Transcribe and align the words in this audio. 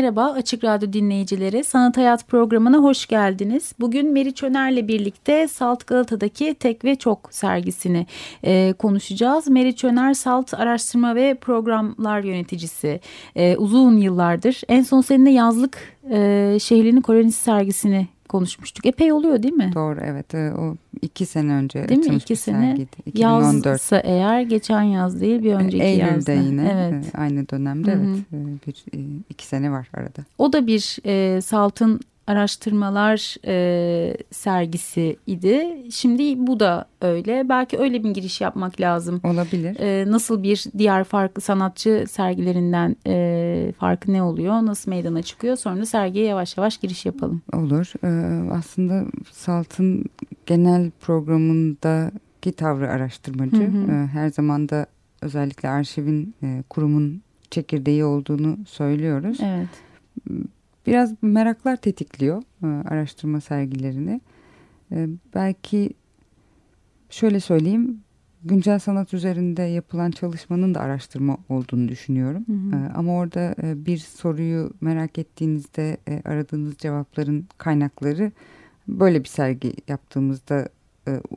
Merhaba 0.00 0.32
Açık 0.32 0.64
Radyo 0.64 0.92
dinleyicileri. 0.92 1.64
Sanat 1.64 1.96
Hayat 1.96 2.28
programına 2.28 2.76
hoş 2.78 3.06
geldiniz. 3.06 3.72
Bugün 3.80 4.12
Meriç 4.12 4.42
Öner'le 4.42 4.88
birlikte 4.88 5.48
Salt 5.48 5.86
Galata'daki 5.86 6.54
Tek 6.54 6.84
ve 6.84 6.96
Çok 6.96 7.28
sergisini 7.30 8.06
e, 8.44 8.72
konuşacağız. 8.72 9.48
Meriç 9.48 9.84
Öner 9.84 10.14
Salt 10.14 10.54
Araştırma 10.54 11.14
ve 11.14 11.34
Programlar 11.34 12.20
Yöneticisi. 12.20 13.00
E, 13.36 13.56
uzun 13.56 13.96
yıllardır. 13.96 14.60
En 14.68 14.82
son 14.82 15.00
seninle 15.00 15.30
yazlık 15.30 15.78
e, 16.10 16.56
şehirlerin 16.60 17.00
kolonisi 17.00 17.42
sergisini 17.42 18.06
konuşmuştuk. 18.30 18.86
Epey 18.86 19.12
oluyor 19.12 19.42
değil 19.42 19.54
mi? 19.54 19.70
Doğru 19.74 20.00
evet 20.04 20.34
e, 20.34 20.52
o 20.52 20.76
iki 21.02 21.26
sene 21.26 21.52
önce 21.52 21.88
değil 21.88 22.08
mi? 22.08 22.14
İki 22.16 22.36
sene 22.36 22.66
sergiydi. 22.66 22.96
2014. 23.06 23.66
yazsa 23.66 23.96
eğer 23.96 24.40
geçen 24.40 24.82
yaz 24.82 25.20
değil 25.20 25.42
bir 25.42 25.54
önceki 25.54 25.82
Eylül'de 25.82 26.32
yazda. 26.32 26.32
yine 26.32 26.90
evet. 26.92 27.14
E, 27.14 27.18
aynı 27.18 27.48
dönemde 27.48 27.92
Hı 27.92 27.96
-hı. 27.96 28.22
evet 28.32 28.66
bir 28.66 28.84
iki 29.30 29.46
sene 29.46 29.70
var 29.70 29.88
arada. 29.94 30.24
O 30.38 30.52
da 30.52 30.66
bir 30.66 30.98
e, 31.04 31.40
Salt'ın 31.40 32.00
araştırmalar 32.30 33.36
e, 33.46 34.16
sergisi 34.30 35.16
idi. 35.26 35.66
Şimdi 35.90 36.46
bu 36.46 36.60
da 36.60 36.86
öyle. 37.00 37.48
Belki 37.48 37.78
öyle 37.78 38.04
bir 38.04 38.10
giriş 38.10 38.40
yapmak 38.40 38.80
lazım. 38.80 39.20
Olabilir. 39.24 39.80
E, 39.80 40.10
nasıl 40.10 40.42
bir 40.42 40.64
diğer 40.78 41.04
farklı 41.04 41.42
sanatçı 41.42 42.04
sergilerinden 42.10 42.96
e, 43.06 43.72
farkı 43.78 44.12
ne 44.12 44.22
oluyor? 44.22 44.52
Nasıl 44.54 44.90
meydana 44.90 45.22
çıkıyor? 45.22 45.56
Sonra 45.56 45.86
sergiye 45.86 46.26
yavaş 46.26 46.56
yavaş 46.56 46.78
giriş 46.78 47.06
yapalım. 47.06 47.42
Olur. 47.52 47.92
E, 48.04 48.10
aslında 48.52 49.04
Salt'ın 49.32 50.04
genel 50.46 50.90
programındaki 51.00 52.52
tavrı 52.52 52.90
araştırmacı. 52.90 53.56
Hı 53.56 53.92
hı. 53.92 53.92
E, 53.92 54.06
her 54.06 54.28
zaman 54.28 54.68
da 54.68 54.86
özellikle 55.22 55.68
arşivin, 55.68 56.34
e, 56.42 56.62
kurumun 56.70 57.22
çekirdeği 57.50 58.04
olduğunu 58.04 58.58
söylüyoruz. 58.66 59.38
Evet 59.42 59.68
biraz 60.86 61.14
meraklar 61.22 61.76
tetikliyor 61.76 62.42
e, 62.62 62.66
araştırma 62.66 63.40
sergilerini. 63.40 64.20
E, 64.92 65.08
belki 65.34 65.90
şöyle 67.10 67.40
söyleyeyim 67.40 68.00
güncel 68.44 68.78
sanat 68.78 69.14
üzerinde 69.14 69.62
yapılan 69.62 70.10
çalışmanın 70.10 70.74
da 70.74 70.80
araştırma 70.80 71.38
olduğunu 71.48 71.88
düşünüyorum. 71.88 72.44
Hı 72.46 72.76
hı. 72.76 72.80
E, 72.80 72.92
ama 72.94 73.12
orada 73.12 73.54
bir 73.86 73.98
soruyu 73.98 74.70
merak 74.80 75.18
ettiğinizde 75.18 75.96
aradığınız 76.24 76.76
cevapların 76.78 77.46
kaynakları 77.58 78.32
böyle 78.88 79.20
bir 79.20 79.28
sergi 79.28 79.72
yaptığımızda 79.88 80.68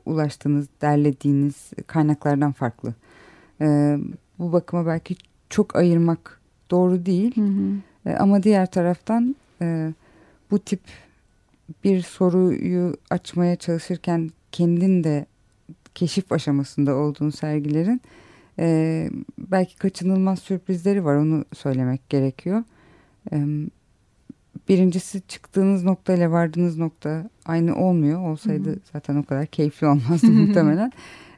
ulaştığınız, 0.05 0.67
derlediğiniz 0.81 1.71
kaynaklardan 1.87 2.51
farklı. 2.51 2.93
Bu 4.39 4.53
bakıma 4.53 4.85
belki 4.85 5.15
çok 5.49 5.75
ayırmak 5.75 6.41
doğru 6.71 7.05
değil. 7.05 7.35
Hı 7.35 7.41
hı. 7.41 7.73
Ama 8.05 8.43
diğer 8.43 8.71
taraftan 8.71 9.35
e, 9.61 9.93
bu 10.51 10.59
tip 10.59 10.81
bir 11.83 12.01
soruyu 12.01 12.97
açmaya 13.09 13.55
çalışırken 13.55 14.31
kendin 14.51 15.03
de 15.03 15.25
keşif 15.95 16.31
aşamasında 16.31 16.95
olduğun 16.95 17.29
sergilerin 17.29 18.01
e, 18.59 19.09
belki 19.37 19.75
kaçınılmaz 19.75 20.39
sürprizleri 20.39 21.05
var 21.05 21.15
onu 21.15 21.45
söylemek 21.53 22.09
gerekiyor. 22.09 22.63
E, 23.31 23.45
birincisi 24.69 25.21
çıktığınız 25.27 25.83
nokta 25.83 26.13
ile 26.13 26.31
vardığınız 26.31 26.77
nokta 26.77 27.29
aynı 27.45 27.75
olmuyor. 27.75 28.21
Olsaydı 28.31 28.79
zaten 28.93 29.15
o 29.15 29.23
kadar 29.23 29.45
keyifli 29.45 29.87
olmazdı 29.87 30.27
muhtemelen 30.31 30.91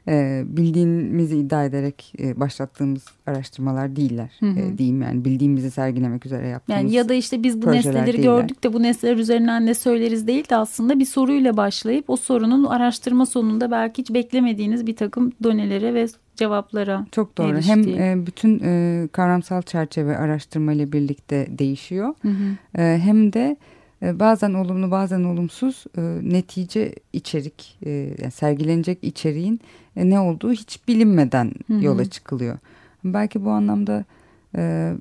e, 0.08 0.44
bildiğimizi 0.46 1.38
iddia 1.38 1.64
ederek 1.64 2.12
e, 2.18 2.40
başlattığımız 2.40 3.04
araştırmalar 3.26 3.96
değiller. 3.96 4.32
Hı 4.40 4.46
hı. 4.46 4.60
E, 4.60 4.78
diyeyim 4.78 5.02
yani 5.02 5.24
bildiğimizi 5.24 5.70
sergilemek 5.70 6.26
üzere 6.26 6.48
yaptığımız 6.48 6.82
Yani 6.82 6.94
ya 6.94 7.08
da 7.08 7.14
işte 7.14 7.42
biz 7.42 7.62
bu 7.62 7.72
nesneleri 7.72 8.06
değiller. 8.06 8.22
gördük 8.22 8.64
de 8.64 8.72
bu 8.72 8.82
nesneler 8.82 9.16
üzerinden 9.16 9.66
ne 9.66 9.74
söyleriz 9.74 10.26
değil 10.26 10.48
de 10.50 10.56
aslında 10.56 10.98
bir 10.98 11.04
soruyla 11.04 11.56
başlayıp 11.56 12.10
o 12.10 12.16
sorunun 12.16 12.64
araştırma 12.64 13.26
sonunda 13.26 13.70
belki 13.70 14.02
hiç 14.02 14.10
beklemediğiniz 14.10 14.86
bir 14.86 14.96
takım 14.96 15.32
donelere 15.42 15.94
ve 15.94 16.06
cevaplara 16.36 17.06
Çok 17.12 17.38
doğru. 17.38 17.54
Eriştiği. 17.54 17.98
Hem 17.98 18.20
e, 18.20 18.26
bütün 18.26 18.60
e, 18.64 19.08
kavramsal 19.12 19.62
çerçeve 19.62 20.16
araştırma 20.16 20.72
ile 20.72 20.92
birlikte 20.92 21.46
değişiyor. 21.50 22.14
Hı 22.22 22.28
hı. 22.28 22.82
E, 22.82 22.98
hem 22.98 23.32
de 23.32 23.56
bazen 24.02 24.54
olumlu 24.54 24.90
bazen 24.90 25.24
olumsuz 25.24 25.84
e, 25.98 26.00
netice 26.22 26.94
içerik 27.12 27.78
e, 27.86 27.90
yani 27.90 28.30
sergilenecek 28.30 29.04
içeriğin 29.04 29.60
e, 29.96 30.10
ne 30.10 30.20
olduğu 30.20 30.52
hiç 30.52 30.88
bilinmeden 30.88 31.52
Hı 31.66 31.72
-hı. 31.72 31.84
yola 31.84 32.04
çıkılıyor. 32.04 32.58
Belki 33.04 33.44
bu 33.44 33.50
anlamda 33.50 34.04
e, 34.56 34.92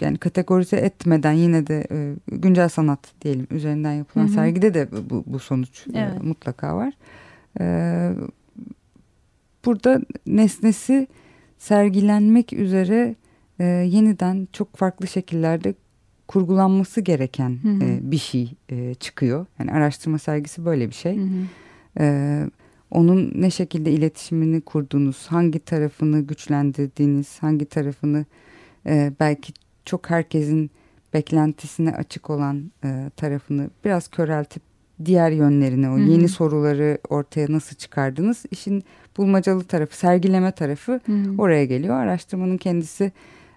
yani 0.00 0.18
kategorize 0.18 0.76
etmeden 0.76 1.32
yine 1.32 1.66
de 1.66 1.86
e, 1.90 2.14
güncel 2.28 2.68
sanat 2.68 3.00
diyelim 3.22 3.46
üzerinden 3.50 3.92
yapılan 3.92 4.26
Hı 4.26 4.30
-hı. 4.30 4.34
sergide 4.34 4.74
de 4.74 4.88
bu, 5.10 5.24
bu 5.26 5.38
sonuç 5.38 5.86
evet. 5.94 6.14
e, 6.16 6.18
mutlaka 6.22 6.76
var. 6.76 6.92
E, 7.60 7.64
burada 9.64 10.00
nesnesi 10.26 11.08
sergilenmek 11.58 12.52
üzere 12.52 13.14
e, 13.58 13.64
yeniden 13.64 14.48
çok 14.52 14.76
farklı 14.76 15.06
şekillerde 15.06 15.74
kurgulanması 16.28 17.00
gereken 17.00 17.58
hı 17.62 17.68
hı. 17.68 17.84
E, 17.84 17.98
bir 18.02 18.18
şey 18.18 18.52
e, 18.68 18.94
çıkıyor. 18.94 19.46
Yani 19.58 19.72
araştırma 19.72 20.18
sergisi 20.18 20.64
böyle 20.64 20.88
bir 20.88 20.94
şey. 20.94 21.16
Hı 21.16 21.22
hı. 21.22 21.46
E, 22.00 22.44
onun 22.90 23.32
ne 23.34 23.50
şekilde 23.50 23.90
iletişimini 23.90 24.60
kurduğunuz, 24.60 25.26
hangi 25.26 25.58
tarafını 25.58 26.20
güçlendirdiğiniz, 26.20 27.38
hangi 27.42 27.64
tarafını 27.64 28.24
e, 28.86 29.12
belki 29.20 29.52
çok 29.84 30.10
herkesin 30.10 30.70
beklentisine 31.14 31.90
açık 31.92 32.30
olan 32.30 32.72
e, 32.84 33.10
tarafını 33.16 33.70
biraz 33.84 34.08
köreltip 34.08 34.62
diğer 35.04 35.30
yönlerini, 35.30 35.88
o 35.88 35.92
Hı 35.92 35.98
-hı. 35.98 36.10
yeni 36.10 36.28
soruları 36.28 36.98
ortaya 37.08 37.46
nasıl 37.50 37.76
çıkardınız? 37.76 38.44
İşin 38.50 38.82
bulmacalı 39.16 39.64
tarafı, 39.64 39.96
sergileme 39.96 40.52
tarafı 40.52 40.92
Hı 40.92 41.12
-hı. 41.12 41.40
oraya 41.40 41.64
geliyor. 41.64 41.94
Araştırmanın 41.94 42.56
kendisi 42.56 43.12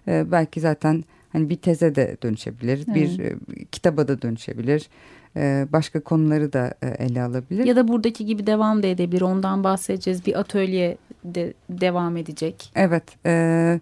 e, 0.08 0.32
belki 0.32 0.60
zaten 0.60 1.04
hani 1.32 1.48
bir 1.48 1.56
teze 1.56 1.94
de 1.94 2.16
dönüşebilir, 2.22 2.84
evet. 2.88 2.94
bir 2.94 3.18
e, 3.18 3.34
kitaba 3.72 4.08
da 4.08 4.22
dönüşebilir. 4.22 4.88
E, 5.36 5.66
başka 5.72 6.00
konuları 6.00 6.52
da 6.52 6.74
e, 6.82 6.88
ele 6.88 7.22
alabilir. 7.22 7.64
Ya 7.64 7.76
da 7.76 7.88
buradaki 7.88 8.26
gibi 8.26 8.46
devam 8.46 8.82
da 8.82 8.86
edebilir. 8.86 9.22
Ondan 9.22 9.64
bahsedeceğiz. 9.64 10.26
Bir 10.26 10.40
atölye 10.40 10.96
de 11.24 11.54
devam 11.70 12.16
edecek. 12.16 12.72
Evet. 12.74 13.04
E, 13.26 13.80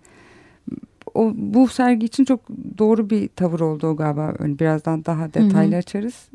o 1.14 1.32
bu 1.34 1.68
sergi 1.68 2.06
için 2.06 2.24
çok 2.24 2.40
doğru 2.78 3.10
bir 3.10 3.28
tavır 3.28 3.60
oldu 3.60 3.86
o 3.86 3.96
galiba. 3.96 4.34
Birazdan 4.40 5.04
daha 5.04 5.34
detaylı 5.34 5.72
Hı 5.72 5.76
-hı. 5.76 5.78
açarız. 5.78 6.28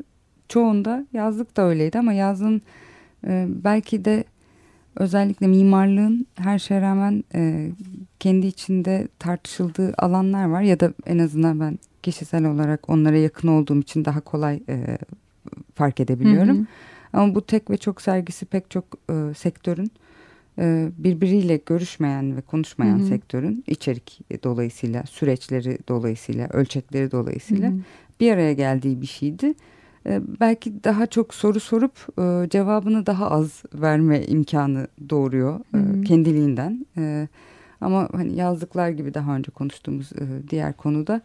Çoğunda 0.48 1.06
yazlık 1.12 1.56
da 1.56 1.62
öyleydi 1.62 1.98
ama 1.98 2.12
yazın 2.12 2.62
e, 3.26 3.46
belki 3.48 4.04
de 4.04 4.24
özellikle 4.96 5.46
mimarlığın 5.46 6.26
her 6.34 6.58
şeye 6.58 6.80
rağmen 6.80 7.24
e, 7.34 7.70
kendi 8.20 8.46
içinde 8.46 9.08
tartışıldığı 9.18 9.94
alanlar 9.98 10.44
var 10.44 10.62
ya 10.62 10.80
da 10.80 10.92
en 11.06 11.18
azından 11.18 11.60
ben 11.60 11.78
kişisel 12.02 12.44
olarak 12.44 12.90
onlara 12.90 13.16
yakın 13.16 13.48
olduğum 13.48 13.80
için 13.80 14.04
daha 14.04 14.20
kolay 14.20 14.62
e, 14.68 14.98
fark 15.74 16.00
edebiliyorum. 16.00 16.56
Hı 16.56 16.60
hı. 16.60 16.66
Ama 17.12 17.34
bu 17.34 17.46
tek 17.46 17.70
ve 17.70 17.76
çok 17.76 18.02
sergisi 18.02 18.46
pek 18.46 18.70
çok 18.70 18.84
e, 19.10 19.34
sektörün 19.34 19.90
e, 20.58 20.88
birbiriyle 20.98 21.60
görüşmeyen 21.66 22.36
ve 22.36 22.40
konuşmayan 22.40 22.98
hı 22.98 23.02
hı. 23.02 23.06
sektörün 23.06 23.64
içerik 23.66 24.20
dolayısıyla 24.44 25.02
süreçleri 25.06 25.78
dolayısıyla 25.88 26.48
ölçekleri 26.48 27.10
dolayısıyla 27.10 27.70
hı 27.70 27.74
hı. 27.74 27.78
bir 28.20 28.32
araya 28.32 28.52
geldiği 28.52 29.00
bir 29.00 29.06
şeydi. 29.06 29.54
E, 30.06 30.20
belki 30.40 30.84
daha 30.84 31.06
çok 31.06 31.34
soru 31.34 31.60
sorup 31.60 31.92
e, 32.18 32.48
cevabını 32.50 33.06
daha 33.06 33.30
az 33.30 33.62
verme 33.74 34.22
imkanı 34.22 34.86
doğuruyor. 35.10 35.60
E, 35.74 36.04
kendiliğinden. 36.04 36.86
E, 36.96 37.28
ama 37.80 38.08
hani 38.12 38.36
yazdıklar 38.36 38.88
gibi 38.88 39.14
daha 39.14 39.36
önce 39.36 39.50
konuştuğumuz 39.50 40.12
e, 40.12 40.50
diğer 40.50 40.72
konuda 40.72 41.20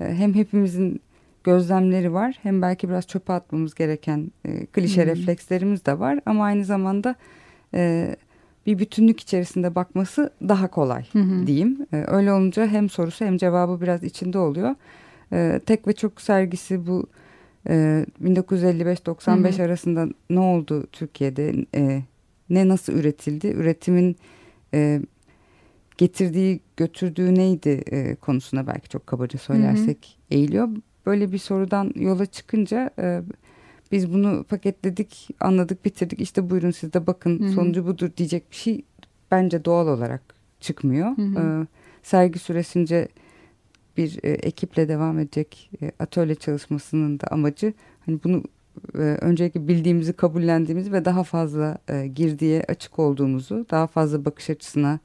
e, 0.00 0.04
hem 0.04 0.34
hepimizin 0.34 1.00
gözlemleri 1.44 2.12
var 2.12 2.38
hem 2.42 2.62
belki 2.62 2.88
biraz 2.88 3.06
çöpe 3.06 3.32
atmamız 3.32 3.74
gereken 3.74 4.30
e, 4.44 4.66
klişe 4.66 5.02
hmm. 5.02 5.10
reflekslerimiz 5.10 5.86
de 5.86 5.98
var 5.98 6.20
ama 6.26 6.44
aynı 6.44 6.64
zamanda 6.64 7.14
e, 7.74 8.16
bir 8.66 8.78
bütünlük 8.78 9.20
içerisinde 9.20 9.74
bakması 9.74 10.30
daha 10.48 10.68
kolay 10.68 11.04
Hı 11.12 11.18
hı. 11.18 11.46
diyeyim. 11.46 11.86
E, 11.92 12.04
öyle 12.06 12.32
olunca 12.32 12.66
hem 12.66 12.88
sorusu 12.88 13.24
hem 13.24 13.36
cevabı 13.36 13.80
biraz 13.80 14.04
içinde 14.04 14.38
oluyor. 14.38 14.74
E, 15.32 15.60
tek 15.66 15.88
ve 15.88 15.92
çok 15.92 16.20
sergisi 16.20 16.86
bu 16.86 17.06
e, 17.68 18.06
1955-95 18.24 19.58
Hı 19.58 19.62
hı. 19.62 19.66
arasında 19.66 20.08
ne 20.30 20.40
oldu 20.40 20.86
Türkiye'de? 20.92 21.66
E, 21.74 22.02
ne 22.50 22.68
nasıl 22.68 22.92
üretildi? 22.92 23.46
Üretimin 23.46 24.16
e, 24.74 25.00
getirdiği 25.98 26.60
götürdüğü 26.76 27.34
neydi 27.34 27.68
e, 27.68 28.14
konusuna 28.14 28.66
belki 28.66 28.88
çok 28.88 29.06
kabaca 29.06 29.38
söylersek 29.38 30.18
eğiliyor. 30.30 30.68
Böyle 31.06 31.32
bir 31.32 31.38
sorudan 31.38 31.92
yola 31.96 32.26
çıkınca 32.26 32.90
e, 32.98 33.22
biz 33.92 34.12
bunu 34.12 34.44
paketledik, 34.44 35.28
anladık, 35.40 35.84
bitirdik. 35.84 36.20
İşte 36.20 36.50
buyurun 36.50 36.70
siz 36.70 36.92
de 36.92 37.06
bakın 37.06 37.40
Hı 37.40 37.44
hı. 37.44 37.52
sonucu 37.52 37.86
budur 37.86 38.10
diyecek 38.16 38.50
bir 38.50 38.56
şey 38.56 38.84
bence 39.30 39.64
doğal 39.64 39.88
olarak 39.88 40.22
çıkmıyor. 40.60 41.16
Hı 41.16 41.22
hı. 41.22 41.62
E, 41.62 41.66
sergi 42.02 42.38
süresince 42.38 43.08
bir 43.96 44.18
e, 44.22 44.30
ekiple 44.30 44.88
devam 44.88 45.18
edecek 45.18 45.70
e, 45.82 45.92
atölye 45.98 46.34
çalışmasının 46.34 47.20
da 47.20 47.26
amacı 47.30 47.72
hani 48.06 48.20
bunu 48.24 48.42
e, 48.94 48.98
öncelikle 48.98 49.68
bildiğimizi 49.68 50.12
kabullendiğimizi 50.12 50.92
ve 50.92 51.04
daha 51.04 51.24
fazla 51.24 51.78
e, 51.88 52.06
girdiye 52.06 52.64
açık 52.68 52.98
olduğumuzu, 52.98 53.66
daha 53.70 53.86
fazla 53.86 54.24
bakış 54.24 54.50
açısına 54.50 54.98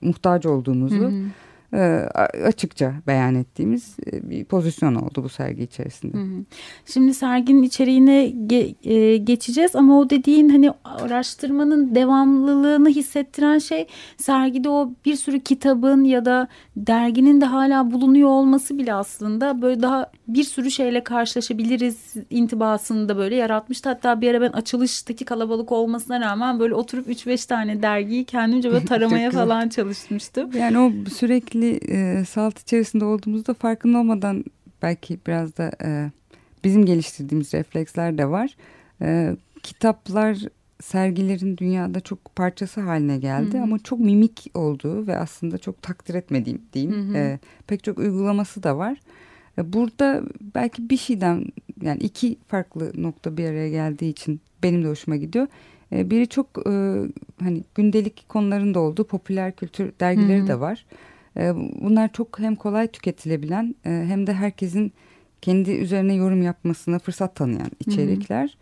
muhtaç 0.00 0.46
olduğumuzu 0.46 1.00
Hı 1.00 1.08
hı. 1.08 1.24
E, 1.72 1.78
a- 2.14 2.46
açıkça 2.46 2.92
beyan 3.06 3.34
ettiğimiz 3.34 3.96
e, 4.12 4.30
bir 4.30 4.44
pozisyon 4.44 4.94
oldu 4.94 5.24
bu 5.24 5.28
sergi 5.28 5.62
içerisinde. 5.62 6.16
Şimdi 6.86 7.14
serginin 7.14 7.62
içeriğine 7.62 8.26
ge- 8.26 8.88
e, 8.90 9.16
geçeceğiz 9.16 9.76
ama 9.76 9.98
o 9.98 10.10
dediğin 10.10 10.48
hani 10.48 10.70
araştırmanın 10.84 11.94
devamlılığını 11.94 12.88
hissettiren 12.88 13.58
şey 13.58 13.86
sergide 14.16 14.68
o 14.68 14.90
bir 15.04 15.16
sürü 15.16 15.40
kitabın 15.40 16.04
ya 16.04 16.24
da 16.24 16.48
derginin 16.76 17.40
de 17.40 17.44
hala 17.44 17.90
bulunuyor 17.92 18.28
olması 18.28 18.78
bile 18.78 18.94
aslında 18.94 19.62
böyle 19.62 19.82
daha 19.82 20.10
bir 20.28 20.44
sürü 20.44 20.70
şeyle 20.70 21.04
karşılaşabiliriz 21.04 22.14
intibasını 22.30 23.08
da 23.08 23.16
böyle 23.16 23.34
yaratmıştı. 23.36 23.88
Hatta 23.88 24.20
bir 24.20 24.30
ara 24.30 24.40
ben 24.40 24.50
açılıştaki 24.52 25.24
kalabalık 25.24 25.72
olmasına 25.72 26.20
rağmen 26.20 26.60
böyle 26.60 26.74
oturup 26.74 27.08
3-5 27.08 27.48
tane 27.48 27.82
dergiyi 27.82 28.24
kendimce 28.24 28.70
böyle 28.72 28.84
taramaya 28.84 29.30
falan 29.30 29.68
çalışmıştım. 29.68 30.50
Yani 30.58 30.78
o 30.78 30.92
sürekli 31.10 31.55
e, 31.64 32.24
salt 32.24 32.60
içerisinde 32.60 33.04
olduğumuzda 33.04 33.54
farkında 33.54 33.98
olmadan 33.98 34.44
belki 34.82 35.18
biraz 35.26 35.56
da 35.56 35.72
e, 35.84 36.10
bizim 36.64 36.86
geliştirdiğimiz 36.86 37.54
refleksler 37.54 38.18
de 38.18 38.30
var. 38.30 38.56
E, 39.02 39.36
kitaplar 39.62 40.38
sergilerin 40.82 41.56
dünyada 41.56 42.00
çok 42.00 42.36
parçası 42.36 42.80
haline 42.80 43.18
geldi 43.18 43.54
Hı 43.54 43.58
hı. 43.58 43.62
ama 43.62 43.78
çok 43.78 44.00
mimik 44.00 44.50
olduğu 44.54 45.06
ve 45.06 45.16
aslında 45.16 45.58
çok 45.58 45.82
takdir 45.82 46.14
etmediğim 46.14 46.62
diyeyim 46.72 46.94
Hı 46.94 47.12
hı. 47.12 47.16
e, 47.16 47.38
pek 47.66 47.84
çok 47.84 47.98
uygulaması 47.98 48.62
da 48.62 48.78
var. 48.78 48.98
E, 49.58 49.72
burada 49.72 50.22
belki 50.54 50.90
bir 50.90 50.96
şeyden 50.96 51.44
yani 51.82 51.98
iki 51.98 52.38
farklı 52.48 52.92
nokta 53.02 53.36
bir 53.36 53.44
araya 53.44 53.70
geldiği 53.70 54.10
için 54.10 54.40
benim 54.62 54.84
de 54.84 54.88
hoşuma 54.88 55.16
gidiyor. 55.16 55.46
E, 55.92 56.10
biri 56.10 56.28
çok 56.28 56.46
e, 56.66 57.02
hani 57.42 57.64
gündelik 57.74 58.28
konuların 58.28 58.74
da 58.74 58.80
olduğu 58.80 59.04
popüler 59.04 59.56
kültür 59.56 59.92
dergileri 60.00 60.38
Hı 60.38 60.42
hı. 60.42 60.48
de 60.48 60.60
var. 60.60 60.86
E, 61.36 61.54
bunlar 61.80 62.12
çok 62.12 62.38
hem 62.38 62.56
kolay 62.56 62.88
tüketilebilen 62.88 63.74
e, 63.86 63.90
hem 63.90 64.26
de 64.26 64.32
herkesin 64.32 64.92
kendi 65.42 65.70
üzerine 65.70 66.14
yorum 66.14 66.42
yapmasına 66.42 66.98
fırsat 66.98 67.34
tanıyan 67.34 67.70
içerikler. 67.80 68.56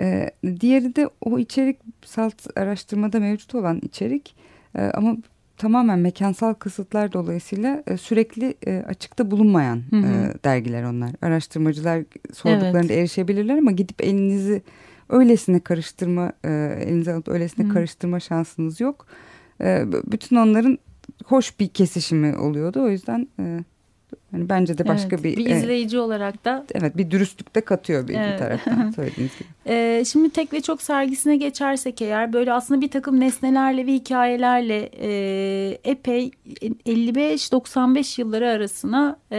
E, 0.00 0.30
diğeri 0.60 0.96
de 0.96 1.08
o 1.20 1.38
içerik 1.38 1.76
salt 2.04 2.46
araştırmada 2.56 3.20
mevcut 3.20 3.54
olan 3.54 3.80
içerik 3.82 4.36
e, 4.74 4.82
ama 4.82 5.16
tamamen 5.56 5.98
mekansal 5.98 6.54
kısıtlar 6.54 7.12
dolayısıyla 7.12 7.82
e, 7.86 7.96
sürekli 7.96 8.54
e, 8.66 8.84
açıkta 8.88 9.30
bulunmayan 9.30 9.82
Hı 9.90 9.96
hı. 9.96 10.34
dergiler 10.44 10.82
onlar. 10.84 11.10
Araştırmacılar 11.22 12.04
sorduklarında 12.32 12.92
erişebilirler 12.92 13.58
ama 13.58 13.70
gidip 13.70 14.04
elinizi 14.04 14.62
öylesine 15.08 15.60
karıştırma, 15.60 16.32
elinize 16.44 17.12
alıp 17.12 17.28
öylesine 17.28 17.66
Hı. 17.66 17.72
karıştırma 17.72 18.20
şansınız 18.20 18.80
yok. 18.80 19.06
Bütün 20.06 20.36
onların 20.36 20.78
hoş 21.24 21.60
bir 21.60 21.68
kesişimi 21.68 22.36
oluyordu. 22.36 22.82
O 22.82 22.88
yüzden 22.88 23.28
e, 23.38 23.64
hani 24.34 24.48
bence 24.48 24.78
de 24.78 24.88
başka 24.88 25.08
Evet, 25.16 25.24
bir, 25.24 25.36
bir 25.36 25.46
e, 25.50 25.58
izleyici 25.58 25.98
olarak 25.98 26.44
da 26.44 26.64
evet 26.74 26.96
bir 26.96 27.10
dürüstlük 27.10 27.54
de 27.54 27.60
katıyor 27.60 28.08
bir, 28.08 28.14
bir 28.14 28.18
Evet. 28.18 28.38
taraftan 28.38 28.90
söylediğiniz 28.96 29.38
gibi. 29.38 29.48
Ee, 29.66 30.04
şimdi 30.06 30.30
tek 30.30 30.52
ve 30.52 30.60
çok 30.60 30.82
sergisine 30.82 31.36
geçersek 31.36 32.02
eğer 32.02 32.32
böyle 32.32 32.52
aslında 32.52 32.80
bir 32.80 32.90
takım 32.90 33.20
nesnelerle 33.20 33.86
ve 33.86 33.92
hikayelerle 33.92 34.90
e, 35.00 35.78
epey 35.84 36.30
55-95 36.86 38.20
yılları 38.20 38.48
arasına 38.50 39.16
e, 39.32 39.38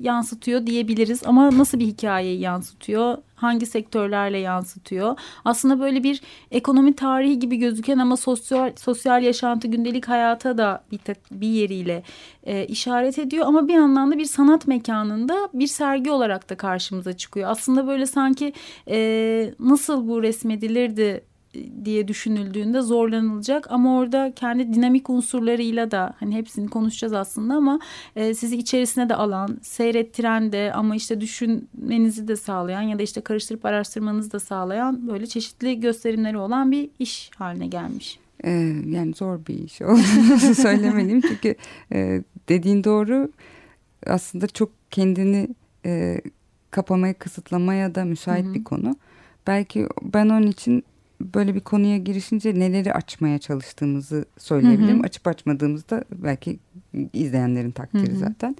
yansıtıyor 0.00 0.66
diyebiliriz. 0.66 1.22
Ama 1.24 1.58
nasıl 1.58 1.78
bir 1.80 1.86
hikayeyi 1.86 2.40
yansıtıyor? 2.40 3.18
Hangi 3.34 3.66
sektörlerle 3.66 4.38
yansıtıyor? 4.38 5.16
Aslında 5.44 5.80
böyle 5.80 6.02
bir 6.02 6.20
ekonomi 6.50 6.96
tarihi 6.96 7.38
gibi 7.38 7.56
gözüken 7.56 7.98
ama 7.98 8.16
sosyal 8.16 8.72
sosyal 8.76 9.22
yaşantı 9.22 9.68
gündelik 9.68 10.08
hayata 10.08 10.58
da 10.58 10.82
bir, 10.92 10.98
tak- 10.98 11.30
bir 11.30 11.46
yeriyle 11.48 12.02
e, 12.44 12.66
işaret 12.66 13.18
ediyor. 13.18 13.46
Ama 13.46 13.68
bir 13.68 13.74
yandan 13.74 14.12
da 14.12 14.18
bir 14.18 14.24
sanat 14.30 14.66
mekanında 14.66 15.48
bir 15.54 15.66
sergi 15.66 16.10
olarak 16.10 16.50
da 16.50 16.56
karşımıza 16.56 17.12
çıkıyor. 17.12 17.50
Aslında 17.50 17.86
böyle 17.86 18.06
sanki 18.06 18.52
e, 18.88 19.54
nasıl 19.60 20.08
bu 20.08 20.22
resmedilirdi 20.22 21.24
diye 21.84 22.08
düşünüldüğünde 22.08 22.80
zorlanılacak 22.80 23.70
ama 23.70 23.98
orada 23.98 24.32
kendi 24.36 24.74
dinamik 24.74 25.10
unsurlarıyla 25.10 25.90
da 25.90 26.14
hani 26.20 26.36
hepsini 26.36 26.68
konuşacağız 26.68 27.12
aslında 27.12 27.54
ama 27.54 27.80
e, 28.16 28.34
sizi 28.34 28.56
içerisine 28.56 29.08
de 29.08 29.14
alan, 29.14 29.58
seyrettiren 29.62 30.52
de 30.52 30.72
ama 30.74 30.96
işte 30.96 31.20
düşünmenizi 31.20 32.28
de 32.28 32.36
sağlayan 32.36 32.82
ya 32.82 32.98
da 32.98 33.02
işte 33.02 33.20
karıştırıp 33.20 33.64
araştırmanızı 33.64 34.32
da 34.32 34.40
sağlayan 34.40 35.08
böyle 35.08 35.26
çeşitli 35.26 35.80
gösterimleri 35.80 36.38
olan 36.38 36.70
bir 36.70 36.90
iş 36.98 37.30
haline 37.36 37.66
gelmiş. 37.66 38.18
Ee, 38.44 38.50
yani 38.86 39.12
zor 39.14 39.46
bir 39.46 39.58
iş 39.58 39.82
olduğunu 39.82 40.54
söylemeliyim. 40.54 41.20
Çünkü 41.20 41.54
e, 41.92 42.22
dediğin 42.48 42.84
doğru 42.84 43.30
aslında 44.06 44.46
çok 44.46 44.70
kendini 44.90 45.48
e, 45.86 46.20
kapamaya, 46.70 47.14
kısıtlamaya 47.14 47.94
da 47.94 48.04
müsait 48.04 48.44
Hı 48.44 48.50
hı. 48.50 48.54
bir 48.54 48.64
konu. 48.64 48.96
Belki 49.46 49.86
ben 50.02 50.28
onun 50.28 50.46
için 50.46 50.84
böyle 51.20 51.54
bir 51.54 51.60
konuya 51.60 51.96
girişince 51.96 52.54
neleri 52.54 52.92
açmaya 52.92 53.38
çalıştığımızı 53.38 54.24
söyleyebilirim. 54.38 54.96
Hı 54.96 55.00
hı. 55.00 55.06
Açıp 55.06 55.26
açmadığımızda 55.28 56.04
belki 56.12 56.58
izleyenlerin 57.12 57.70
takdiri 57.70 58.10
Hı 58.10 58.14
hı. 58.14 58.18
zaten. 58.18 58.56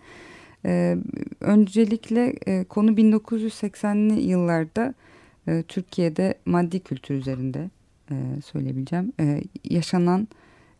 Ee, 0.65 0.97
öncelikle 1.41 2.35
e, 2.47 2.65
konu 2.65 2.91
1980'li 2.91 4.21
yıllarda 4.23 4.95
e, 5.49 5.63
Türkiye'de 5.69 6.35
maddi 6.47 6.81
kültür 6.81 7.15
üzerinde 7.15 7.71
e, 8.11 8.15
söyleyebileceğim. 8.45 9.13
E, 9.21 9.43
yaşanan 9.65 10.29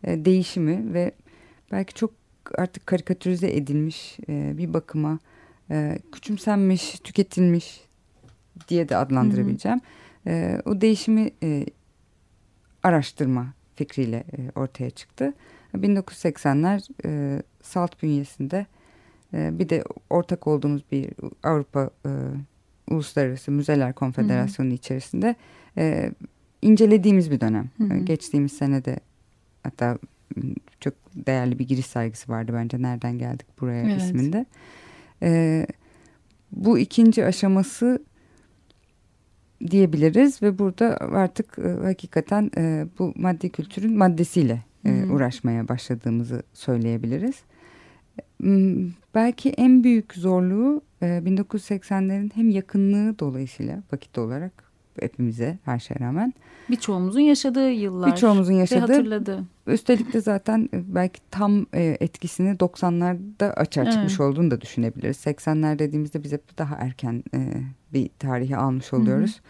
e, 0.03 0.25
değişimi 0.25 0.93
ve 0.93 1.11
belki 1.71 1.93
çok 1.93 2.20
artık 2.57 2.87
karikatürize 2.87 3.55
edilmiş 3.55 4.17
e, 4.29 4.57
bir 4.57 4.73
bakıma 4.73 5.19
e, 5.71 5.99
küçümsenmiş, 6.11 6.99
tüketilmiş 6.99 7.81
diye 8.67 8.89
de 8.89 8.97
adlandırabileceğim. 8.97 9.81
E, 10.27 10.61
o 10.65 10.81
değişimi 10.81 11.31
e, 11.43 11.65
araştırma 12.83 13.53
fikriyle 13.75 14.23
e, 14.37 14.59
ortaya 14.59 14.89
çıktı. 14.89 15.33
1980'ler 15.73 16.89
e, 17.05 17.41
SALT 17.61 18.03
bünyesinde 18.03 18.65
e, 19.33 19.59
bir 19.59 19.69
de 19.69 19.83
ortak 20.09 20.47
olduğumuz 20.47 20.83
bir 20.91 21.09
Avrupa 21.43 21.89
e, 22.05 22.09
Uluslararası 22.89 23.51
Müzeler 23.51 23.93
Konfederasyonu 23.93 24.73
içerisinde 24.73 25.35
e, 25.77 26.11
incelediğimiz 26.61 27.31
bir 27.31 27.39
dönem. 27.41 27.69
Hı 27.77 27.83
hı. 27.83 27.97
Geçtiğimiz 27.97 28.51
senede 28.51 28.99
hatta 29.63 29.97
çok 30.79 30.93
değerli 31.15 31.59
bir 31.59 31.67
giriş 31.67 31.85
sergisi 31.85 32.31
vardı 32.31 32.51
bence 32.55 32.81
Nereden 32.81 33.17
Geldik 33.17 33.61
Buraya 33.61 33.83
Evet. 33.83 34.01
isminde. 34.01 34.45
E, 35.21 35.65
bu 36.51 36.79
ikinci 36.79 37.25
aşaması 37.25 38.05
diyebiliriz 39.71 40.41
ve 40.41 40.59
burada 40.59 40.97
artık 40.97 41.59
e, 41.59 41.69
hakikaten 41.69 42.51
e, 42.57 42.85
bu 42.99 43.13
maddi 43.15 43.49
kültürün 43.49 43.97
maddesiyle 43.97 44.63
e, 44.85 44.89
hı. 44.89 45.13
uğraşmaya 45.13 45.67
başladığımızı 45.67 46.43
söyleyebiliriz. 46.53 47.35
M, 48.39 48.87
Belki 49.15 49.49
en 49.49 49.83
büyük 49.83 50.13
zorluğu 50.13 50.81
e, 51.01 51.05
1980'lerin 51.05 52.31
hem 52.35 52.49
yakınlığı 52.49 53.19
dolayısıyla 53.19 53.83
vakit 53.93 54.17
olarak 54.17 54.70
hepimize 55.01 55.57
her 55.65 55.79
şeye 55.79 55.99
rağmen 55.99 56.33
Birçoğumuzun 56.69 57.19
yaşadığı 57.19 57.71
yıllar. 57.71 58.11
birçoğumuzun 58.11 58.53
Ve 58.53 58.57
yaşadığı 58.57 58.79
hatırladığı. 58.93 59.43
Üstelik 59.67 60.13
de 60.13 60.21
zaten 60.21 60.69
e, 60.73 60.95
belki 60.95 61.19
tam 61.31 61.65
e, 61.73 61.97
etkisini 61.99 62.49
90'larda 62.49 63.53
açığa 63.53 63.83
Evet. 63.83 63.93
çıkmış 63.93 64.19
olduğunu 64.19 64.51
da 64.51 64.61
düşünebiliriz. 64.61 65.17
80'ler 65.17 65.79
dediğimizde 65.79 66.23
biz 66.23 66.31
hep 66.31 66.57
daha 66.57 66.75
erken 66.75 67.23
e, 67.33 67.39
bir 67.93 68.09
tarihi 68.19 68.57
almış 68.57 68.93
oluyoruz. 68.93 69.41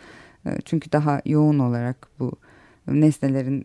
E, 0.46 0.58
Çünkü 0.65 0.91
daha 0.91 1.22
yoğun 1.25 1.60
olarak 1.60 2.08
bu 2.20 2.31
nesnelerin 2.88 3.63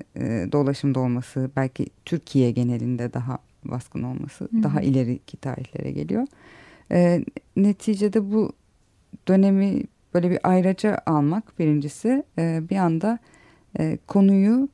dolaşımda 0.53 1.01
olması 1.01 1.51
belki 1.57 1.87
Türkiye 2.05 2.51
genelinde 2.51 3.13
daha 3.13 3.39
baskın 3.65 4.03
olması 4.03 4.45
Hı 4.45 4.59
hı. 4.59 4.63
daha 4.63 4.81
ileriki 4.81 5.37
tarihlere 5.37 5.91
geliyor. 5.93 6.27
E, 6.91 7.25
neticede 7.57 8.33
bu 8.33 8.53
dönemi 9.29 9.83
böyle 10.17 10.31
bir 10.31 10.39
ayrıca 10.43 10.99
almak 11.07 11.59
birincisi 11.59 12.23
e, 12.39 12.63
bir 12.71 12.77
anda 12.77 13.19
e, 13.79 13.99
konuyu 14.07 14.69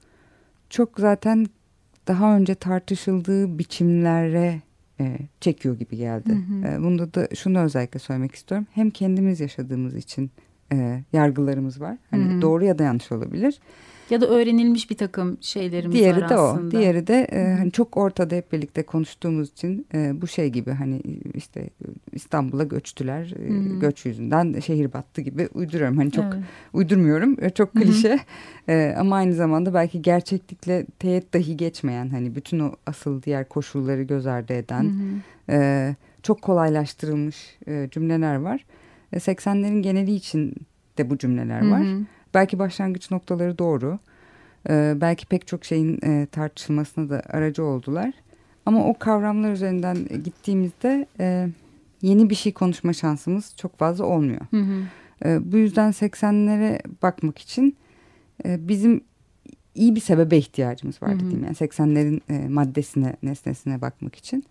çok 0.70 1.00
zaten 1.00 1.46
daha 2.08 2.36
önce 2.36 2.54
tartışıldığı 2.54 3.58
biçimlere 3.58 4.60
e, 5.00 5.18
çekiyor 5.40 5.78
gibi 5.78 5.96
geldi. 5.96 6.30
Hı 6.30 6.68
hı. 6.68 6.72
E, 6.74 6.82
bunda 6.82 7.14
da 7.14 7.28
şunu 7.34 7.58
özellikle 7.58 7.98
söylemek 8.00 8.34
istiyorum. 8.34 8.66
Hem 8.70 8.90
kendimiz 8.90 9.40
yaşadığımız 9.40 9.96
için 9.96 10.30
e, 10.72 11.02
yargılarımız 11.12 11.80
var. 11.80 11.96
Hani 12.10 12.24
Hı 12.24 12.36
hı. 12.36 12.42
doğru 12.42 12.64
ya 12.64 12.78
da 12.78 12.82
yanlış 12.82 13.12
olabilir. 13.12 13.60
Ya 14.10 14.20
da 14.20 14.26
öğrenilmiş 14.26 14.90
bir 14.90 14.96
takım 14.96 15.38
şeylerimiz 15.40 15.96
Diğeri 15.96 16.22
var 16.22 16.28
de 16.28 16.34
aslında. 16.34 16.76
o. 16.76 16.80
Diğeri 16.80 17.06
de 17.06 17.28
e, 17.32 17.54
hani 17.58 17.72
çok 17.72 17.96
ortada 17.96 18.34
hep 18.34 18.52
birlikte 18.52 18.82
konuştuğumuz 18.82 19.50
için 19.50 19.86
e, 19.94 20.20
bu 20.20 20.26
şey 20.26 20.48
gibi 20.48 20.70
hani 20.70 21.02
işte 21.34 21.70
İstanbul'a 22.12 22.64
göçtüler. 22.64 23.26
Hı. 23.26 23.78
göç 23.80 24.06
yüzünden 24.06 24.60
şehir 24.60 24.92
battı 24.92 25.20
gibi 25.20 25.48
uyduruyorum. 25.54 25.96
Hani 25.96 26.10
çok 26.10 26.24
Evet. 26.24 26.44
uydurmuyorum. 26.72 27.36
Çok 27.54 27.72
klişe. 27.74 28.18
E, 28.68 28.94
ama 28.98 29.16
aynı 29.16 29.34
zamanda 29.34 29.74
belki 29.74 30.02
gerçeklikle 30.02 30.86
teğet 30.98 31.34
dahi 31.34 31.56
geçmeyen 31.56 32.08
hani 32.08 32.34
bütün 32.34 32.58
o 32.58 32.72
asıl 32.86 33.22
diğer 33.22 33.48
koşulları 33.48 34.02
göz 34.02 34.26
ardı 34.26 34.52
eden 34.52 34.92
e, 35.50 35.94
çok 36.22 36.42
kolaylaştırılmış 36.42 37.56
e, 37.66 37.88
cümleler 37.90 38.36
var. 38.36 38.64
E, 39.12 39.16
80'lerin 39.16 39.82
geneli 39.82 40.14
için 40.14 40.54
de 40.98 41.10
bu 41.10 41.18
cümleler 41.18 41.70
var. 41.70 41.82
Belki 42.34 42.58
başlangıç 42.58 43.10
noktaları 43.10 43.58
doğru. 43.58 43.98
E, 44.68 44.94
belki 45.00 45.26
pek 45.26 45.46
çok 45.46 45.64
şeyin 45.64 45.98
e, 46.04 46.26
tartışılmasına 46.26 47.10
da 47.10 47.22
aracı 47.28 47.64
oldular. 47.64 48.12
Ama 48.66 48.86
o 48.86 48.98
kavramlar 48.98 49.52
üzerinden 49.52 49.96
gittiğimizde 50.24 51.06
e, 51.20 51.48
yeni 52.02 52.30
bir 52.30 52.34
şey 52.34 52.52
konuşma 52.52 52.92
şansımız 52.92 53.54
çok 53.56 53.78
fazla 53.78 54.04
olmuyor. 54.04 54.40
Hı 54.50 54.56
hı. 54.60 54.82
E, 55.24 55.52
bu 55.52 55.56
yüzden 55.56 55.90
80'lere 55.90 56.80
bakmak 57.02 57.38
için 57.38 57.76
e, 58.44 58.68
bizim 58.68 59.00
iyi 59.74 59.94
bir 59.94 60.00
sebebe 60.00 60.36
ihtiyacımız 60.36 61.02
vardı 61.02 61.12
Hı 61.14 61.16
hı. 61.26 61.30
diyeyim. 61.30 61.44
Yani 61.44 61.54
80'lerin 61.56 62.20
e, 62.28 62.48
maddesine, 62.48 63.16
nesnesine 63.22 63.80
bakmak 63.80 64.16
için. 64.16 64.44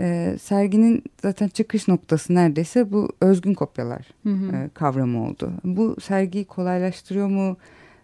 E, 0.00 0.36
serginin 0.42 1.02
zaten 1.22 1.48
çıkış 1.48 1.88
noktası 1.88 2.34
neredeyse 2.34 2.92
bu 2.92 3.08
özgün 3.20 3.54
kopyalar 3.54 4.06
Hı 4.22 4.32
hı. 4.32 4.56
e, 4.56 4.70
kavramı 4.74 5.24
oldu. 5.28 5.52
Bu 5.64 5.96
sergiyi 6.00 6.44
kolaylaştırıyor 6.44 7.28
mu? 7.28 7.56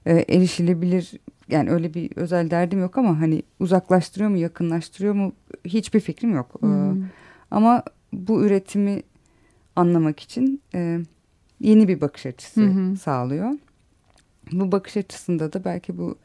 E, 0.07 0.25
erişilebilir 0.29 1.13
yani 1.49 1.71
öyle 1.71 1.95
bir 1.95 2.11
özel 2.17 2.51
derdim 2.51 2.81
yok 2.81 2.99
ama 2.99 3.21
hani 3.21 3.43
uzaklaştırıyor 3.61 4.31
mu, 4.31 4.37
yakınlaştırıyor 4.37 5.15
mu? 5.15 5.33
Hiçbir 5.65 6.01
fikrim 6.01 6.35
yok. 6.35 6.55
Hı 6.61 6.67
E, 6.67 6.71
hı. 6.71 6.97
ama 7.51 7.83
bu 8.17 8.45
üretimi 8.45 9.03
anlamak 9.77 10.21
için 10.21 10.63
e, 10.75 10.99
yeni 11.61 11.89
bir 11.89 12.01
bakış 12.01 12.27
açısı 12.27 12.61
Hı 12.61 12.67
hı. 12.67 12.97
sağlıyor. 12.97 13.51
Bu 14.53 14.73
bakış 14.73 14.97
açısında 14.97 15.53
da 15.53 15.65
belki 15.65 15.99
bu 15.99 16.17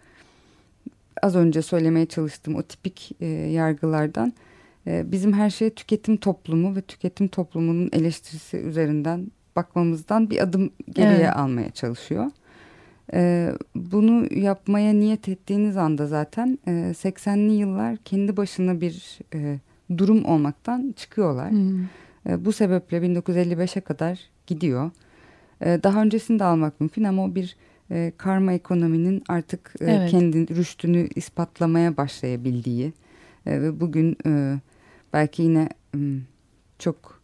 az 1.22 1.36
önce 1.36 1.62
söylemeye 1.62 2.06
çalıştığım 2.06 2.56
o 2.56 2.64
tipik 2.64 3.12
e, 3.22 3.26
yargılardan 3.28 4.34
e, 4.88 5.12
bizim 5.12 5.34
her 5.34 5.50
şeye 5.50 5.70
tüketim 5.70 6.18
toplumu 6.18 6.76
ve 6.76 6.82
tüketim 6.82 7.28
toplumunun 7.28 7.90
eleştirisi 7.94 8.58
üzerinden 8.58 9.32
bakmamızdan 9.56 10.30
bir 10.30 10.44
adım 10.44 10.72
geriye 10.90 11.18
Evet. 11.18 11.36
almaya 11.36 11.70
çalışıyor. 11.70 12.26
E, 13.14 13.52
bunu 13.76 14.34
yapmaya 14.34 14.94
niyet 14.94 15.30
ettiğiniz 15.30 15.78
anda 15.78 16.08
zaten 16.08 16.60
e, 16.68 16.72
80'li 16.72 17.54
yıllar 17.54 17.98
kendi 17.98 18.38
başına 18.38 18.82
bir 18.82 19.20
e, 19.34 19.60
durum 19.98 20.26
olmaktan 20.26 20.94
çıkıyorlar. 20.98 21.52
Hı 21.52 21.56
hı. 21.56 21.78
E, 22.30 22.46
bu 22.46 22.52
sebeple 22.52 22.98
1955'e 22.98 23.82
kadar 23.82 24.20
gidiyor. 24.48 24.92
E, 25.62 25.80
daha 25.84 26.02
öncesini 26.02 26.40
de 26.40 26.44
almak 26.44 26.80
mümkün 26.80 27.04
ama 27.04 27.24
o 27.26 27.36
bir 27.36 27.56
e, 27.92 28.12
karma 28.18 28.54
ekonominin 28.54 29.24
artık 29.28 29.74
e, 29.82 29.86
Evet. 29.86 30.12
kendi 30.12 30.56
rüştünü 30.56 31.08
ispatlamaya 31.16 31.98
başlayabildiği 31.98 32.94
e, 33.46 33.62
ve 33.62 33.80
bugün 33.80 34.18
e, 34.26 34.60
belki 35.14 35.42
yine 35.44 35.70
m, 35.94 36.20
çok 36.80 37.22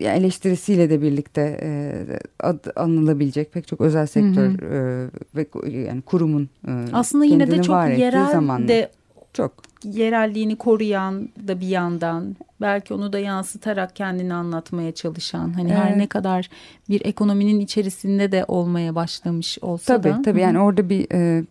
ya 0.00 0.14
eleştirisiyle 0.14 0.90
de 0.90 1.02
birlikte 1.02 1.58
e, 1.62 1.92
ad, 2.40 2.64
anılabilecek 2.76 3.52
pek 3.52 3.66
çok 3.68 3.80
özel 3.80 4.06
sektör 4.06 4.62
e, 4.62 5.10
ve 5.36 5.46
yani 5.80 6.02
kurumun 6.02 6.48
e, 6.68 6.72
Aslında 6.92 7.24
yine 7.24 7.50
de 7.50 7.62
çok 7.62 7.86
yerel 7.88 8.32
zamanlar. 8.32 8.68
de 8.68 8.90
çok 9.32 9.52
yerelliğini 9.84 10.56
koruyan 10.56 11.28
da 11.48 11.60
bir 11.60 11.68
yandan 11.68 12.36
belki 12.60 12.94
onu 12.94 13.12
da 13.12 13.18
yansıtarak 13.18 13.96
kendini 13.96 14.34
anlatmaya 14.34 14.92
çalışan 14.92 15.52
hani 15.52 15.72
her 15.72 15.88
Evet. 15.88 15.96
ne 15.96 16.06
kadar 16.06 16.48
bir 16.88 17.04
ekonominin 17.04 17.60
içerisinde 17.60 18.32
de 18.32 18.44
olmaya 18.48 18.94
başlamış 18.94 19.58
olsa 19.62 19.96
Tabii 19.96 20.08
da. 20.14 20.22
tabii 20.22 20.38
Hı 20.38 20.42
yani 20.42 20.58
orada 20.58 20.88
bir 20.88 21.06
e, 21.12 21.44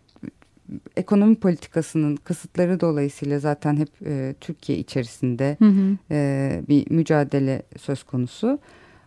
ekonomi 0.96 1.34
politikasının 1.34 2.16
kısıtları 2.16 2.80
dolayısıyla 2.80 3.38
zaten 3.38 3.76
hep 3.76 3.88
e, 4.06 4.34
Türkiye 4.40 4.78
içerisinde 4.78 5.56
Hı 5.58 5.68
hı. 5.68 5.96
e, 6.10 6.62
bir 6.68 6.90
mücadele 6.90 7.62
söz 7.80 8.02
konusu. 8.02 8.58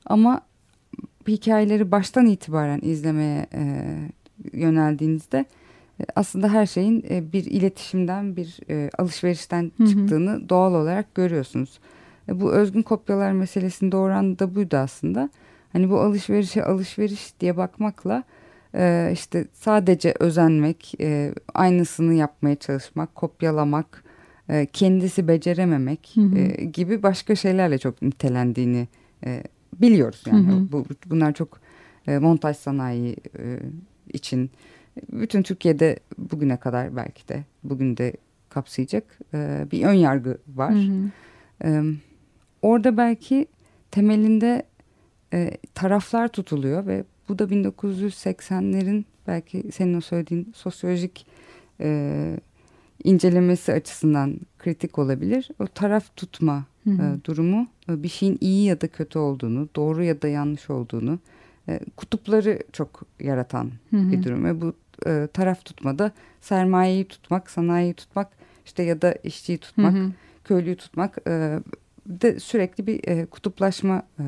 Ama 0.05 0.41
hikayeleri 1.27 1.91
baştan 1.91 2.25
itibaren 2.25 2.79
izlemeye 2.83 3.45
e, 3.53 3.63
yöneldiğinizde 4.53 5.45
aslında 6.15 6.53
her 6.53 6.65
şeyin 6.65 7.05
e, 7.09 7.33
bir 7.33 7.45
iletişimden, 7.45 8.35
bir 8.35 8.59
e, 8.69 8.89
alışverişten 8.97 9.71
Hı 9.77 9.83
hı. 9.83 9.87
çıktığını 9.87 10.49
doğal 10.49 10.73
olarak 10.73 11.15
görüyorsunuz. 11.15 11.79
E, 12.29 12.41
bu 12.41 12.51
özgün 12.51 12.81
kopyalar 12.81 13.31
meselesinin 13.31 13.91
doğuran 13.91 14.39
da 14.39 14.55
buydu 14.55 14.77
aslında. 14.77 15.29
Hani 15.73 15.89
bu 15.89 15.99
alışverişe 15.99 16.63
alışveriş 16.63 17.39
diye 17.39 17.57
bakmakla 17.57 18.23
işte 19.13 19.45
sadece 19.53 20.13
özenmek, 20.19 20.93
aynısını 21.53 22.13
yapmaya 22.13 22.55
çalışmak, 22.55 23.15
kopyalamak, 23.15 24.03
kendisi 24.73 25.27
becerememek 25.27 26.11
Hı 26.15 26.21
hı. 26.21 26.63
gibi 26.63 27.03
başka 27.03 27.35
şeylerle 27.35 27.77
çok 27.77 28.01
nitelendiğini 28.01 28.87
biliyoruz. 29.73 30.23
Yani 30.25 30.47
Hı 30.47 30.55
hı. 30.55 30.71
Bu, 30.71 30.85
bunlar 31.05 31.33
çok 31.33 31.59
montaj 32.07 32.57
sanayi 32.57 33.15
için 34.13 34.51
bütün 35.11 35.43
Türkiye'de 35.43 35.99
bugüne 36.17 36.57
kadar 36.57 36.95
belki 36.95 37.29
de 37.29 37.43
bugün 37.63 37.97
de 37.97 38.13
kapsayacak 38.49 39.19
e, 39.33 39.67
bir 39.71 39.83
ön 39.83 39.93
yargı 39.93 40.37
var. 40.55 40.73
Hı 40.73 40.79
hı. 40.79 41.09
Ee, 41.63 41.81
orada 42.61 42.97
belki 42.97 43.47
temelinde 43.91 44.63
e, 45.33 45.57
taraflar 45.73 46.27
tutuluyor 46.27 46.85
ve 46.85 47.03
bu 47.29 47.39
da 47.39 47.43
1980'lerin 47.43 49.03
belki 49.27 49.63
senin 49.71 49.93
o 49.93 50.01
söylediğin 50.01 50.53
sosyolojik 50.55 51.25
e, 51.79 52.39
incelemesi 53.03 53.73
açısından 53.73 54.39
kritik 54.59 54.99
olabilir. 54.99 55.49
O 55.59 55.67
taraf 55.67 56.15
tutma 56.15 56.65
Hı 56.83 56.89
hı. 56.89 57.01
e, 57.01 57.25
durumu 57.25 57.67
e, 57.89 58.03
bir 58.03 58.09
şeyin 58.09 58.37
iyi 58.41 58.65
ya 58.65 58.81
da 58.81 58.87
kötü 58.87 59.19
olduğunu, 59.19 59.69
doğru 59.75 60.03
ya 60.03 60.21
da 60.21 60.27
yanlış 60.27 60.69
olduğunu, 60.69 61.19
e, 61.69 61.79
kutupları 61.97 62.59
çok 62.73 63.01
yaratan 63.19 63.71
Hı 63.89 63.97
hı. 63.97 64.11
bir 64.11 64.23
durum 64.23 64.45
ve 64.45 64.61
bu 64.61 64.73
e, 65.07 65.27
taraf 65.33 65.65
tutmada 65.65 66.11
sermayeyi 66.41 67.07
tutmak, 67.07 67.49
sanayiyi 67.49 67.93
tutmak, 67.93 68.27
işte 68.65 68.83
ya 68.83 69.01
da 69.01 69.11
işçiyi 69.23 69.57
tutmak, 69.57 69.93
Hı 69.93 69.99
hı. 69.99 70.11
köylüyü 70.43 70.75
tutmak 70.75 71.17
e, 71.27 71.59
de 72.07 72.39
sürekli 72.39 72.87
bir 72.87 73.07
e, 73.07 73.25
kutuplaşma 73.25 74.03
e, 74.19 74.23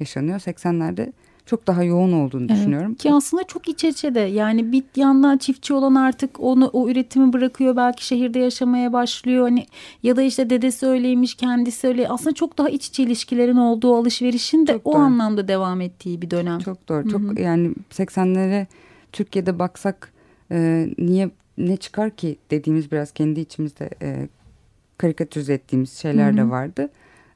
yaşanıyor. 0.00 0.38
80'lerde 0.38 1.12
çok 1.46 1.66
daha 1.66 1.82
yoğun 1.84 2.12
olduğunu 2.12 2.46
Evet. 2.48 2.50
düşünüyorum. 2.58 2.94
Ki 2.94 3.12
aslında 3.12 3.44
çok 3.44 3.68
iç 3.68 3.84
içe 3.84 4.14
de 4.14 4.20
yani 4.20 4.72
bir 4.72 4.82
yandan 4.96 5.38
çiftçi 5.38 5.74
olan 5.74 5.94
artık 5.94 6.40
onu 6.40 6.66
o 6.72 6.88
üretimi 6.88 7.32
bırakıyor 7.32 7.76
belki 7.76 8.06
şehirde 8.06 8.38
yaşamaya 8.38 8.92
başlıyor 8.92 9.42
hani 9.44 9.66
ya 10.02 10.16
da 10.16 10.22
işte 10.22 10.50
dedesi 10.50 10.86
öyleymiş 10.86 11.34
kendisi 11.34 11.86
öyle 11.86 12.08
aslında 12.08 12.34
çok 12.34 12.58
daha 12.58 12.68
iç 12.68 12.86
içe 12.88 13.02
ilişkilerin 13.02 13.56
olduğu 13.56 13.94
alışverişin 13.96 14.66
de 14.66 14.72
Çok 14.72 14.86
o 14.86 14.92
doğru. 14.92 15.02
anlamda 15.02 15.48
devam 15.48 15.80
ettiği 15.80 16.22
bir 16.22 16.30
dönem. 16.30 16.58
Çok 16.58 16.88
doğru. 16.88 17.04
Hı 17.04 17.08
Çok 17.08 17.20
hı. 17.20 17.40
yani 17.40 17.74
80'lere 17.90 18.66
Türkiye'de 19.12 19.58
baksak 19.58 20.12
e, 20.52 20.88
niye 20.98 21.30
ne 21.58 21.76
çıkar 21.76 22.10
ki 22.10 22.36
dediğimiz 22.50 22.92
biraz 22.92 23.12
kendi 23.12 23.40
içimizde 23.40 23.90
e, 24.02 24.28
karikatürize 24.98 25.54
ettiğimiz 25.54 25.92
şeyler 25.92 26.32
Hı 26.32 26.36
de 26.36 26.40
hı. 26.42 26.50
vardı. 26.50 26.90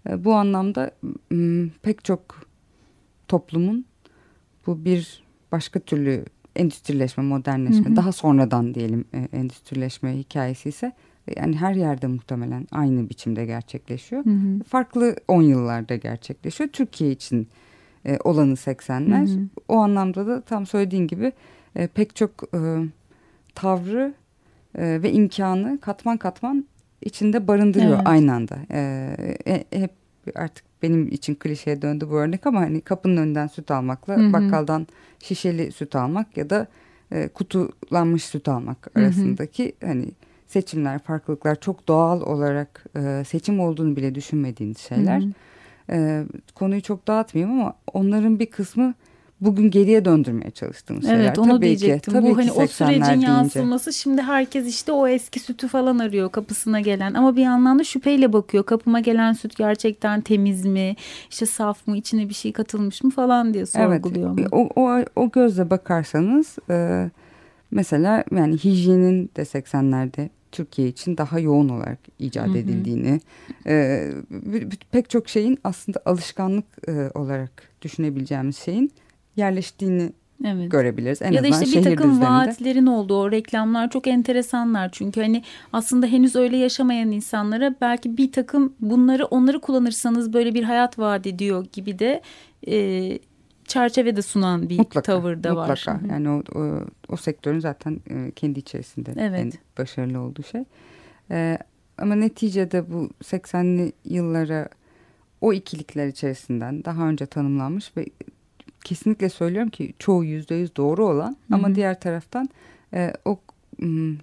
E, 0.08 0.24
bu 0.24 0.34
anlamda 0.34 0.90
m, 1.30 1.68
pek 1.82 2.04
çok 2.04 2.20
toplumun 3.28 3.84
bu 4.68 4.84
bir 4.84 5.22
başka 5.52 5.80
türlü 5.80 6.24
endüstrileşme, 6.56 7.22
modernleşme, 7.22 7.86
Hı 7.86 7.90
hı. 7.90 7.96
daha 7.96 8.12
sonradan 8.12 8.74
diyelim 8.74 9.04
e, 9.14 9.36
endüstrileşme 9.38 10.18
hikayesi 10.18 10.68
ise 10.68 10.92
e, 11.28 11.40
yani 11.40 11.56
her 11.56 11.74
yerde 11.74 12.06
muhtemelen 12.06 12.66
aynı 12.70 13.10
biçimde 13.10 13.46
gerçekleşiyor. 13.46 14.24
Hı 14.24 14.30
hı. 14.30 14.64
Farklı 14.68 15.16
10 15.28 15.42
yıllarda 15.42 15.96
gerçekleşiyor. 15.96 16.70
Türkiye 16.70 17.10
için 17.10 17.48
e, 18.06 18.18
olanı 18.24 18.52
80'ler. 18.52 19.28
Hı 19.28 19.40
hı. 19.40 19.48
O 19.68 19.76
anlamda 19.76 20.26
da 20.26 20.40
tam 20.40 20.66
söylediğin 20.66 21.06
gibi 21.06 21.32
e, 21.76 21.86
pek 21.86 22.16
çok 22.16 22.30
e, 22.54 22.60
tavrı 23.54 24.14
e, 24.74 25.02
ve 25.02 25.12
imkanı 25.12 25.78
katman 25.80 26.16
katman 26.16 26.66
içinde 27.02 27.48
barındırıyor 27.48 27.96
Evet. 27.96 28.06
aynı 28.08 28.34
anda. 28.34 28.58
E, 28.70 28.80
e, 29.46 29.64
hep 29.80 29.90
artık 30.34 30.64
benim 30.82 31.08
için 31.08 31.34
klişeye 31.34 31.82
döndü 31.82 32.06
bu 32.10 32.14
örnek 32.14 32.46
ama 32.46 32.60
hani 32.60 32.80
kapının 32.80 33.16
önünden 33.16 33.46
süt 33.46 33.70
almakla 33.70 34.16
Hı 34.16 34.20
hı. 34.20 34.32
bakkaldan 34.32 34.86
şişeli 35.18 35.72
süt 35.72 35.96
almak 35.96 36.36
ya 36.36 36.50
da 36.50 36.66
e, 37.12 37.28
kutulanmış 37.28 38.24
süt 38.24 38.48
almak 38.48 38.90
arasındaki 38.96 39.72
hani 39.84 40.06
seçimler, 40.46 40.98
farklılıklar 40.98 41.60
çok 41.60 41.88
doğal 41.88 42.20
olarak 42.20 42.84
e, 42.96 43.24
seçim 43.24 43.60
olduğunu 43.60 43.96
bile 43.96 44.14
düşünmediğiniz 44.14 44.78
şeyler. 44.78 45.22
E, 45.90 46.24
konuyu 46.54 46.82
çok 46.82 47.06
dağıtmayayım 47.06 47.60
ama 47.60 47.72
onların 47.92 48.38
bir 48.38 48.46
kısmı 48.46 48.94
bugün 49.40 49.70
geriye 49.70 50.04
döndürmeye 50.04 50.50
çalıştığımız 50.50 51.04
şeyler. 51.04 51.20
Evet 51.24 51.38
onu 51.38 51.50
Tabii 51.50 51.66
diyecektim. 51.66 52.12
Ki, 52.14 52.20
tabii 52.20 52.30
Bu 52.30 52.36
hani 52.38 52.52
o 52.52 52.62
80'ler 52.62 52.68
sürecin 52.68 53.02
deyince. 53.04 53.26
yansıması 53.26 53.92
şimdi 53.92 54.22
herkes 54.22 54.66
işte 54.66 54.92
o 54.92 55.08
eski 55.08 55.40
sütü 55.40 55.68
falan 55.68 55.98
arıyor 55.98 56.30
kapısına 56.32 56.80
gelen 56.80 57.14
ama 57.14 57.36
bir 57.36 57.42
yandan 57.42 57.78
da 57.78 57.84
şüpheyle 57.84 58.32
bakıyor. 58.32 58.64
Kapıma 58.64 59.00
gelen 59.00 59.32
süt 59.32 59.56
gerçekten 59.56 60.20
temiz 60.20 60.64
mi? 60.64 60.96
İşte 61.30 61.46
saf 61.46 61.86
mı? 61.86 61.96
içine 61.96 62.28
bir 62.28 62.34
şey 62.34 62.52
katılmış 62.52 63.02
mı 63.04 63.10
falan 63.10 63.54
diye 63.54 63.64
Evet, 63.74 64.02
sorguluyor. 64.02 64.30
mu? 64.30 64.46
o, 64.52 64.68
o, 64.76 65.04
o 65.16 65.30
gözle 65.30 65.70
bakarsanız 65.70 66.56
e, 66.70 67.10
mesela 67.70 68.24
yani 68.32 68.56
hijyenin 68.56 69.30
de 69.36 69.42
80'lerde 69.42 70.28
Türkiye 70.52 70.88
için 70.88 71.16
daha 71.16 71.38
yoğun 71.38 71.68
olarak 71.68 71.98
icat 72.18 72.46
Hı 72.48 72.52
hı. 72.52 72.58
edildiğini, 72.58 73.20
e, 73.66 74.08
pek 74.90 75.10
çok 75.10 75.28
şeyin 75.28 75.58
aslında 75.64 76.00
alışkanlık 76.06 76.64
e, 76.88 77.10
olarak 77.14 77.50
düşünebileceğimiz 77.82 78.56
şeyin 78.56 78.92
yerleştiğini 79.38 80.12
Evet. 80.44 80.70
görebiliriz. 80.70 81.22
En 81.22 81.32
ya 81.32 81.42
da 81.42 81.46
işte 81.48 81.78
bir 81.78 81.84
takım 81.84 82.20
vaatlerin 82.20 82.86
olduğu 82.86 83.16
o 83.20 83.30
reklamlar 83.30 83.90
çok 83.90 84.06
enteresanlar 84.06 84.88
çünkü 84.92 85.20
hani 85.20 85.42
aslında 85.72 86.06
henüz 86.06 86.36
öyle 86.36 86.56
yaşamayan 86.56 87.10
insanlara 87.10 87.74
belki 87.80 88.16
bir 88.16 88.32
takım 88.32 88.72
bunları 88.80 89.24
onları 89.26 89.60
kullanırsanız 89.60 90.32
böyle 90.32 90.54
bir 90.54 90.62
hayat 90.62 90.98
vaat 90.98 91.26
ediyor 91.26 91.66
gibi 91.72 91.98
de 91.98 92.22
e, 92.68 93.18
çerçevede 93.64 94.22
sunan 94.22 94.68
bir 94.68 94.78
Mutlaka, 94.78 95.12
tavırda 95.12 95.56
var. 95.56 95.68
mutlaka. 95.68 96.00
Hı 96.02 96.04
hı. 96.04 96.08
Yani 96.08 96.28
o, 96.28 96.42
o, 96.60 96.80
o 97.08 97.16
sektörün 97.16 97.60
zaten 97.60 98.00
e, 98.10 98.30
kendi 98.30 98.58
içerisinde 98.58 99.12
Evet. 99.18 99.40
en 99.40 99.52
başarılı 99.78 100.20
olduğu 100.20 100.42
şey. 100.42 100.64
E, 101.30 101.58
ama 101.98 102.14
neticede 102.14 102.92
bu 102.92 103.10
80'li 103.24 103.92
yıllara 104.04 104.68
o 105.40 105.52
ikilikler 105.52 106.06
içerisinden 106.06 106.84
daha 106.84 107.08
önce 107.08 107.26
tanımlanmış 107.26 107.96
ve 107.96 108.06
kesinlikle 108.88 109.28
söylüyorum 109.28 109.70
ki 109.70 109.94
çoğu 109.98 110.24
yüzde 110.24 110.54
yüz 110.54 110.76
doğru 110.76 111.06
olan 111.06 111.36
Hı 111.48 111.54
ama 111.54 111.74
diğer 111.74 112.00
taraftan 112.00 112.48
e, 112.94 113.12
o 113.24 113.38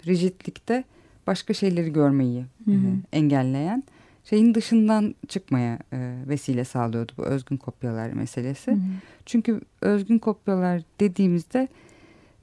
rigidlikte 0.07 0.83
başka 1.27 1.53
şeyleri 1.53 1.93
görmeyi 1.93 2.45
e, 2.67 2.73
engelleyen 3.13 3.83
şeyin 4.23 4.53
dışından 4.53 5.15
çıkmaya 5.27 5.79
e, 5.93 6.15
vesile 6.27 6.63
sağlıyordu 6.63 7.11
bu 7.17 7.25
özgün 7.25 7.57
kopyalar 7.57 8.09
meselesi. 8.09 8.71
Hı 8.71 8.75
hı. 8.75 8.79
Çünkü 9.25 9.61
özgün 9.81 10.19
kopyalar 10.19 10.81
dediğimizde 10.99 11.67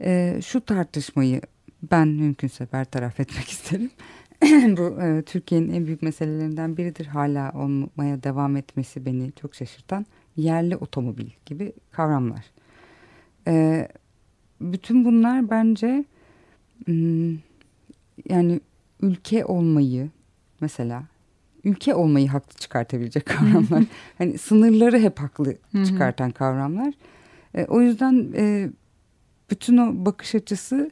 e, 0.01 0.41
şu 0.45 0.61
tartışmayı 0.61 1.41
ben 1.91 2.09
mümkünse 2.09 2.67
bertaraf 2.73 3.21
etmek 3.21 3.49
isterim. 3.57 3.91
Bu 4.77 5.03
e, 5.03 5.23
Türkiye'nin 5.23 5.73
en 5.73 5.87
büyük 5.87 6.03
meselelerinden 6.03 6.77
biridir. 6.77 7.07
Hala 7.07 7.53
olmaya 7.53 8.23
devam 8.23 8.57
etmesi 8.57 9.07
beni 9.07 9.33
çok 9.33 9.55
şaşırtan 9.55 10.07
yerli 10.37 10.77
otomobil 10.77 11.27
gibi 11.47 11.73
kavramlar. 11.91 12.45
E, 13.47 13.89
bütün 14.61 15.05
bunlar 15.05 15.51
bence 15.51 16.05
hmm, 16.87 17.39
yani 18.29 18.61
ülke 19.03 19.45
olmayı 19.45 20.11
mesela 20.61 21.03
ülke 21.65 21.95
olmayı 21.95 22.29
haklı 22.29 22.59
çıkartabilecek 22.59 23.27
kavramlar. 23.27 23.85
hani 24.19 24.39
sınırları 24.39 24.99
hep 24.99 25.19
haklı 25.19 25.57
çıkartan 25.87 26.31
kavramlar. 26.31 26.95
E, 27.55 27.65
o 27.65 27.81
yüzden 27.81 28.33
e, 28.37 28.71
bütün 29.51 29.77
o 29.77 30.07
bakış 30.07 30.35
açısı 30.35 30.91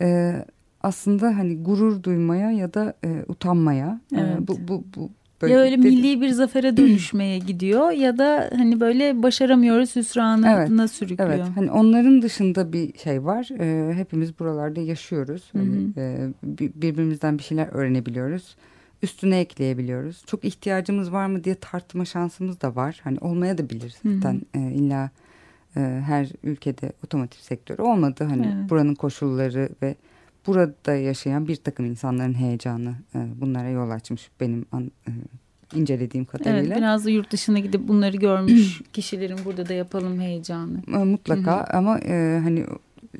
e, 0.00 0.34
aslında 0.80 1.26
hani 1.26 1.62
gurur 1.62 2.02
duymaya 2.02 2.50
ya 2.50 2.74
da 2.74 2.94
e, 3.04 3.24
utanmaya. 3.28 4.00
e, 4.12 4.20
Evet. 4.20 4.48
bu 4.48 4.84
bu 4.96 5.10
bu 5.42 5.48
ya 5.48 5.58
öyle 5.58 5.78
dedi- 5.78 5.86
milli 5.88 6.20
bir 6.20 6.28
zafere 6.28 6.76
dönüşmeye 6.76 7.38
gidiyor 7.38 7.90
ya 7.90 8.18
da 8.18 8.50
hani 8.56 8.80
böyle 8.80 9.22
başaramıyoruz 9.22 9.96
hüsranına 9.96 10.52
Evet, 10.80 10.90
sürüklüyor. 10.90 11.30
Evet, 11.30 11.46
hani 11.54 11.70
onların 11.70 12.22
dışında 12.22 12.72
bir 12.72 12.98
şey 12.98 13.24
var. 13.24 13.48
E, 13.60 13.94
hepimiz 13.94 14.38
buralarda 14.38 14.80
yaşıyoruz. 14.80 15.48
Hı 15.52 15.58
hı. 15.58 15.62
Hani, 15.62 15.90
e, 15.96 16.28
bi- 16.42 16.72
birbirimizden 16.74 17.38
bir 17.38 17.42
şeyler 17.42 17.68
öğrenebiliyoruz. 17.72 18.56
Üstüne 19.02 19.40
ekleyebiliyoruz. 19.40 20.22
Çok 20.26 20.44
ihtiyacımız 20.44 21.12
var 21.12 21.26
mı 21.26 21.44
diye 21.44 21.54
tartma 21.54 22.04
şansımız 22.04 22.60
da 22.60 22.76
var. 22.76 23.00
Hani 23.04 23.18
olmaya 23.20 23.58
da 23.58 23.70
bilir 23.70 23.94
Hı 24.02 24.08
hı. 24.08 24.14
zaten. 24.16 24.40
E, 24.54 24.58
illa 24.72 25.10
e, 25.76 25.80
her 26.06 26.28
ülkede 26.44 26.92
otomotiv 27.04 27.40
sektörü 27.40 27.82
olmadı. 27.82 28.24
Hani 28.24 28.46
Evet. 28.60 28.70
buranın 28.70 28.94
koşulları 28.94 29.68
ve 29.82 29.94
burada 30.46 30.94
yaşayan 30.94 31.48
bir 31.48 31.56
takım 31.56 31.86
insanların 31.86 32.34
heyecanı 32.34 32.94
e, 33.14 33.18
bunlara 33.40 33.68
yol 33.68 33.90
açmış 33.90 34.30
benim 34.40 34.66
an, 34.72 34.90
e, 35.08 35.10
incelediğim 35.74 36.24
kadarıyla. 36.24 36.60
Evet 36.60 36.76
biraz 36.76 37.04
da 37.04 37.10
yurt 37.10 37.32
dışına 37.32 37.58
gidip 37.58 37.88
bunları 37.88 38.16
görmüş 38.16 38.82
kişilerin 38.92 39.38
burada 39.44 39.68
da 39.68 39.74
yapalım 39.74 40.20
heyecanı. 40.20 40.78
E, 40.94 40.96
Mutlaka 40.96 41.66
ama 41.72 41.98
e, 41.98 42.40
hani 42.42 42.66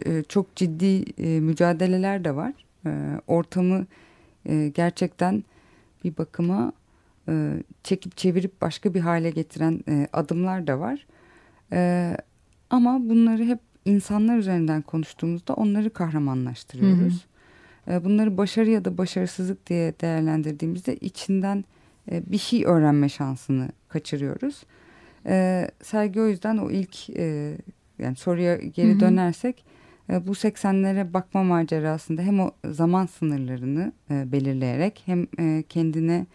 e, 0.07 0.23
çok 0.23 0.57
ciddi 0.57 1.05
e, 1.19 1.41
mücadeleler 1.41 2.25
de 2.25 2.37
var. 2.37 2.53
E, 2.87 3.21
ortamı 3.27 3.87
e, 4.49 4.69
gerçekten 4.75 5.45
bir 6.05 6.17
bakıma 6.17 6.73
e, 7.29 7.53
çekip 7.85 8.17
çevirip 8.17 8.61
başka 8.61 8.95
bir 8.95 9.01
hale 9.01 9.31
getiren 9.31 9.81
e, 9.89 10.09
adımlar 10.12 10.67
da 10.67 10.81
var. 10.81 11.07
E, 11.73 12.17
ama 12.71 13.09
bunları 13.09 13.45
hep 13.45 13.59
insanlar 13.87 14.38
üzerinden 14.38 14.83
konuştuğumuzda 14.83 15.55
onları 15.55 15.90
kahramanlaştırıyoruz. 15.90 17.27
E, 17.90 18.05
bunları 18.05 18.37
başarı 18.37 18.70
ya 18.70 18.85
da 18.85 18.99
başarısızlık 18.99 19.66
diye 19.66 19.94
değerlendirdiğimizde 20.01 20.96
içinden 20.96 21.64
e, 22.11 22.22
bir 22.33 22.38
şey 22.38 22.64
öğrenme 22.64 23.09
şansını 23.09 23.68
kaçırıyoruz. 23.88 24.62
E, 25.27 25.68
sergi 25.83 26.20
o 26.20 26.27
yüzden 26.27 26.59
o 26.59 26.70
ilk 26.70 27.11
e, 27.11 27.57
yani 27.99 28.16
soruya 28.16 28.57
geri 28.57 28.90
Hı 28.90 28.94
hı. 28.94 29.01
dönersek 29.01 29.64
e, 30.11 30.27
bu 30.27 30.33
80'lere 30.33 31.12
bakma 31.12 31.42
macerasında 31.42 32.22
hem 32.22 32.40
o 32.40 32.51
zaman 32.70 33.07
sınırlarını 33.07 33.92
belirleyerek 34.11 35.03
hem 35.07 35.27
kendine 35.62 36.27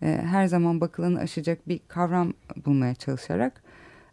her 0.00 0.46
zaman 0.46 0.80
bakılanı 0.80 1.20
aşacak 1.20 1.68
bir 1.68 1.80
kavram 1.88 2.32
bulmaya 2.66 2.94
çalışarak 2.94 3.62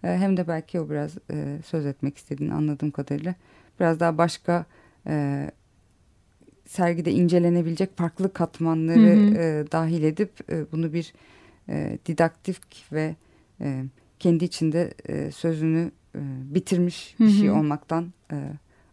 hem 0.02 0.38
de 0.38 0.48
belki 0.48 0.80
o 0.80 0.90
biraz 0.90 1.18
e, 1.32 1.60
söz 1.66 1.86
etmek 1.86 2.18
istediğini 2.18 2.54
anladığım 2.54 2.92
kadarıyla 2.92 3.36
biraz 3.80 4.00
daha 4.00 4.18
başka 4.18 4.66
e, 5.08 5.52
sergide 6.66 7.12
incelenebilecek 7.12 7.98
farklı 7.98 8.34
katmanları 8.34 9.00
Hı 9.00 9.36
hı. 9.36 9.38
e, 9.38 9.72
dahil 9.72 10.04
edip 10.04 10.52
e, 10.52 10.72
bunu 10.72 10.94
bir 10.94 11.14
e, 11.70 11.98
didaktik 12.06 12.86
ve 12.92 13.16
e, 13.62 13.84
kendi 14.20 14.46
içinde 14.46 14.94
e, 15.06 15.32
sözünü 15.32 15.92
e, 16.16 16.20
bitirmiş 16.56 17.16
bir 17.20 17.26
Hı 17.26 17.30
şey 17.30 17.52
olmaktan 17.52 18.14
e, 18.32 18.36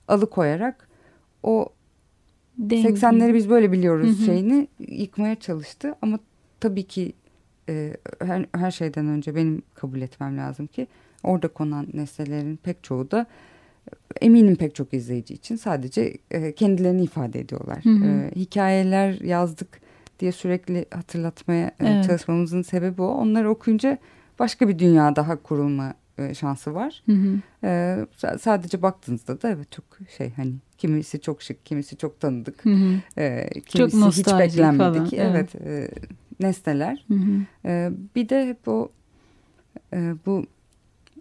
alıkoyarak 0.09 0.89
o 1.43 1.69
Dengi. 2.59 2.89
80'leri 2.89 3.35
biz 3.35 3.51
böyle 3.51 3.73
biliyoruz 3.73 4.19
Hı 4.19 4.23
hı. 4.23 4.27
şeyini 4.27 4.69
yıkmaya 4.79 5.35
çalıştı 5.35 5.95
ama 6.03 6.19
tabii 6.61 6.83
ki 6.83 7.13
e, 7.69 7.97
her, 8.25 8.47
her 8.55 8.71
şeyden 8.71 9.07
önce 9.07 9.35
benim 9.35 9.63
kabul 9.75 10.01
etmem 10.01 10.39
lazım 10.39 10.67
ki 10.67 10.87
orada 11.23 11.49
konan 11.49 11.87
nesnelerin 11.95 12.57
pek 12.57 12.85
çoğu 12.85 13.11
da 13.11 13.27
eminim 14.21 14.57
pek 14.57 14.75
çok 14.75 14.95
izleyici 14.95 15.35
için 15.35 15.57
sadece 15.57 16.17
e, 16.31 16.53
kendilerini 16.53 17.03
ifade 17.03 17.41
ediyorlar. 17.41 17.85
Hı 17.85 17.91
hı. 17.91 18.05
E, 18.05 18.31
hikayeler 18.37 19.21
yazdık 19.21 19.81
diye 20.21 20.33
sürekli 20.33 20.87
hatırlatmaya 20.95 21.67
e, 21.67 21.73
Evet. 21.81 22.05
çalışmamızın 22.05 22.63
sebebi 22.63 23.03
o. 23.03 23.07
Onları 23.07 23.51
okuyunca 23.51 23.99
başka 24.39 24.69
bir 24.69 24.79
dünya 24.79 25.17
daha 25.17 25.43
kurulma 25.43 25.95
e, 26.19 26.35
şansı 26.35 26.75
var. 26.75 27.03
Hı 27.07 27.13
hı. 27.13 27.37
E, 27.65 27.69
sa- 28.19 28.39
sadece 28.39 28.83
baktığınızda 28.83 29.43
da 29.43 29.49
evet 29.51 29.73
çok 29.73 29.85
şey 30.17 30.31
hani 30.37 30.53
kimisi 30.79 31.21
çok 31.21 31.43
şık, 31.43 31.67
kimisi 31.67 31.97
çok 31.97 32.21
tanıdık. 32.21 32.65
Hı 32.65 32.71
hı. 32.71 33.21
E, 33.21 33.49
kimisi 33.67 33.97
hiç 33.97 34.05
nostaljik 34.05 34.59
beklenmedik. 34.59 35.11
falan, 35.17 35.31
Evet, 35.31 35.55
e, 35.55 35.91
nesneler. 36.45 37.05
Hı 37.09 37.15
hı. 37.15 37.41
E, 37.65 37.91
bir 38.17 38.29
de 38.29 38.57
o 38.67 38.89
e, 39.93 40.15
bu 40.27 40.47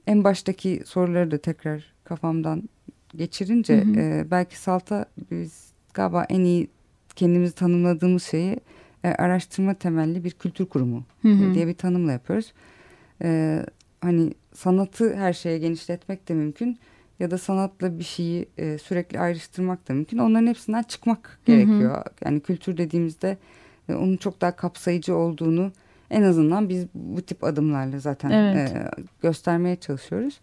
en 0.07 0.23
baştaki 0.23 0.81
soruları 0.85 1.31
da 1.31 1.37
tekrar 1.37 1.93
kafamdan 2.03 2.69
geçirince 3.15 3.81
Hı 3.81 3.85
hı. 3.85 3.99
e, 3.99 4.31
belki 4.31 4.59
Salt'a 4.59 5.05
biz 5.31 5.71
galiba 5.93 6.23
en 6.29 6.39
iyi 6.39 6.67
kendimizi 7.15 7.55
tanımladığımız 7.55 8.23
şeyi 8.23 8.57
e, 9.03 9.07
araştırma 9.09 9.73
temelli 9.73 10.23
bir 10.23 10.31
kültür 10.31 10.65
kurumu 10.65 11.03
Hı 11.21 11.27
hı. 11.27 11.53
diye 11.53 11.67
bir 11.67 11.73
tanımla 11.73 12.11
yapıyoruz. 12.11 12.53
E, 13.21 13.59
hani 14.01 14.33
sanatı 14.53 15.15
her 15.15 15.33
şeye 15.33 15.57
genişletmek 15.57 16.29
de 16.29 16.33
mümkün. 16.33 16.77
ya 17.19 17.31
da 17.31 17.37
sanatla 17.37 17.99
bir 17.99 18.03
şeyi 18.03 18.45
e, 18.57 18.77
sürekli 18.77 19.19
ayrıştırmak 19.19 19.89
da 19.89 19.93
mümkün. 19.93 20.17
Onların 20.17 20.47
hepsinden 20.47 20.83
çıkmak 20.83 21.39
gerekiyor. 21.45 21.95
Hı 21.95 21.99
hı. 21.99 22.03
Yani 22.25 22.39
kültür 22.39 22.77
dediğimizde 22.77 23.37
e, 23.89 23.93
onun 23.93 24.17
çok 24.17 24.41
daha 24.41 24.55
kapsayıcı 24.55 25.15
olduğunu 25.15 25.71
en 26.09 26.23
azından 26.23 26.69
biz 26.69 26.85
bu 26.93 27.21
tip 27.21 27.43
adımlarla 27.43 27.99
zaten 27.99 28.29
evet. 28.29 28.71
e, 28.71 28.89
göstermeye 29.21 29.75
çalışıyoruz. 29.75 30.39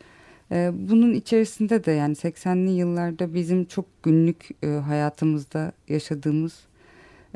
E, 0.53 0.71
bunun 0.75 1.15
içerisinde 1.15 1.85
de 1.85 1.93
yani 1.93 2.15
80'li 2.15 2.71
yıllarda 2.71 3.35
bizim 3.35 3.65
çok 3.65 4.03
günlük 4.03 4.49
e, 4.63 4.67
hayatımızda 4.67 5.73
yaşadığımız 5.89 6.61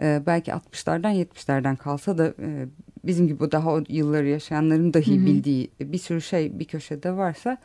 e, 0.02 0.22
belki 0.26 0.50
60'lardan 0.50 1.24
70'lerden 1.24 1.76
kalsa 1.76 2.18
da 2.18 2.26
e, 2.26 2.66
bizim 3.04 3.28
gibi 3.28 3.52
daha 3.52 3.72
o 3.72 3.82
yılları 3.88 4.28
yaşayanların 4.28 4.94
dahi 4.94 5.16
hı 5.16 5.20
hı. 5.20 5.26
bildiği 5.26 5.70
bir 5.80 5.98
sürü 5.98 6.20
şey 6.20 6.58
bir 6.58 6.64
köşede 6.64 7.16
varsa 7.16 7.58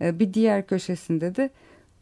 e, 0.00 0.18
bir 0.18 0.34
diğer 0.34 0.66
köşesinde 0.66 1.36
de 1.36 1.50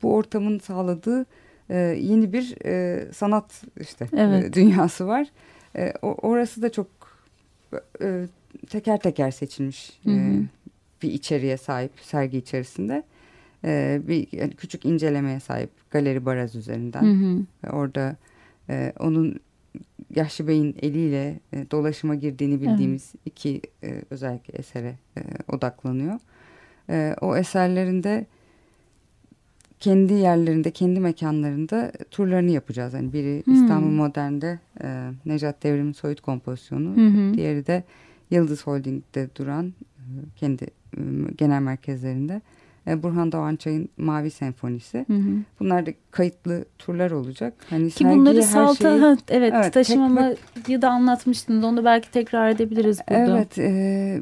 bu 0.02 0.14
ortamın 0.14 0.58
sağladığı 0.58 1.26
e, 1.70 1.78
yeni 1.78 2.32
bir 2.32 2.56
e, 2.64 3.04
sanat 3.12 3.62
işte 3.80 4.08
evet. 4.16 4.44
e, 4.44 4.52
dünyası 4.52 5.06
var. 5.06 5.26
E, 5.76 5.92
orası 6.02 6.62
da 6.62 6.72
çok 6.72 6.86
e, 8.02 8.26
teker 8.70 9.00
teker 9.00 9.30
seçilmiş 9.30 10.00
hı 10.04 10.10
hı. 10.10 10.14
E, 10.14 10.42
bir 11.02 11.12
içeriğe 11.12 11.56
sahip 11.56 11.92
sergi 12.02 12.38
içerisinde. 12.38 13.02
E, 13.64 14.00
bir 14.08 14.28
yani 14.32 14.54
küçük 14.54 14.84
incelemeye 14.84 15.40
sahip 15.40 15.70
galeri 15.90 16.26
baraz 16.26 16.54
üzerinden. 16.54 17.02
Hı 17.02 17.26
hı. 17.66 17.76
Orada 17.76 18.16
e, 18.70 18.92
onun 18.98 19.40
Yaşlı 20.14 20.48
Bey'in 20.48 20.76
eliyle 20.82 21.40
e, 21.52 21.70
dolaşıma 21.70 22.14
girdiğini 22.14 22.60
bildiğimiz 22.60 23.12
evet. 23.14 23.22
iki 23.26 23.60
e, 23.82 24.02
özellikle 24.10 24.58
esere 24.58 24.94
e, 25.16 25.20
odaklanıyor. 25.52 26.20
E, 26.90 27.16
o 27.20 27.36
eserlerinde 27.36 28.26
kendi 29.82 30.12
yerlerinde, 30.12 30.70
kendi 30.70 31.00
mekanlarında 31.00 31.92
turlarını 32.10 32.50
yapacağız. 32.50 32.94
Yani 32.94 33.12
biri 33.12 33.42
hmm. 33.44 33.54
İstanbul 33.54 33.90
Modern'de 33.90 34.58
e, 34.84 35.10
Necat 35.26 35.62
Devrim'in 35.62 35.92
soyut 35.92 36.20
kompozisyonu, 36.20 36.96
hmm. 36.96 37.34
diğeri 37.34 37.66
de 37.66 37.84
Yıldız 38.30 38.66
Holding'de 38.66 39.28
duran 39.36 39.66
e, 39.66 40.04
kendi 40.36 40.64
e, 40.64 41.00
genel 41.38 41.62
merkezlerinde. 41.62 42.40
E, 42.86 43.02
Burhan 43.02 43.32
Doğançay'ın 43.32 43.88
Mavi 43.96 44.30
Senfonisi. 44.30 45.04
Hı 45.06 45.14
hı. 45.14 45.30
Bunlar 45.60 45.86
da 45.86 45.90
kayıtlı 46.10 46.64
turlar 46.78 47.10
olacak. 47.10 47.54
Hani 47.70 47.90
Ki 47.90 48.04
bunları 48.04 48.42
salta 48.42 48.90
şeyi, 48.90 49.02
evet, 49.02 49.18
evet 49.28 49.74
taşımamayı 49.74 50.36
tek... 50.64 50.82
da 50.82 50.90
anlatmıştın. 50.90 51.62
Onu 51.62 51.76
da 51.76 51.84
belki 51.84 52.10
tekrar 52.10 52.48
edebiliriz 52.48 52.98
burada. 53.10 53.38
Evet. 53.38 53.58
E, 53.58 54.20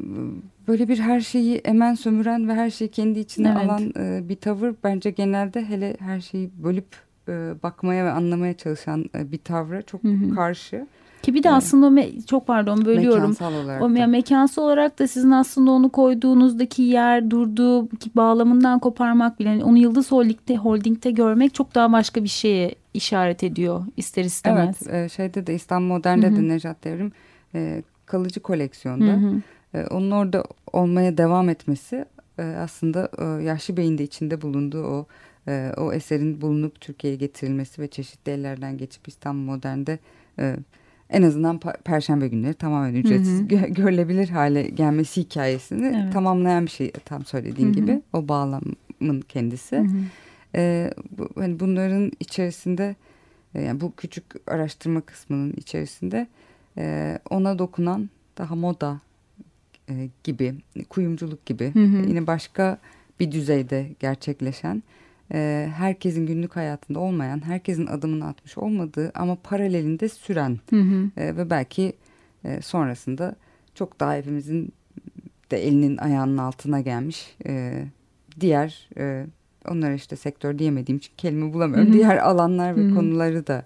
böyle 0.71 0.87
bir 0.87 0.99
her 0.99 1.19
şeyi 1.19 1.55
emen 1.55 1.95
sömüren 1.95 2.47
ve 2.47 2.53
her 2.53 2.69
şeyi 2.69 2.91
kendi 2.91 3.19
içine 3.19 3.55
evet. 3.57 3.69
alan 3.69 3.93
e, 3.99 4.29
bir 4.29 4.35
tavır 4.35 4.75
bence 4.83 5.09
genelde 5.11 5.65
hele 5.65 5.95
her 5.99 6.21
şeyi 6.21 6.51
bölüp 6.63 6.95
e, 7.27 7.53
bakmaya 7.63 8.05
ve 8.05 8.11
anlamaya 8.11 8.53
çalışan 8.53 9.05
e, 9.15 9.31
bir 9.31 9.37
tavra 9.37 9.81
çok 9.81 10.03
hı 10.03 10.07
hı. 10.07 10.35
karşı. 10.35 10.87
Ki 11.21 11.33
bir 11.33 11.43
de 11.43 11.51
aslında 11.51 11.87
o 11.87 12.25
çok 12.27 12.47
pardon 12.47 12.85
bölüyorum. 12.85 13.21
Mekansal 13.21 13.53
olarak 13.53 13.81
o 13.81 13.85
da. 13.85 14.07
mekansal 14.07 14.63
olarak 14.63 14.99
da 14.99 15.07
sizin 15.07 15.31
aslında 15.31 15.71
onu 15.71 15.89
koyduğunuzdaki 15.89 16.81
yer 16.81 17.31
durduğu 17.31 17.89
bağlamından 18.15 18.79
koparmak 18.79 19.39
bile 19.39 19.49
yani 19.49 19.63
onu 19.63 19.77
Yıldız 19.77 20.11
Holding'de, 20.11 20.55
Holding'de 20.55 21.11
görmek 21.11 21.53
çok 21.53 21.75
daha 21.75 21.91
başka 21.91 22.23
bir 22.23 22.29
şeye 22.29 22.75
işaret 22.93 23.43
ediyor 23.43 23.85
ister 23.97 24.23
istemez. 24.23 24.77
Evet 24.89 25.05
e, 25.05 25.09
şeyde 25.09 25.47
de 25.47 25.55
İstanbul 25.55 25.87
Modern'de 25.87 26.27
Hı 26.27 26.31
-hı. 26.31 26.35
de 26.35 26.47
Nejat 26.47 26.83
Devrim 26.83 27.11
e, 27.55 27.83
kalıcı 28.05 28.39
koleksiyonda. 28.39 29.05
Hı 29.05 29.17
-hı. 29.17 29.41
E, 29.73 29.85
onun 29.85 30.11
orada 30.11 30.43
olmaya 30.73 31.17
devam 31.17 31.49
etmesi 31.49 32.05
e, 32.39 32.43
aslında 32.43 33.09
e, 33.17 33.43
Yaşlı 33.43 33.77
Bey'in 33.77 33.97
de 33.97 34.03
içinde 34.03 34.41
bulunduğu 34.41 34.83
o 34.83 35.05
e, 35.47 35.71
o 35.77 35.93
eserin 35.93 36.41
bulunup 36.41 36.81
Türkiye'ye 36.81 37.17
getirilmesi 37.17 37.81
ve 37.81 37.87
çeşitli 37.87 38.31
ellerden 38.31 38.77
geçip 38.77 39.07
İstanbul 39.07 39.41
Modern'de 39.41 39.99
e, 40.39 40.55
en 41.09 41.23
azından 41.23 41.59
Perşembe 41.59 42.27
günleri 42.27 42.53
tamamen 42.53 42.93
ücretsiz 42.93 43.39
hı 43.39 43.43
hı. 43.43 43.67
görülebilir 43.67 44.29
hale 44.29 44.63
gelmesi 44.63 45.21
hikayesini 45.21 46.01
evet. 46.03 46.13
tamamlayan 46.13 46.65
bir 46.65 46.71
şey 46.71 46.91
tam 46.91 47.25
söylediğin 47.25 47.67
hı 47.67 47.71
hı. 47.71 47.75
gibi 47.75 48.01
o 48.13 48.27
bağlamın 48.27 49.21
kendisi. 49.29 49.77
Hı 49.77 49.81
hı. 49.81 49.87
Ee, 50.55 50.91
bu, 51.17 51.29
hani 51.35 51.59
bunların 51.59 52.11
içerisinde 52.19 52.95
e, 53.55 53.61
yani 53.61 53.81
bu 53.81 53.95
küçük 53.95 54.25
araştırma 54.47 55.01
kısmının 55.01 55.53
içerisinde 55.57 56.27
e, 56.77 57.19
ona 57.29 57.59
dokunan 57.59 58.09
daha 58.37 58.55
moda 58.55 58.99
e, 59.91 60.09
gibi 60.23 60.55
kuyumculuk 60.89 61.45
gibi 61.45 61.73
hı 61.73 61.79
hı. 61.79 62.07
yine 62.07 62.27
başka 62.27 62.77
bir 63.19 63.31
düzeyde 63.31 63.89
gerçekleşen 63.99 64.83
e, 65.33 65.69
herkesin 65.75 66.25
günlük 66.25 66.55
hayatında 66.55 66.99
olmayan, 66.99 67.45
herkesin 67.45 67.87
adımını 67.87 68.27
atmış 68.27 68.57
olmadığı 68.57 69.11
ama 69.15 69.37
paralelinde 69.43 70.09
süren 70.09 70.59
hı 70.69 70.81
hı. 70.81 71.09
E, 71.17 71.37
ve 71.37 71.49
belki 71.49 71.93
e, 72.45 72.61
sonrasında 72.61 73.35
çok 73.75 73.99
daha 73.99 74.15
hepimizin 74.15 74.73
de 75.51 75.67
elinin 75.67 75.97
ayağının 75.97 76.37
altına 76.37 76.81
gelmiş 76.81 77.35
e, 77.45 77.83
diğer 78.39 78.89
e, 78.97 79.25
onlara 79.69 79.93
işte 79.93 80.15
sektör 80.15 80.59
diyemediğim 80.59 80.97
için 80.97 81.13
kelime 81.17 81.53
bulamıyorum. 81.53 81.87
Hı 81.87 81.89
hı. 81.89 81.93
Diğer 81.93 82.17
alanlar 82.17 82.77
ve 82.77 82.81
hı 82.81 82.85
hı. 82.87 82.95
konuları 82.95 83.47
da 83.47 83.65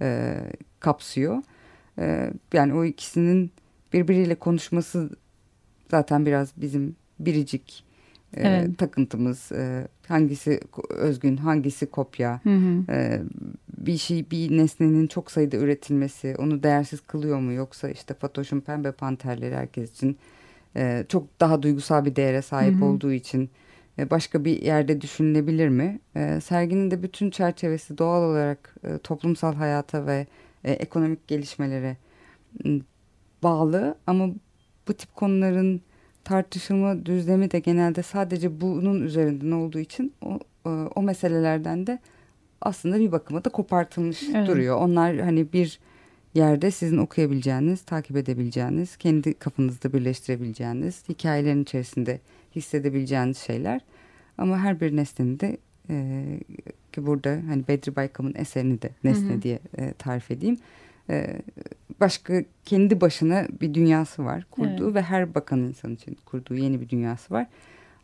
e, 0.00 0.36
kapsıyor. 0.80 1.42
E, 1.98 2.30
yani 2.52 2.74
o 2.74 2.84
ikisinin 2.84 3.50
birbiriyle 3.92 4.34
konuşması 4.34 5.10
zaten 5.90 6.26
biraz 6.26 6.52
bizim 6.56 6.96
biricik 7.20 7.84
e, 8.36 8.48
evet. 8.48 8.78
takıntımız. 8.78 9.52
E, 9.52 9.88
hangisi 10.08 10.60
özgün, 10.88 11.36
hangisi 11.36 11.86
kopya. 11.86 12.40
Hı 12.42 12.56
hı. 12.56 12.92
E, 12.92 13.22
bir 13.78 13.96
şey, 13.96 14.30
bir 14.30 14.56
nesnenin 14.56 15.06
çok 15.06 15.30
sayıda 15.30 15.56
üretilmesi 15.56 16.36
onu 16.38 16.62
değersiz 16.62 17.00
kılıyor 17.00 17.38
mu? 17.38 17.52
Yoksa 17.52 17.90
işte 17.90 18.14
Fatoş'un 18.14 18.60
pembe 18.60 18.92
panterleri 18.92 19.54
herkes 19.54 19.92
için 19.92 20.16
e, 20.76 21.04
çok 21.08 21.40
daha 21.40 21.62
duygusal 21.62 22.04
bir 22.04 22.16
değere 22.16 22.42
sahip 22.42 22.74
hı 22.74 22.78
hı. 22.78 22.84
olduğu 22.84 23.12
için 23.12 23.50
e, 23.98 24.10
başka 24.10 24.44
bir 24.44 24.62
yerde 24.62 25.00
düşünülebilir 25.00 25.68
mi? 25.68 26.00
E, 26.16 26.40
serginin 26.40 26.90
de 26.90 27.02
bütün 27.02 27.30
çerçevesi 27.30 27.98
doğal 27.98 28.22
olarak 28.22 28.74
e, 28.84 28.98
toplumsal 28.98 29.54
hayata 29.54 30.06
ve 30.06 30.26
e, 30.64 30.72
ekonomik 30.72 31.28
gelişmelere 31.28 31.96
bağlı 33.42 33.98
ama 34.06 34.28
bu 34.88 34.94
tip 34.94 35.14
konuların 35.14 35.80
tartışılma 36.24 37.06
düzlemi 37.06 37.50
de 37.50 37.58
genelde 37.58 38.02
sadece 38.02 38.60
bunun 38.60 39.02
üzerinden 39.02 39.50
olduğu 39.50 39.78
için 39.78 40.12
o, 40.22 40.38
e, 40.66 40.68
o 40.68 41.02
meselelerden 41.02 41.86
de 41.86 41.98
aslında 42.60 43.00
bir 43.00 43.12
bakıma 43.12 43.44
da 43.44 43.50
kopartılmış 43.50 44.22
evet. 44.34 44.48
duruyor. 44.48 44.76
Onlar 44.80 45.18
hani 45.18 45.52
bir 45.52 45.78
yerde 46.34 46.70
sizin 46.70 46.98
okuyabileceğiniz, 46.98 47.82
takip 47.82 48.16
edebileceğiniz, 48.16 48.96
kendi 48.96 49.34
kafanızda 49.34 49.92
birleştirebileceğiniz, 49.92 51.08
hikayelerin 51.08 51.62
içerisinde 51.62 52.20
hissedebileceğiniz 52.56 53.38
şeyler. 53.38 53.80
Ama 54.38 54.58
her 54.58 54.80
bir 54.80 54.96
nesnenin 54.96 55.40
de 55.40 55.56
e, 55.90 56.24
ki 56.92 57.06
burada 57.06 57.30
hani 57.48 57.68
Bedri 57.68 57.96
Baykam'ın 57.96 58.34
eserini 58.36 58.82
de 58.82 58.90
nesne 59.04 59.32
hı 59.32 59.36
hı. 59.36 59.42
diye 59.42 59.58
e, 59.78 59.92
tarif 59.92 60.30
edeyim 60.30 60.56
e, 61.10 61.40
başka 62.00 62.42
kendi 62.64 63.00
başına 63.00 63.46
bir 63.60 63.74
dünyası 63.74 64.24
var 64.24 64.44
kurduğu 64.50 64.84
evet. 64.84 64.94
ve 64.94 65.02
her 65.02 65.34
bakan 65.34 65.58
insan 65.58 65.94
için 65.94 66.16
kurduğu 66.24 66.54
yeni 66.54 66.80
bir 66.80 66.88
dünyası 66.88 67.34
var. 67.34 67.46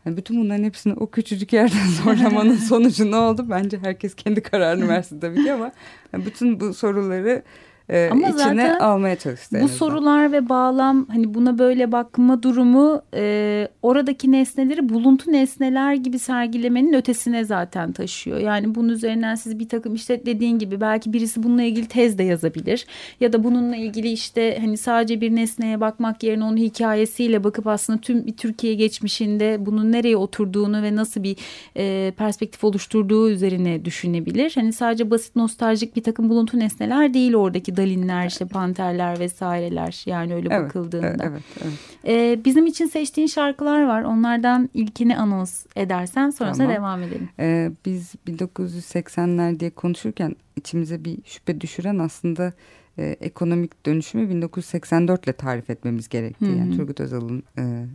Yani 0.05 0.17
bütün 0.17 0.41
bunların 0.41 0.63
hepsini 0.63 0.93
o 0.93 1.07
küçücük 1.07 1.53
yerden 1.53 1.87
zorlamanın 2.03 2.55
sonucu 2.55 3.11
ne 3.11 3.15
oldu? 3.15 3.45
Bence 3.49 3.77
herkes 3.77 4.15
kendi 4.15 4.41
kararını 4.41 4.87
versin 4.87 5.19
tabii 5.19 5.43
ki 5.43 5.53
ama 5.53 5.71
bütün 6.13 6.59
bu 6.59 6.73
soruları 6.73 7.43
e, 7.91 8.09
Ama 8.11 8.27
içine 8.27 8.77
almaya 8.77 9.15
çalıştı. 9.15 9.59
Bu 9.61 9.67
sorular 9.67 10.31
ve 10.31 10.49
bağlam 10.49 11.07
hani 11.09 11.33
buna 11.33 11.57
böyle 11.57 11.91
bakma 11.91 12.43
durumu 12.43 13.01
e, 13.13 13.67
oradaki 13.81 14.31
nesneleri 14.31 14.89
buluntu 14.89 15.31
nesneler 15.31 15.93
gibi 15.93 16.19
sergilemenin 16.19 16.93
ötesine 16.93 17.43
zaten 17.43 17.91
taşıyor. 17.91 18.39
Yani 18.39 18.75
bunun 18.75 18.89
üzerinden 18.89 19.35
siz 19.35 19.59
bir 19.59 19.69
takım 19.69 19.95
işte 19.95 20.25
dediğin 20.25 20.59
gibi 20.59 20.81
belki 20.81 21.13
birisi 21.13 21.43
bununla 21.43 21.63
ilgili 21.63 21.87
tez 21.87 22.17
de 22.17 22.23
yazabilir. 22.23 22.85
Ya 23.19 23.33
da 23.33 23.43
bununla 23.43 23.75
ilgili 23.75 24.11
işte 24.11 24.57
hani 24.61 24.77
sadece 24.77 25.21
bir 25.21 25.35
nesneye 25.35 25.81
bakmak 25.81 26.23
yerine 26.23 26.43
onun 26.43 26.57
hikayesiyle 26.57 27.43
bakıp 27.43 27.67
aslında 27.67 28.01
tüm 28.01 28.25
bir 28.27 28.37
Türkiye 28.37 28.73
geçmişinde 28.73 29.65
bunun 29.65 29.91
nereye 29.91 30.17
oturduğunu 30.17 30.83
ve 30.83 30.95
nasıl 30.95 31.23
bir 31.23 31.35
e, 31.77 32.11
perspektif 32.17 32.63
oluşturduğu 32.63 33.29
üzerine 33.29 33.85
düşünebilir. 33.85 34.51
Hani 34.55 34.73
sadece 34.73 35.11
basit 35.11 35.35
nostaljik 35.35 35.95
bir 35.95 36.03
takım 36.03 36.29
buluntu 36.29 36.59
nesneler 36.59 37.13
değil 37.13 37.33
oradaki 37.33 37.80
dalinler, 37.81 38.27
işte 38.27 38.45
panterler 38.45 39.19
vesaireler 39.19 40.03
yani 40.05 40.35
öyle 40.35 40.49
evet, 40.51 40.65
bakıldığında. 40.65 41.23
Evet, 41.23 41.41
evet. 41.61 41.73
Ee, 42.07 42.39
bizim 42.45 42.65
için 42.65 42.85
seçtiğin 42.85 43.27
şarkılar 43.27 43.87
var. 43.87 44.03
Onlardan 44.03 44.69
ilkini 44.73 45.17
anons 45.17 45.65
edersen 45.75 46.29
sonrasında 46.29 46.63
tamam. 46.63 46.75
devam 46.75 47.03
edelim. 47.03 47.29
Ee, 47.39 47.71
biz 47.85 48.15
1980'ler 48.27 49.59
diye 49.59 49.69
konuşurken 49.69 50.35
içimize 50.55 51.05
bir 51.05 51.17
şüphe 51.25 51.61
düşüren 51.61 51.99
aslında 51.99 52.53
e, 52.97 53.03
ekonomik 53.21 53.85
dönüşümü 53.85 54.29
1984 54.29 55.23
ile 55.23 55.33
tarif 55.33 55.69
etmemiz 55.69 56.09
gerekti. 56.09 56.45
Hı 56.45 56.49
-hı. 56.49 56.57
Yani 56.57 56.77
Turgut 56.77 56.99
Özal'ın 56.99 57.43
e, 57.57 57.85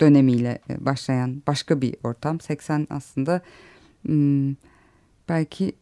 dönemiyle 0.00 0.58
e, 0.70 0.84
başlayan 0.84 1.42
başka 1.46 1.80
bir 1.80 1.94
ortam. 2.04 2.40
80 2.40 2.86
aslında 2.90 3.42
Hmm, 4.06 4.54
belki 5.28 5.72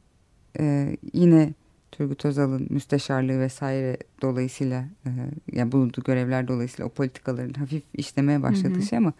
e, 0.59 0.97
yine 1.13 1.53
Turgut 1.97 2.25
Özal'ın 2.25 2.67
müsteşarlığı 2.71 3.41
vesaire 3.41 3.97
dolayısıyla 4.23 4.85
e, 5.07 5.11
yani 5.53 5.73
bulunduğu 5.73 6.03
görevler 6.03 6.49
dolayısıyla 6.49 6.87
o 6.87 6.89
politikaların 6.89 7.55
hafif 7.55 7.83
işlemeye 7.95 8.43
başlatışı 8.43 8.97
ama 8.97 9.13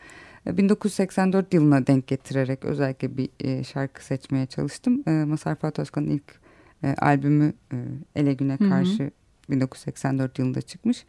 1984 0.47 1.55
yılına 1.55 1.87
denk 1.87 2.07
getirerek 2.07 2.65
özellikle 2.65 3.17
bir 3.17 3.29
e, 3.41 3.65
şarkı 3.65 4.05
seçmeye 4.05 4.47
çalıştım. 4.47 5.03
E, 5.07 5.11
Mazhar 5.11 5.55
Fuat 5.55 5.79
Özkan'ın 5.79 6.07
ilk 6.07 6.41
e, 6.83 6.95
albümü 6.95 7.53
e, 7.73 7.77
Ele 8.17 8.35
Güne 8.35 8.57
Karşı 8.57 9.03
hı 9.03 9.07
hı. 9.07 9.11
1984 9.51 10.39
yılında 10.39 10.63
çıkmış. 10.63 11.05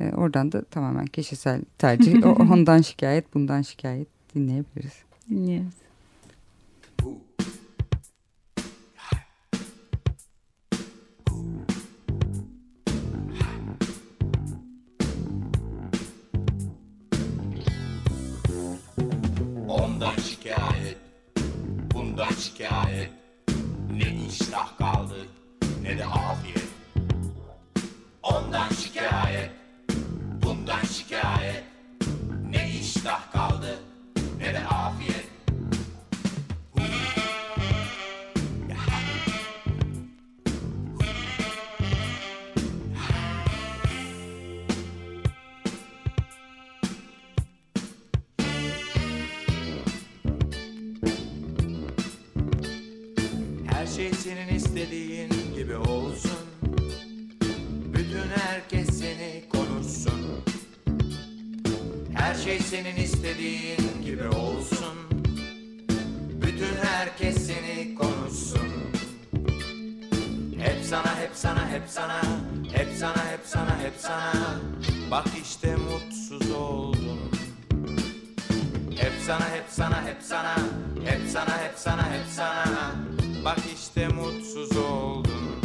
E, 0.00 0.10
oradan 0.10 0.52
da 0.52 0.64
tamamen 0.64 1.06
kişisel 1.06 1.62
tercih. 1.78 2.26
o, 2.26 2.30
ondan 2.52 2.80
şikayet, 2.80 3.34
bundan 3.34 3.62
şikayet 3.62 4.08
dinleyebiliriz. 4.34 4.94
Dinliyoruz. 5.30 5.85
Ondan 20.06 20.22
şikayet, 20.22 20.96
bundan 21.94 22.30
şikayet. 22.30 23.10
Ne 23.92 24.26
iştah 24.28 24.78
kaldı 24.78 25.26
ne 25.82 25.98
de 25.98 26.04
afiyet. 26.06 26.68
Ondan 28.22 28.68
şikayet, 28.68 29.50
bundan 30.42 30.84
şikayet. 30.84 31.64
Ne 32.50 32.70
iştah 32.80 33.32
kaldı 33.32 33.78
ne 34.38 34.54
de 34.54 34.66
afiyet 34.66 35.15
istediğin 54.86 55.54
gibi 55.54 55.76
olsun. 55.76 56.46
Bütün 57.94 58.28
herkes 58.36 58.98
seni 58.98 59.44
konuşsun. 59.52 60.44
Her 62.14 62.34
şey 62.34 62.58
senin 62.58 62.96
istediğin 62.96 64.02
gibi 64.04 64.28
olsun. 64.28 64.96
Bütün 66.42 66.76
herkes 66.82 67.46
seni 67.46 67.94
konuşsun. 67.94 68.68
Hep 70.58 70.84
sana 70.84 71.18
hep 71.20 71.30
sana 71.34 71.70
hep 71.70 71.82
sana. 71.88 72.20
Hep 72.72 72.88
sana 72.96 73.30
hep 73.30 73.40
sana 73.44 73.78
hep 73.82 73.94
sana. 73.98 74.32
Bak 75.10 75.26
işte 75.42 75.76
mutsuz 75.76 76.50
oldun. 76.50 77.30
Hep 78.96 79.12
sana 79.26 79.50
hep 79.50 79.64
sana 79.68 80.04
hep 80.06 80.22
sana. 80.22 80.56
Hep 81.04 81.20
sana 81.32 81.58
hep 81.62 81.72
sana 81.76 82.12
hep 82.12 82.26
sana 82.36 82.92
Bak 83.46 83.58
işte 83.74 84.08
mutsuz 84.08 84.76
oldun 84.76 85.60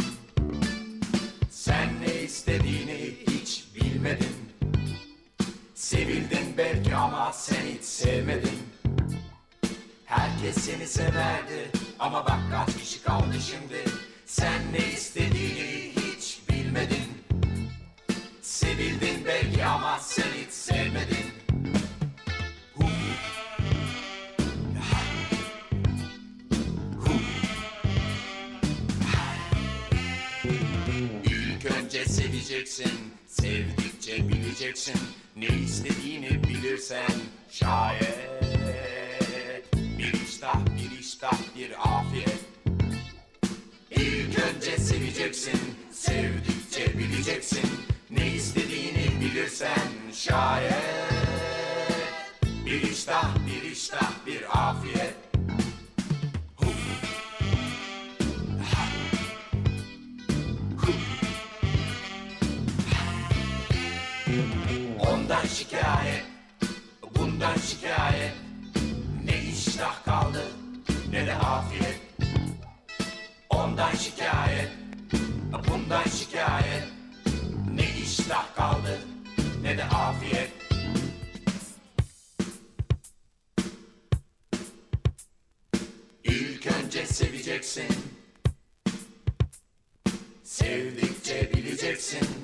Sen 1.50 1.88
ne 2.00 2.22
istediğini 2.22 3.16
hiç 3.28 3.64
bilmedin. 3.74 4.36
Sevildin 5.74 6.54
belki 6.58 6.96
ama 6.96 7.32
sen 7.32 7.62
hiç 7.74 7.84
sevmedin. 7.84 8.58
Herkes 10.04 10.56
seni 10.56 10.86
severdi 10.86 11.70
Ama 11.98 12.26
bak 12.26 12.40
kaç 12.50 12.76
kişi 12.76 13.02
kaldı 13.02 13.36
şimdi. 13.50 13.84
Sen 14.26 14.72
ne 14.72 14.92
istediğini 14.92 15.92
hiç 15.96 16.40
bilmedin. 16.50 17.08
Sevildin 18.42 19.24
belki 19.26 19.64
ama 19.64 19.98
sen 19.98 20.32
hiç 20.46 20.52
sevmedin 20.52 21.11
önce 32.52 32.66
seveceksin, 32.66 32.92
sevdikçe 33.26 34.28
bileceksin. 34.28 34.94
Ne 35.36 35.46
istediğini 35.46 36.44
bilirsen 36.44 37.12
şayet. 37.50 38.18
Bir 39.98 40.12
iştah, 40.12 40.60
bir 40.66 41.00
iştah, 41.00 41.38
bir 41.56 41.72
afiyet. 41.98 42.40
İlk 43.90 44.38
önce 44.38 44.78
seveceksin, 44.78 45.60
sevdikçe 45.92 46.98
bileceksin. 46.98 47.70
Ne 48.10 48.34
istediğini 48.34 49.20
bilirsen 49.20 49.88
şayet. 50.12 50.74
Bir 52.66 52.82
iştah, 52.82 53.36
bir 53.46 53.70
iştah, 53.70 54.11
Ondan 73.82 73.96
şikayet, 73.96 74.68
bundan 75.68 76.04
şikayet. 76.04 76.84
Ne 77.74 78.00
iştah 78.02 78.54
kaldı 78.54 78.98
ne 79.62 79.78
de 79.78 79.84
afiyet. 79.84 80.50
İlk 86.24 86.66
önce 86.66 87.06
seveceksin. 87.06 87.86
Sevdikçe 90.44 91.50
bileceksin 91.54 92.41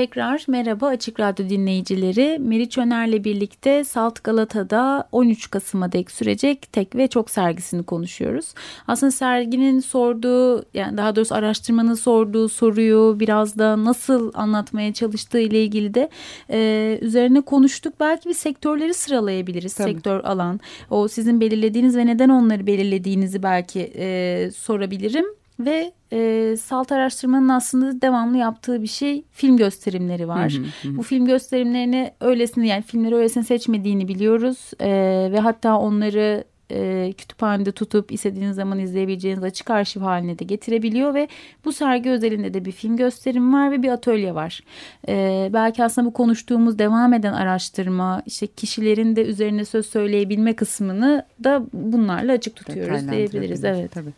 Tekrar 0.00 0.44
merhaba 0.48 0.86
Açık 0.86 1.20
Radyo 1.20 1.48
dinleyicileri. 1.48 2.38
Meriç 2.38 2.78
Öner'le 2.78 3.24
birlikte 3.24 3.84
Salt 3.84 4.24
Galata'da 4.24 5.08
13 5.12 5.50
Kasım'a 5.50 5.92
dek 5.92 6.10
sürecek 6.10 6.72
tek 6.72 6.96
ve 6.96 7.08
çok 7.08 7.30
sergisini 7.30 7.82
konuşuyoruz. 7.82 8.54
Aslında 8.86 9.10
serginin 9.10 9.80
sorduğu 9.80 10.64
yani 10.74 10.96
daha 10.96 11.16
doğrusu 11.16 11.34
araştırmanın 11.34 11.94
sorduğu 11.94 12.48
soruyu 12.48 13.16
biraz 13.20 13.58
da 13.58 13.84
nasıl 13.84 14.32
anlatmaya 14.34 14.92
çalıştığı 14.92 15.40
ile 15.40 15.64
ilgili 15.64 15.94
de 15.94 16.10
e, 16.50 16.98
üzerine 17.02 17.40
konuştuk. 17.40 17.94
Belki 18.00 18.28
bir 18.28 18.34
sektörleri 18.34 18.94
sıralayabiliriz. 18.94 19.74
Tabii. 19.74 19.92
Sektör 19.92 20.24
alan. 20.24 20.60
O 20.90 21.08
sizin 21.08 21.40
belirlediğiniz 21.40 21.96
ve 21.96 22.06
neden 22.06 22.28
onları 22.28 22.66
belirlediğinizi 22.66 23.42
belki 23.42 23.92
e, 23.96 24.50
sorabilirim. 24.56 25.39
Ve 25.60 25.92
e, 26.12 26.56
salt 26.56 26.92
araştırmanın 26.92 27.48
aslında 27.48 28.02
devamlı 28.02 28.36
yaptığı 28.36 28.82
bir 28.82 28.86
şey 28.86 29.24
film 29.32 29.56
gösterimleri 29.56 30.28
var. 30.28 30.52
Hı 30.52 30.88
hı 30.88 30.92
hı. 30.92 30.96
Bu 30.96 31.02
film 31.02 31.26
gösterimlerini 31.26 32.12
öylesine 32.20 32.66
yani 32.66 32.82
filmleri 32.82 33.14
öylesine 33.14 33.44
seçmediğini 33.44 34.08
biliyoruz. 34.08 34.70
E, 34.80 34.88
ve 35.32 35.40
hatta 35.40 35.78
onları 35.78 36.44
e, 36.72 37.12
kütüphanede 37.18 37.72
tutup 37.72 38.12
istediğiniz 38.12 38.56
zaman 38.56 38.78
izleyebileceğiniz 38.78 39.44
açık 39.44 39.70
arşiv 39.70 40.00
haline 40.00 40.38
de 40.38 40.44
getirebiliyor 40.44 41.14
ve 41.14 41.28
bu 41.64 41.72
sergi 41.72 42.10
özelinde 42.10 42.54
de 42.54 42.64
bir 42.64 42.72
film 42.72 42.96
gösterim 42.96 43.54
var 43.54 43.70
ve 43.70 43.82
bir 43.82 43.88
atölye 43.88 44.34
var. 44.34 44.60
E, 45.08 45.50
belki 45.52 45.84
aslında 45.84 46.06
bu 46.08 46.12
konuştuğumuz 46.12 46.78
devam 46.78 47.12
eden 47.12 47.32
araştırma 47.32 48.22
işte 48.26 48.46
kişilerin 48.46 49.16
de 49.16 49.24
üzerine 49.24 49.64
söz 49.64 49.86
söyleyebilme 49.86 50.56
kısmını 50.56 51.26
da 51.44 51.64
bunlarla 51.72 52.32
açık 52.32 52.56
tutuyoruz 52.56 53.10
diyebiliriz. 53.10 53.64
Evet. 53.64 53.92
Tabii. 53.92 54.12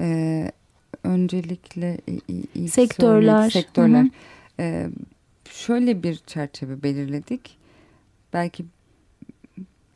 Ee, 0.00 0.50
öncelikle 1.04 1.98
ilk 2.54 2.70
sektörler. 2.70 3.50
sektörler. 3.50 4.02
Hı 4.02 4.06
hı. 4.06 4.10
Ee, 4.60 4.88
şöyle 5.50 6.02
bir 6.02 6.22
çerçeve 6.26 6.82
belirledik. 6.82 7.58
Belki 8.32 8.64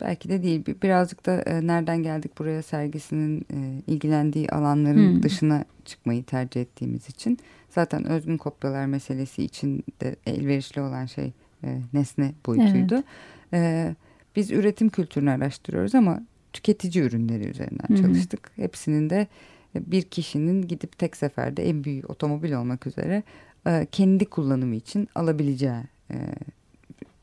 belki 0.01 0.29
de 0.29 0.43
değil. 0.43 0.65
Birazcık 0.83 1.25
da 1.25 1.41
e, 1.41 1.67
nereden 1.67 2.03
geldik 2.03 2.39
buraya 2.39 2.61
sergisinin 2.61 3.45
e, 3.53 3.81
ilgilendiği 3.87 4.49
alanların 4.49 5.13
hmm. 5.13 5.23
dışına 5.23 5.65
çıkmayı 5.85 6.23
tercih 6.23 6.61
ettiğimiz 6.61 7.09
için. 7.09 7.39
Zaten 7.69 8.05
özgün 8.05 8.37
kopyalar 8.37 8.85
meselesi 8.85 9.43
için 9.43 9.83
de 10.01 10.15
elverişli 10.25 10.81
olan 10.81 11.05
şey 11.05 11.31
e, 11.63 11.81
nesne 11.93 12.33
boyutuydu. 12.45 12.95
Evet. 12.95 13.05
E, 13.53 13.95
biz 14.35 14.51
üretim 14.51 14.89
kültürünü 14.89 15.31
araştırıyoruz 15.31 15.95
ama 15.95 16.23
tüketici 16.53 17.03
ürünleri 17.03 17.47
üzerinden 17.47 17.95
hı. 17.95 18.01
çalıştık. 18.01 18.51
Hepsinin 18.55 19.09
de 19.09 19.27
bir 19.75 20.01
kişinin 20.01 20.61
gidip 20.61 20.97
tek 20.97 21.17
seferde 21.17 21.69
en 21.69 21.83
büyük 21.83 22.09
otomobil 22.09 22.53
olmak 22.53 22.87
üzere 22.87 23.23
e, 23.67 23.87
kendi 23.91 24.25
kullanımı 24.25 24.75
için 24.75 25.07
alabileceği 25.15 25.83
e, 26.11 26.17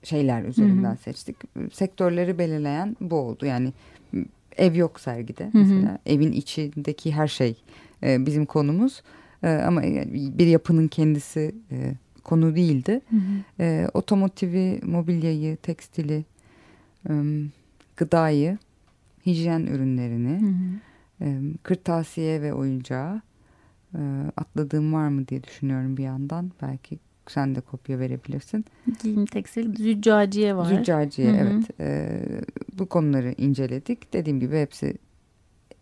şeyler 0.02 0.44
üzerinden 0.44 0.94
seçtik. 0.94 1.36
Sektörleri 1.72 2.38
belirleyen 2.38 2.96
bu 3.00 3.16
oldu. 3.16 3.46
Yani 3.46 3.72
ev 4.56 4.74
yok 4.74 5.00
sergide 5.00 5.50
mesela. 5.54 5.98
Evin 6.06 6.32
içindeki 6.32 7.12
her 7.12 7.28
şey 7.28 7.56
e, 8.02 8.26
bizim 8.26 8.46
konumuz. 8.46 9.02
E, 9.42 9.50
ama 9.50 9.82
bir 10.12 10.46
yapının 10.46 10.88
kendisi 10.88 11.54
e, 11.70 11.94
konu 12.24 12.56
değildi. 12.56 13.00
Hı 13.10 13.16
hı. 13.16 13.62
E, 13.62 13.88
otomotivi, 13.94 14.80
mobilyayı, 14.82 15.56
tekstili, 15.56 16.24
e, 17.08 17.12
gıdayı, 17.96 18.58
hijyen 19.26 19.60
ürünlerini, 19.60 20.40
Hı 20.40 20.46
hı. 20.46 20.80
E, 21.20 21.40
kırtasiye 21.62 22.42
ve 22.42 22.54
oyuncağı 22.54 23.20
e, 23.94 24.00
atladığım 24.36 24.92
var 24.92 25.08
mı 25.08 25.28
diye 25.28 25.42
düşünüyorum 25.44 25.96
bir 25.96 26.02
yandan. 26.02 26.52
Belki 26.62 26.98
sen 27.28 27.54
de 27.54 27.60
kopya 27.60 27.98
verebilirsin. 27.98 28.64
Giyim 29.02 29.26
tekstil 29.26 29.76
züccaciye 29.76 30.56
var. 30.56 30.64
Züccaciye 30.64 31.32
Hı 31.32 31.32
hı. 31.32 31.36
evet. 31.36 31.80
E, 31.80 32.20
bu 32.78 32.86
konuları 32.86 33.34
inceledik. 33.38 34.12
Dediğim 34.12 34.40
gibi 34.40 34.60
hepsi 34.60 34.94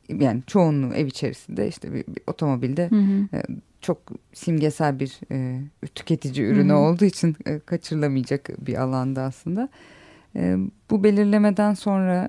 yani 0.08 0.42
çoğunluğu 0.46 0.94
ev 0.94 1.06
içerisinde 1.06 1.68
işte 1.68 1.92
bir, 1.92 2.06
bir 2.06 2.22
otomobilde 2.26 2.90
Hı 2.90 2.96
hı. 2.96 3.42
çok 3.80 3.98
simgesel 4.32 5.00
bir 5.00 5.20
e, 5.32 5.60
tüketici 5.94 6.46
ürünü 6.46 6.72
Hı 6.72 6.76
hı. 6.76 6.78
olduğu 6.78 7.04
için 7.04 7.36
e, 7.46 7.58
kaçırılamayacak 7.58 8.66
bir 8.66 8.82
alanda 8.82 9.22
aslında. 9.22 9.68
E, 10.36 10.56
bu 10.90 11.04
belirlemeden 11.04 11.74
sonra 11.74 12.28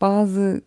bazı 0.00 0.62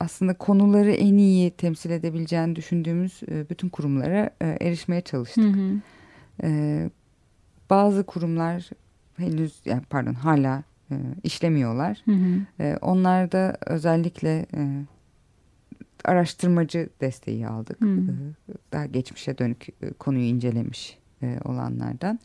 aslında 0.00 0.34
konuları 0.34 0.90
en 0.92 1.14
iyi 1.16 1.50
temsil 1.50 1.90
edebileceğini 1.90 2.56
düşündüğümüz 2.56 3.20
e, 3.28 3.50
bütün 3.50 3.68
kurumlara 3.68 4.30
e, 4.40 4.56
erişmeye 4.60 5.00
çalıştık. 5.00 5.44
Hı 5.44 5.48
hı. 5.48 5.80
E, 6.42 6.90
bazı 7.70 8.04
kurumlar 8.04 8.70
henüz 9.16 9.60
yani 9.64 9.82
pardon 9.90 10.14
hala 10.14 10.62
işlemiyorlar. 11.22 12.02
Hı 12.04 12.12
hı. 12.12 12.78
Onlar 12.80 13.32
da 13.32 13.56
özellikle 13.66 14.46
araştırmacı 16.04 16.88
desteği 17.00 17.48
aldık. 17.48 17.80
Hı. 17.80 17.86
E, 17.86 18.52
daha 18.72 18.86
geçmişe 18.86 19.38
dönük 19.38 19.66
konuyu 19.98 20.24
incelemiş 20.24 20.98
olanlardan. 21.44 22.18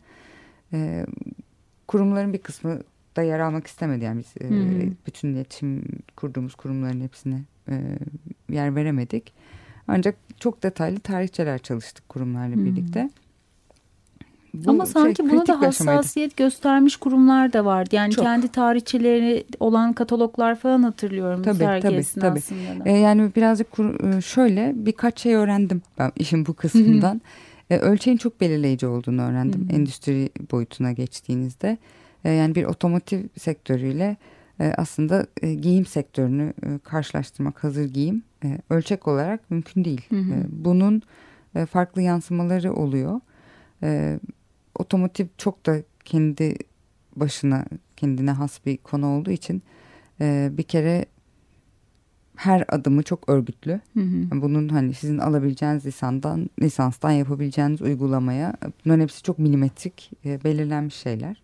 Kurumların 1.88 2.32
bir 2.32 2.38
kısmı 2.38 2.80
da 3.16 3.22
yer 3.22 3.38
almak 3.38 3.66
istemedi. 3.66 4.04
Yani 4.04 4.18
biz 4.18 4.46
e, 4.46 4.50
Hı 4.50 4.54
hı. 4.54 4.90
bütün 5.06 5.34
iletişim 5.34 5.82
kurduğumuz 6.16 6.54
kurumların 6.54 7.00
hepsine 7.00 7.40
e, 7.68 7.74
yer 8.50 8.76
veremedik. 8.76 9.32
Ancak 9.88 10.16
çok 10.40 10.62
detaylı 10.62 10.98
tarihçeler 11.00 11.58
çalıştık 11.58 12.08
kurumlarla 12.08 12.56
Hı. 12.56 12.64
birlikte. 12.64 13.10
Bu 14.54 14.70
Ama 14.70 14.84
şey, 14.84 14.92
sanki 14.92 15.30
buna 15.30 15.46
da 15.46 15.60
hassasiyet 15.60 16.36
göstermiş 16.36 16.96
kurumlar 16.96 17.52
da 17.52 17.64
vardı. 17.64 17.94
Yani 17.94 18.12
Çok. 18.12 18.24
kendi 18.24 18.48
tarihçeleri 18.48 19.44
olan 19.60 19.92
kataloglar 19.92 20.54
falan 20.58 20.82
hatırlıyorum 20.82 21.42
Tabii, 21.42 21.56
sergi 21.58 21.82
tabii, 21.82 21.94
esnasında 21.94 22.84
da. 22.84 22.88
E, 22.88 22.98
yani 22.98 23.30
birazcık 23.36 23.70
kur- 23.72 24.16
e, 24.16 24.20
şöyle 24.20 24.72
birkaç 24.76 25.20
şey 25.20 25.34
öğrendim 25.34 25.82
ben 25.98 26.12
işin 26.16 26.46
bu 26.46 26.54
kısmından. 26.54 27.20
E, 27.70 27.78
ölçeğin 27.78 28.16
çok 28.16 28.40
belirleyici 28.40 28.86
olduğunu 28.86 29.22
öğrendim 29.22 29.68
endüstri 29.72 30.30
boyutuna 30.52 30.92
geçtiğinizde. 30.92 31.78
E, 32.24 32.30
yani 32.30 32.54
bir 32.54 32.64
otomotiv 32.64 33.24
sektörüyle 33.38 34.16
e, 34.60 34.74
aslında 34.76 35.26
e, 35.42 35.54
giyim 35.54 35.86
sektörünü 35.86 36.52
e, 36.62 36.78
karşılaştırmak 36.78 37.64
hazır 37.64 37.84
giyim 37.84 38.22
e, 38.44 38.58
ölçek 38.70 39.08
olarak 39.08 39.50
mümkün 39.50 39.84
değil. 39.84 40.06
Hı 40.08 40.16
hı. 40.16 40.34
E, 40.34 40.44
bunun 40.48 41.02
e, 41.54 41.66
farklı 41.66 42.02
yansımaları 42.02 42.72
oluyor. 42.72 43.20
E, 43.82 44.20
otomotiv 44.78 45.26
çok 45.38 45.66
da 45.66 45.82
kendi 46.04 46.56
başına 47.16 47.64
kendine 47.96 48.30
has 48.30 48.66
bir 48.66 48.76
konu 48.76 49.06
olduğu 49.06 49.30
için 49.30 49.62
e, 50.20 50.50
bir 50.52 50.62
kere 50.62 51.04
her 52.36 52.64
adımı 52.68 53.02
çok 53.02 53.28
örgütlü. 53.28 53.80
Hı 53.94 54.00
hı. 54.00 54.42
Bunun 54.42 54.68
hani 54.68 54.94
sizin 54.94 55.18
alabileceğiniz 55.18 55.86
lisandan, 55.86 56.50
lisanstan 56.62 57.10
yapabileceğiniz 57.10 57.82
uygulamaya 57.82 58.54
bunların 58.84 59.02
hepsi 59.02 59.22
çok 59.22 59.38
milimetrik 59.38 60.10
e, 60.24 60.44
belirlenmiş 60.44 60.94
şeyler. 60.94 61.42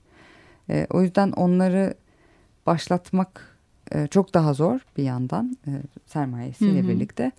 E, 0.70 0.86
o 0.90 1.02
yüzden 1.02 1.32
onları 1.32 1.94
başlatmak 2.66 3.56
e, 3.92 4.06
çok 4.06 4.34
daha 4.34 4.54
zor 4.54 4.80
bir 4.96 5.02
yandan 5.02 5.56
e, 5.66 5.70
sermayesiyle 6.06 6.80
Hı 6.80 6.84
hı. 6.84 6.88
birlikte. 6.88 7.32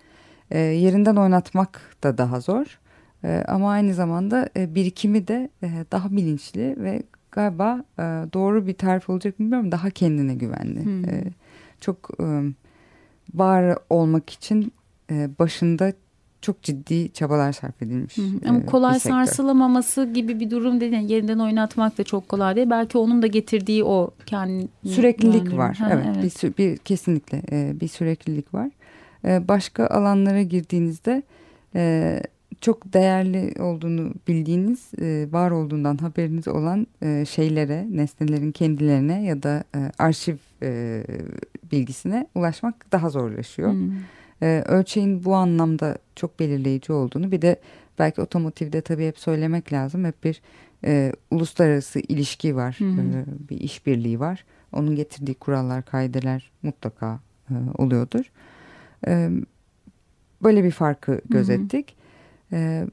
E, 0.51 0.59
yerinden 0.59 1.15
oynatmak 1.15 1.81
da 2.03 2.17
daha 2.17 2.39
zor. 2.39 2.79
E, 3.23 3.43
ama 3.47 3.71
aynı 3.71 3.93
zamanda 3.93 4.49
e, 4.57 4.75
birikimi 4.75 5.27
de 5.27 5.49
e, 5.63 5.85
daha 5.91 6.11
bilinçli 6.11 6.75
ve 6.83 7.03
galiba 7.31 7.83
e, 7.99 8.03
doğru 8.33 8.67
bir 8.67 8.73
tarif 8.73 9.09
olacak 9.09 9.39
bilmiyorum 9.39 9.71
daha 9.71 9.89
kendine 9.89 10.35
güvenli. 10.35 11.07
E, 11.07 11.23
çok 11.81 12.09
e, 12.19 12.43
var 13.33 13.77
olmak 13.89 14.29
için 14.29 14.73
e, 15.11 15.29
başında 15.39 15.93
çok 16.41 16.63
ciddi 16.63 17.13
çabalar 17.13 17.51
sarf 17.51 17.81
edilmiş. 17.81 18.17
Hı 18.17 18.21
hı. 18.21 18.45
e, 18.45 18.49
Ama 18.49 18.61
bir 18.61 18.65
kolay 18.65 18.99
sarsılamaması 18.99 20.05
gibi 20.13 20.39
bir 20.39 20.51
durum 20.51 20.79
değil. 20.81 20.93
Yani 20.93 21.11
yerinden 21.11 21.39
oynatmak 21.39 21.97
da 21.97 22.03
çok 22.03 22.29
kolay 22.29 22.55
değil. 22.55 22.69
Belki 22.69 22.97
onun 22.97 23.21
da 23.21 23.27
getirdiği 23.27 23.83
o 23.83 24.11
kendi 24.25 24.67
Süreklilik 24.85 25.53
var. 25.53 25.75
Ha, 25.77 25.89
evet, 25.91 26.23
Bir, 26.23 26.29
sü- 26.29 26.57
bir 26.57 26.77
kesinlikle 26.77 27.41
e, 27.51 27.79
bir 27.79 27.87
süreklilik 27.87 28.53
var. 28.53 28.69
E, 29.25 29.47
başka 29.47 29.87
alanlara 29.87 30.41
girdiğinizde 30.41 31.23
e, 31.75 32.19
çok 32.61 32.93
değerli 32.93 33.61
olduğunu 33.61 34.13
bildiğiniz, 34.27 34.91
e, 35.01 35.27
var 35.31 35.51
olduğundan 35.51 35.97
haberiniz 35.97 36.47
olan 36.47 36.87
e, 37.03 37.25
şeylere, 37.25 37.85
nesnelerin 37.89 38.51
kendilerine 38.51 39.23
ya 39.23 39.43
da 39.43 39.63
e, 39.75 39.79
arşiv 39.99 40.35
e, 40.63 41.03
bilgisine 41.71 42.27
ulaşmak 42.35 42.91
daha 42.91 43.09
zorlaşıyor. 43.09 43.71
Hı. 43.73 43.77
E, 44.41 44.63
ölçeğin 44.67 45.23
bu 45.25 45.35
anlamda 45.35 45.97
çok 46.15 46.39
belirleyici 46.39 46.93
olduğunu 46.93 47.31
bir 47.31 47.41
de 47.41 47.59
belki 47.99 48.21
otomotivde 48.21 48.81
tabii 48.81 49.07
hep 49.07 49.19
söylemek 49.19 49.73
lazım. 49.73 50.05
Hep 50.05 50.23
bir 50.23 50.41
e, 50.85 51.11
uluslararası 51.31 51.99
ilişki 51.99 52.55
var, 52.55 52.75
Hı 52.79 52.85
hı. 52.85 53.01
e, 53.01 53.25
bir 53.49 53.59
işbirliği 53.59 54.19
var. 54.19 54.45
Onun 54.73 54.95
getirdiği 54.95 55.33
kurallar, 55.35 55.85
kaideler 55.85 56.51
mutlaka 56.63 57.19
e, 57.49 57.53
oluyordur. 57.77 58.31
E, 59.07 59.29
böyle 60.43 60.63
bir 60.63 60.71
farkı 60.71 61.21
gözettik. 61.29 61.95
E, 62.51 62.87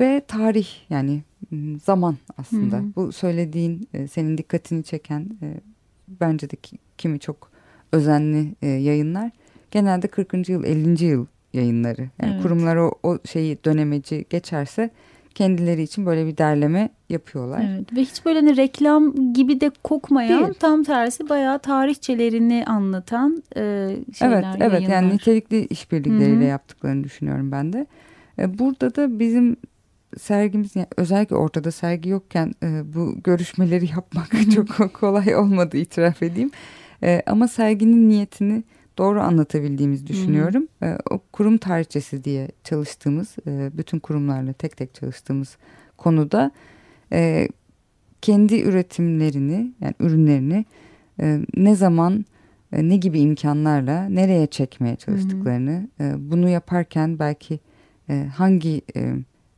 ve 0.00 0.22
tarih 0.28 0.68
yani 0.90 1.22
m, 1.50 1.78
zaman 1.78 2.16
aslında. 2.38 2.76
Hı 2.76 2.80
hı. 2.80 2.92
Bu 2.96 3.12
söylediğin 3.12 3.88
e, 3.94 4.08
senin 4.08 4.38
dikkatini 4.38 4.84
çeken 4.84 5.30
e, 5.42 5.60
bence 6.08 6.50
de 6.50 6.56
ki- 6.56 6.78
kimi 6.98 7.20
çok 7.20 7.50
özenli 7.92 8.54
e, 8.62 8.66
yayınlar 8.66 9.30
genelde 9.70 10.08
40. 10.08 10.48
yıl 10.48 10.64
50. 10.64 11.04
yıl 11.04 11.26
yayınları. 11.52 12.00
Yani 12.22 12.32
Evet. 12.32 12.42
kurumlar 12.42 12.76
o, 12.76 12.92
o 13.02 13.18
şeyi 13.24 13.58
dönemeci 13.64 14.24
geçerse 14.30 14.90
kendileri 15.34 15.82
için 15.82 16.06
böyle 16.06 16.26
bir 16.26 16.36
derleme 16.36 16.88
yapıyorlar. 17.08 17.64
Evet 17.70 17.92
ve 17.96 18.00
hiç 18.00 18.24
böyle 18.24 18.38
hani 18.38 18.56
reklam 18.56 19.32
gibi 19.32 19.60
de 19.60 19.70
kokmayan 19.84 20.42
Değil. 20.44 20.54
tam 20.54 20.82
tersi 20.84 21.28
bayağı 21.28 21.58
tarihçelerini 21.58 22.64
anlatan 22.66 23.42
e, 23.56 23.60
şeyler 24.18 24.34
Evet, 24.34 24.44
evet 24.60 24.82
yani 24.82 24.92
yayınlar. 24.92 25.14
nitelikli 25.14 25.66
işbirlikleriyle 25.66 26.36
Hı 26.40 26.44
hı. 26.44 26.48
yaptıklarını 26.48 27.04
düşünüyorum 27.04 27.52
ben 27.52 27.72
de. 27.72 27.86
E, 28.38 28.58
Burada 28.58 28.94
da 28.94 29.18
bizim 29.18 29.56
sergimiz 30.18 30.76
yani 30.76 30.86
özellikle 30.96 31.36
ortada 31.36 31.70
sergi 31.70 32.08
yokken 32.08 32.52
e, 32.62 32.94
bu 32.94 33.14
görüşmeleri 33.24 33.86
yapmak 33.90 34.28
çok 34.54 34.94
kolay 34.94 35.36
olmadı 35.36 35.76
itiraf 35.76 36.22
edeyim. 36.22 36.50
E, 37.02 37.22
ama 37.26 37.48
serginin 37.48 38.08
niyetini 38.08 38.64
doğru 38.98 39.20
anlatabildiğimizi 39.20 40.06
düşünüyorum. 40.06 40.68
E, 40.82 40.98
o 41.10 41.20
kurum 41.32 41.58
tarihçesi 41.58 42.24
diye 42.24 42.48
çalıştığımız, 42.64 43.36
e, 43.46 43.70
bütün 43.78 43.98
kurumlarla 43.98 44.52
tek 44.52 44.76
tek 44.76 44.94
çalıştığımız 44.94 45.56
konuda 45.96 46.50
e, 47.12 47.48
kendi 48.22 48.60
üretimlerini 48.62 49.72
yani 49.80 49.94
ürünlerini 50.00 50.64
e, 51.20 51.40
ne 51.56 51.74
zaman 51.74 52.24
ne 52.72 52.96
gibi 52.96 53.20
imkanlarla 53.20 54.08
nereye 54.08 54.46
çekmeye 54.46 54.96
çalıştıklarını 54.96 55.88
e, 56.00 56.30
bunu 56.30 56.48
yaparken 56.48 57.18
belki 57.18 57.60
hangi 58.36 58.82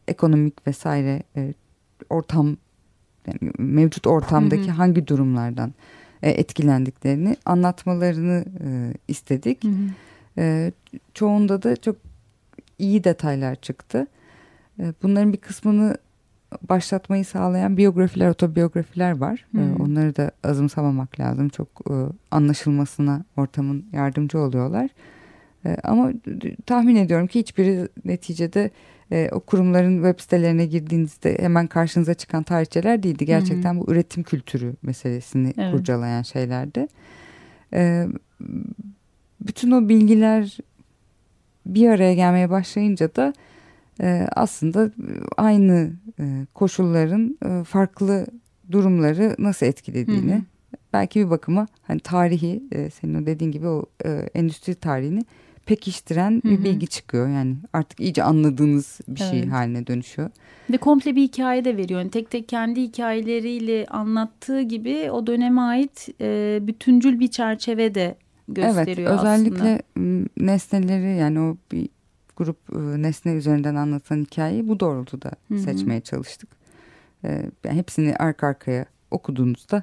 ekonomik 0.09 0.67
vesaire 0.67 1.23
ortam 2.11 2.57
yani 3.27 3.53
mevcut 3.59 4.07
ortamdaki 4.07 4.63
Hı 4.63 4.73
hı. 4.73 4.77
hangi 4.77 5.07
durumlardan 5.07 5.75
e, 6.23 6.31
etkilendiklerini 6.31 7.37
anlatmalarını 7.45 8.45
e, 8.65 8.69
istedik. 9.09 9.65
Hı 9.65 9.69
hı. 9.69 9.73
E, 10.39 10.73
çoğunda 11.15 11.63
da 11.63 11.77
çok 11.77 11.97
iyi 12.79 13.05
detaylar 13.05 13.55
çıktı. 13.55 14.07
E, 14.79 14.93
bunların 15.03 15.33
bir 15.33 15.39
kısmını 15.39 15.97
başlatmayı 16.69 17.25
sağlayan 17.25 17.77
biyografiler, 17.77 18.29
otobiyografiler 18.29 19.19
var. 19.19 19.47
Hı. 19.55 19.61
E, 19.61 19.83
onları 19.83 20.17
da 20.17 20.31
azımsamamak 20.45 21.21
lazım. 21.21 21.49
Çok 21.49 21.69
e, 21.91 21.95
anlaşılmasına 22.31 23.25
ortamın 23.37 23.87
yardımcı 23.93 24.39
oluyorlar. 24.39 24.91
E, 25.67 25.77
ama 25.85 26.13
tahmin 26.67 26.97
ediyorum 26.97 27.27
ki 27.27 27.39
hiçbiri 27.39 27.89
neticede 28.05 28.71
e, 29.13 29.29
o 29.33 29.41
kurumların 29.41 29.97
web 29.97 30.21
sitelerine 30.21 30.67
girdiğinizde 30.67 31.39
hemen 31.39 31.67
karşınıza 31.67 32.15
çıkan 32.15 32.43
tarihçeler 32.43 33.03
değildi. 33.03 33.27
Gerçekten 33.27 33.75
hı 33.75 33.81
hı. 33.81 33.87
bu 33.87 33.93
üretim 33.93 34.23
kültürü 34.23 34.75
meselesini 34.83 35.53
evet. 35.59 35.73
kurcalayan 35.73 36.23
şeylerdi. 36.23 36.87
E, 37.73 38.07
bütün 39.41 39.71
o 39.71 39.89
bilgiler 39.89 40.59
bir 41.67 41.89
araya 41.89 42.15
gelmeye 42.15 42.51
başlayınca 42.51 43.15
da 43.17 43.33
e, 44.01 44.27
aslında 44.37 44.91
aynı 45.37 45.93
e, 46.21 46.47
koşulların 46.55 47.39
e, 47.45 47.65
farklı 47.65 48.27
durumları 48.71 49.37
nasıl 49.39 49.67
etkilediğini 49.67 50.33
hı 50.33 50.37
hı. 50.37 50.43
belki 50.93 51.21
bir 51.21 51.31
bakıma 51.31 51.67
hani 51.83 52.01
tarihi 52.01 52.63
e, 52.73 52.91
senin 52.91 53.23
o 53.23 53.27
dediğin 53.27 53.53
gibi 53.53 53.67
o 53.67 53.87
e, 54.05 54.29
endüstri 54.35 54.75
tarihini 54.75 55.25
pekiştiren 55.69 56.43
bir 56.45 56.65
bilgi 56.65 56.87
çıkıyor. 56.87 57.29
Yani 57.29 57.57
artık 57.73 58.01
iyice 58.01 58.23
anladığınız 58.23 59.01
bir 59.09 59.19
şey 59.21 59.29
evet. 59.29 59.41
şey 59.41 59.51
haline 59.51 59.87
dönüşüyor. 59.87 60.31
Ve 60.71 60.77
komple 60.77 61.17
bir 61.17 61.23
hikaye 61.23 61.65
de 61.65 61.77
veriyor. 61.77 62.01
Yani 62.01 62.11
tek 62.11 62.31
tek 62.31 62.49
kendi 62.49 62.83
hikayeleriyle 62.83 63.87
anlattığı 63.87 64.63
gibi 64.63 65.11
o 65.11 65.27
döneme 65.27 65.61
ait 65.61 66.09
e, 66.21 66.59
bütüncül 66.63 67.21
bir 67.21 67.29
çerçeve 67.29 67.95
de 67.95 68.17
gösteriyor 68.49 69.11
evet, 69.11 69.21
özellikle 69.21 69.83
aslında. 69.97 70.29
nesneleri 70.37 71.17
yani 71.17 71.41
o 71.41 71.57
bir 71.73 71.89
grup 72.37 72.59
e, 72.73 73.03
nesne 73.03 73.33
üzerinden 73.33 73.75
anlatan 73.75 74.21
hikayeyi 74.21 74.69
bu 74.69 74.81
doğrultuda 74.81 75.31
Hı-hı. 75.49 75.59
seçmeye 75.59 76.01
çalıştık. 76.01 76.49
E, 77.25 77.29
yani 77.65 77.79
hepsini 77.79 78.17
arka 78.17 78.47
arkaya 78.47 78.87
okuduğunuzda 79.11 79.83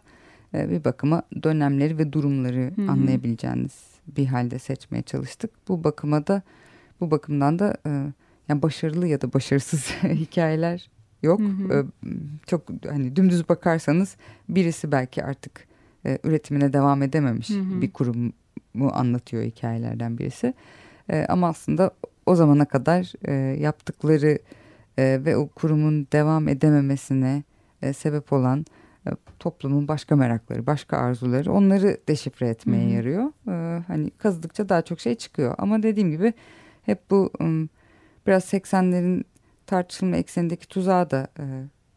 e, 0.53 0.69
bir 0.69 0.83
bakıma 0.83 1.21
dönemleri 1.43 1.97
ve 1.97 2.13
durumları 2.13 2.71
Hı-hı. 2.75 2.91
anlayabileceğiniz 2.91 3.94
bir 4.07 4.25
halde 4.25 4.59
seçmeye 4.59 5.01
çalıştık. 5.01 5.51
Bu 5.67 5.83
bakıma 5.83 6.27
da 6.27 6.41
bu 7.01 7.11
bakımdan 7.11 7.59
da 7.59 7.77
e, 7.85 7.89
yani 8.49 8.61
başarılı 8.61 9.07
ya 9.07 9.21
da 9.21 9.33
başarısız 9.33 9.89
hikayeler 10.03 10.89
yok. 11.23 11.39
Hı 11.39 11.43
hı. 11.43 11.73
E, 11.73 12.07
çok 12.47 12.63
hani 12.89 13.15
dümdüz 13.15 13.49
bakarsanız 13.49 14.15
birisi 14.49 14.91
belki 14.91 15.23
artık 15.23 15.67
e, 16.05 16.19
üretimine 16.23 16.73
devam 16.73 17.03
edememiş 17.03 17.49
hı 17.49 17.59
hı. 17.59 17.81
bir 17.81 17.91
kurumu 17.91 18.91
anlatıyor 18.91 19.43
hikayelerden 19.43 20.17
birisi. 20.17 20.53
E, 21.09 21.25
ama 21.29 21.47
aslında 21.47 21.91
o 22.25 22.35
zamana 22.35 22.65
kadar 22.65 23.13
e, 23.27 23.33
yaptıkları 23.59 24.39
e, 24.97 25.21
ve 25.25 25.37
o 25.37 25.47
kurumun 25.47 26.07
devam 26.11 26.47
edememesine 26.47 27.43
e, 27.81 27.93
sebep 27.93 28.33
olan 28.33 28.65
toplumun 29.39 29.87
başka 29.87 30.15
merakları, 30.15 30.65
başka 30.65 30.97
arzuları 30.97 31.51
onları 31.51 31.97
deşifre 32.07 32.47
etmeye 32.47 32.85
Hı-hı. 32.85 32.93
yarıyor. 32.93 33.31
Ee, 33.47 33.83
hani 33.87 34.09
kazıdıkça 34.11 34.69
daha 34.69 34.81
çok 34.81 34.99
şey 34.99 35.15
çıkıyor. 35.15 35.55
Ama 35.57 35.83
dediğim 35.83 36.11
gibi 36.11 36.33
hep 36.81 37.11
bu 37.11 37.31
biraz 38.27 38.53
80'lerin 38.53 39.23
tartışılma 39.65 40.17
eksenindeki 40.17 40.67
tuzağa 40.67 41.09
da 41.09 41.27
e, 41.39 41.43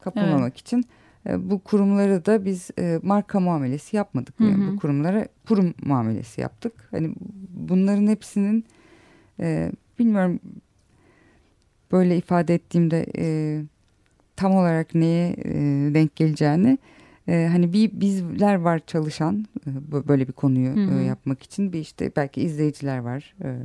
kapılmamak 0.01 0.53
evet. 0.53 0.61
için 0.61 0.85
e, 1.29 1.51
bu 1.51 1.59
kurumları 1.59 2.27
da 2.27 2.45
biz 2.45 2.71
e, 2.79 3.01
marka 3.03 3.41
muamelesi 3.41 3.97
yapmadık. 3.97 4.35
Yani 4.41 4.73
bu 4.73 4.77
kurumlara 4.77 5.29
kurum 5.49 5.75
muamelesi 5.83 6.41
yaptık. 6.41 6.73
Hani 6.91 7.15
bunların 7.51 8.07
hepsinin 8.07 8.65
e, 9.41 9.73
bilmiyorum 9.99 10.41
böyle 11.93 12.17
ifade 12.17 12.55
ettiğimde 12.55 13.07
e, 13.19 13.27
tam 14.37 14.55
olarak 14.55 14.95
neye 14.95 15.29
e, 15.45 15.55
denk 15.95 16.17
geleceğini 16.17 16.79
e, 17.29 17.49
hani 17.53 17.72
bir 17.72 18.01
bizler 18.01 18.55
var 18.55 18.81
çalışan 18.87 19.45
e, 19.66 19.70
böyle 20.09 20.29
bir 20.29 20.33
konuyu 20.33 20.76
hı 20.76 20.81
hı. 20.81 21.01
E, 21.01 21.05
yapmak 21.05 21.43
için 21.43 21.72
bir 21.72 21.79
işte 21.79 22.12
belki 22.16 22.43
izleyiciler 22.43 22.99
var 22.99 23.35
e, 23.45 23.59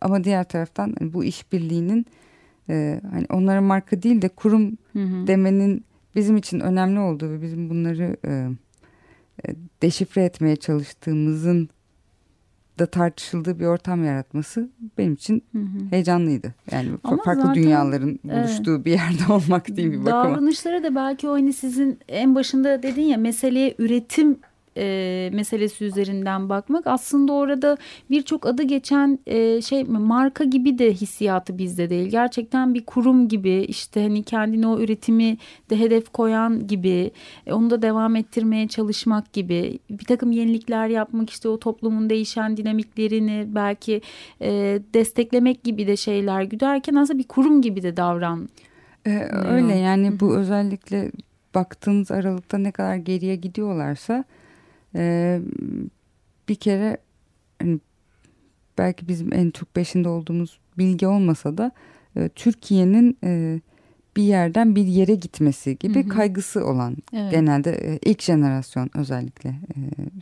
ama 0.00 0.24
diğer 0.24 0.44
taraftan 0.44 0.94
hani 0.98 1.12
bu 1.12 1.24
işbirliğinin 1.24 2.06
e, 2.68 3.00
hani 3.10 3.26
onlara 3.30 3.60
marka 3.60 4.02
değil 4.02 4.22
de 4.22 4.28
kurum 4.28 4.78
hı 4.92 5.02
hı. 5.02 5.26
demenin 5.26 5.84
bizim 6.16 6.36
için 6.36 6.60
önemli 6.60 7.00
olduğu 7.00 7.30
ve 7.30 7.42
bizim 7.42 7.70
bunları 7.70 8.16
e, 8.26 8.48
e 9.48 9.54
deşifre 9.82 10.24
etmeye 10.24 10.56
çalıştığımızın 10.56 11.68
da 12.78 12.86
tartışıldığı 12.86 13.60
bir 13.60 13.64
ortam 13.64 14.04
yaratması 14.04 14.68
benim 14.98 15.14
için 15.14 15.42
hı 15.52 15.58
hı. 15.58 15.90
heyecanlıydı. 15.90 16.54
Yani 16.70 16.88
Ama 17.04 17.22
farklı 17.22 17.42
zaten, 17.42 17.62
dünyaların 17.62 18.18
buluştuğu 18.24 18.74
evet, 18.74 18.84
bir 18.84 18.90
yerde 18.90 19.32
olmak 19.32 19.76
değil 19.76 19.92
bir 19.92 20.04
bakıma. 20.04 20.24
Davranışları 20.24 20.82
da 20.82 20.94
belki 20.94 21.28
o 21.28 21.32
hani 21.32 21.52
sizin 21.52 21.98
en 22.08 22.34
başında 22.34 22.82
dedin 22.82 23.02
ya 23.02 23.18
meseleye 23.18 23.74
üretim 23.78 24.38
e, 24.76 25.30
meselesi 25.32 25.84
üzerinden 25.84 26.48
bakmak 26.48 26.86
aslında 26.86 27.32
orada 27.32 27.76
birçok 28.10 28.46
adı 28.46 28.62
geçen 28.62 29.18
e, 29.26 29.62
şey 29.62 29.84
marka 29.84 30.44
gibi 30.44 30.78
de 30.78 30.92
hissiyatı 30.92 31.58
bizde 31.58 31.90
değil. 31.90 32.08
Gerçekten 32.08 32.74
bir 32.74 32.84
kurum 32.84 33.28
gibi 33.28 33.64
işte 33.68 34.02
hani 34.02 34.22
kendine 34.22 34.66
o 34.66 34.80
üretimi 34.80 35.36
de 35.70 35.78
hedef 35.78 36.12
koyan 36.12 36.66
gibi 36.66 37.10
e, 37.46 37.52
onu 37.52 37.70
da 37.70 37.82
devam 37.82 38.16
ettirmeye 38.16 38.68
çalışmak 38.68 39.32
gibi 39.32 39.78
bir 39.90 40.04
takım 40.04 40.32
yenilikler 40.32 40.88
yapmak 40.88 41.30
işte 41.30 41.48
o 41.48 41.58
toplumun 41.58 42.10
değişen 42.10 42.56
dinamiklerini 42.56 43.44
belki 43.48 44.00
e, 44.40 44.80
desteklemek 44.94 45.64
gibi 45.64 45.86
de 45.86 45.96
şeyler 45.96 46.42
güderken 46.42 46.94
aslında 46.94 47.18
bir 47.18 47.28
kurum 47.28 47.62
gibi 47.62 47.82
de 47.82 47.96
davran. 47.96 48.48
Ee, 49.06 49.28
öyle 49.32 49.74
yani 49.74 50.20
bu 50.20 50.36
özellikle 50.36 51.10
baktığınız 51.54 52.10
aralıkta 52.10 52.58
ne 52.58 52.72
kadar 52.72 52.96
geriye 52.96 53.36
gidiyorlarsa 53.36 54.24
ee, 54.94 55.40
bir 56.48 56.54
kere 56.54 56.96
hani 57.62 57.80
belki 58.78 59.08
bizim 59.08 59.32
en 59.32 59.50
çok 59.50 59.74
peşinde 59.74 60.08
olduğumuz 60.08 60.58
bilgi 60.78 61.06
olmasa 61.06 61.58
da 61.58 61.72
e, 62.16 62.28
Türkiye'nin 62.28 63.18
e, 63.24 63.60
bir 64.16 64.22
yerden 64.22 64.76
bir 64.76 64.86
yere 64.86 65.14
gitmesi 65.14 65.78
gibi 65.78 66.02
hı 66.02 66.04
hı. 66.04 66.08
kaygısı 66.08 66.66
olan 66.66 66.96
evet. 67.12 67.30
genelde 67.30 67.70
e, 67.70 67.98
ilk 68.10 68.22
jenerasyon 68.22 68.90
özellikle 68.94 69.48
e, 69.48 69.76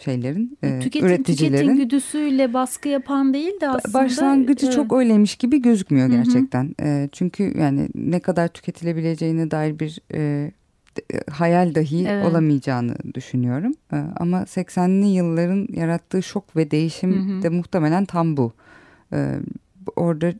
şeylerin 0.04 0.58
e, 0.62 0.78
tüketim, 0.80 1.08
üreticilerin 1.08 1.56
tüketim 1.56 1.76
güdüsüyle 1.76 2.54
baskı 2.54 2.88
yapan 2.88 3.34
değil 3.34 3.60
de 3.60 3.68
aslında 3.68 3.94
başlangıcı 3.94 4.66
evet. 4.66 4.74
çok 4.74 4.92
öyleymiş 4.92 5.36
gibi 5.36 5.62
gözükmüyor 5.62 6.08
gerçekten. 6.08 6.74
Hı 6.80 6.84
hı. 6.84 6.88
E, 6.88 7.08
çünkü 7.12 7.58
yani 7.58 7.88
ne 7.94 8.20
kadar 8.20 8.48
tüketilebileceğine 8.48 9.50
dair 9.50 9.78
bir 9.78 10.00
e, 10.14 10.52
hayal 11.30 11.74
dahi 11.74 12.06
evet. 12.08 12.26
olamayacağını 12.26 12.94
düşünüyorum. 13.14 13.74
Ee, 13.92 13.96
ama 14.16 14.42
80'li 14.42 15.06
yılların 15.06 15.68
yarattığı 15.72 16.22
şok 16.22 16.56
ve 16.56 16.70
değişim 16.70 17.12
hı 17.12 17.38
hı. 17.38 17.42
de 17.42 17.48
muhtemelen 17.48 18.04
tam 18.04 18.36
bu. 18.36 18.52
Ee, 19.12 19.34
orada 19.96 20.32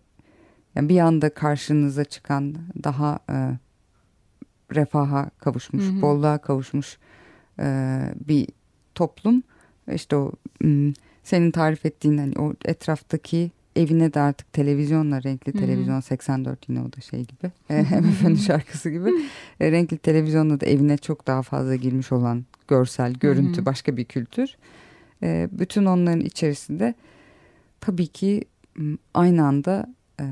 yani 0.74 0.88
bir 0.88 0.98
anda 0.98 1.30
karşınıza 1.30 2.04
çıkan 2.04 2.56
daha 2.84 3.18
e, 3.30 3.36
refaha 4.74 5.30
kavuşmuş, 5.38 5.84
hı 5.84 5.88
hı. 5.88 6.02
bolluğa 6.02 6.38
kavuşmuş 6.38 6.98
e, 7.61 7.98
bir 8.28 8.48
toplum. 8.94 9.42
İşte 9.92 10.16
o 10.16 10.32
senin 11.22 11.50
tarif 11.50 11.86
ettiğin 11.86 12.18
hani 12.18 12.38
o 12.38 12.54
etraftaki 12.64 13.50
evine 13.79 14.14
de 14.14 14.20
artık 14.20 14.53
televizyonla 14.53 15.22
renkli 15.22 15.53
Hı-hı. 15.53 15.61
televizyon 15.62 16.01
84 16.01 16.68
yine 16.68 16.81
o 16.81 16.93
da 16.93 17.01
şey 17.01 17.24
gibi 17.24 17.53
MF'nin 18.03 18.35
şarkısı 18.35 18.91
gibi 18.91 19.11
e, 19.61 19.72
renkli 19.72 19.99
televizyonla 19.99 20.61
da 20.61 20.66
evine 20.66 20.97
çok 20.97 21.26
daha 21.26 21.43
fazla 21.43 21.76
girmiş 21.76 22.12
olan 22.12 22.45
görsel 22.68 23.12
görüntü 23.12 23.57
Hı-hı. 23.57 23.66
başka 23.66 23.97
bir 23.97 24.05
kültür 24.05 24.57
e, 25.22 25.49
bütün 25.53 25.85
onların 25.85 26.20
içerisinde 26.20 26.95
tabii 27.81 28.07
ki 28.07 28.45
aynı 29.14 29.47
anda 29.47 29.95
e, 30.20 30.24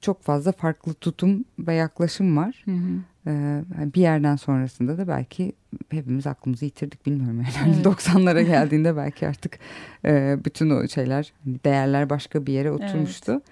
çok 0.00 0.22
fazla 0.22 0.52
farklı 0.52 0.94
tutum 0.94 1.44
ve 1.58 1.74
yaklaşım 1.74 2.36
var. 2.36 2.64
Hı 2.64 2.70
hı. 2.70 3.00
Ee, 3.26 3.62
bir 3.94 4.00
yerden 4.00 4.36
sonrasında 4.36 4.98
da 4.98 5.08
belki 5.08 5.52
hepimiz 5.90 6.26
aklımızı 6.26 6.64
yitirdik 6.64 7.06
bilmiyorum 7.06 7.36
yani. 7.36 7.74
Evet. 7.76 7.86
90'lara 7.86 8.42
geldiğinde 8.46 8.96
belki 8.96 9.28
artık 9.28 9.58
e, 10.04 10.36
bütün 10.44 10.70
o 10.70 10.88
şeyler 10.88 11.32
hani 11.44 11.56
değerler 11.64 12.10
başka 12.10 12.46
bir 12.46 12.52
yere 12.52 12.70
oturmuştu. 12.70 13.32
Evet. 13.32 13.42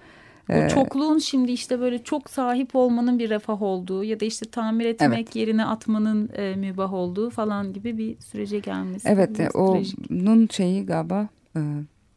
O 0.48 0.54
ee, 0.54 0.68
çokluğun 0.68 1.18
şimdi 1.18 1.52
işte 1.52 1.80
böyle 1.80 2.02
çok 2.02 2.30
sahip 2.30 2.76
olmanın 2.76 3.18
bir 3.18 3.30
refah 3.30 3.62
olduğu 3.62 4.04
ya 4.04 4.20
da 4.20 4.24
işte 4.24 4.50
tamir 4.50 4.84
etmek 4.84 5.18
evet. 5.18 5.36
yerine 5.36 5.64
atmanın 5.64 6.30
e, 6.36 6.54
mübah 6.56 6.92
olduğu 6.92 7.30
falan 7.30 7.72
gibi 7.72 7.98
bir 7.98 8.20
sürece 8.20 8.58
gelmesi. 8.58 9.08
Evet 9.08 9.40
e, 9.40 9.50
onun 9.50 10.48
şeyi 10.50 10.86
galiba 10.86 11.28
e, 11.56 11.60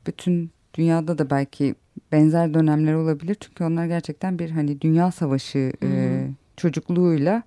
bütün 0.07 0.51
dünyada 0.73 1.17
da 1.17 1.29
belki 1.29 1.75
benzer 2.11 2.53
dönemler 2.53 2.93
olabilir. 2.93 3.37
Çünkü 3.39 3.63
onlar 3.63 3.85
gerçekten 3.85 4.39
bir 4.39 4.49
hani 4.49 4.81
dünya 4.81 5.11
savaşı 5.11 5.71
e, 5.83 6.21
çocukluğuyla 6.57 7.43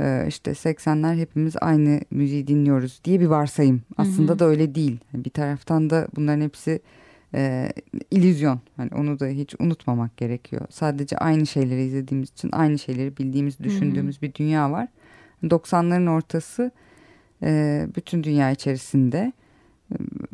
e, 0.00 0.24
işte 0.28 0.50
80'ler 0.50 1.16
hepimiz 1.16 1.56
aynı 1.60 2.00
müziği 2.10 2.46
dinliyoruz 2.46 3.00
diye 3.04 3.20
bir 3.20 3.26
varsayım. 3.26 3.82
Aslında 3.96 4.32
-hı. 4.32 4.38
da 4.38 4.44
öyle 4.44 4.74
değil. 4.74 4.98
Bir 5.14 5.30
taraftan 5.30 5.90
da 5.90 6.08
bunların 6.16 6.40
hepsi 6.40 6.80
e, 7.34 7.72
illüzyon. 8.10 8.60
Hani 8.76 8.90
onu 8.94 9.20
da 9.20 9.26
hiç 9.26 9.54
unutmamak 9.58 10.16
gerekiyor. 10.16 10.62
Sadece 10.70 11.18
aynı 11.18 11.46
şeyleri 11.46 11.82
izlediğimiz 11.82 12.30
için 12.30 12.50
aynı 12.52 12.78
şeyleri 12.78 13.16
bildiğimiz, 13.16 13.58
düşündüğümüz 13.60 14.16
-hı. 14.16 14.22
bir 14.22 14.34
dünya 14.34 14.72
var. 14.72 14.88
90'ların 15.44 16.10
ortası 16.10 16.70
e, 17.42 17.86
bütün 17.96 18.24
dünya 18.24 18.50
içerisinde 18.50 19.32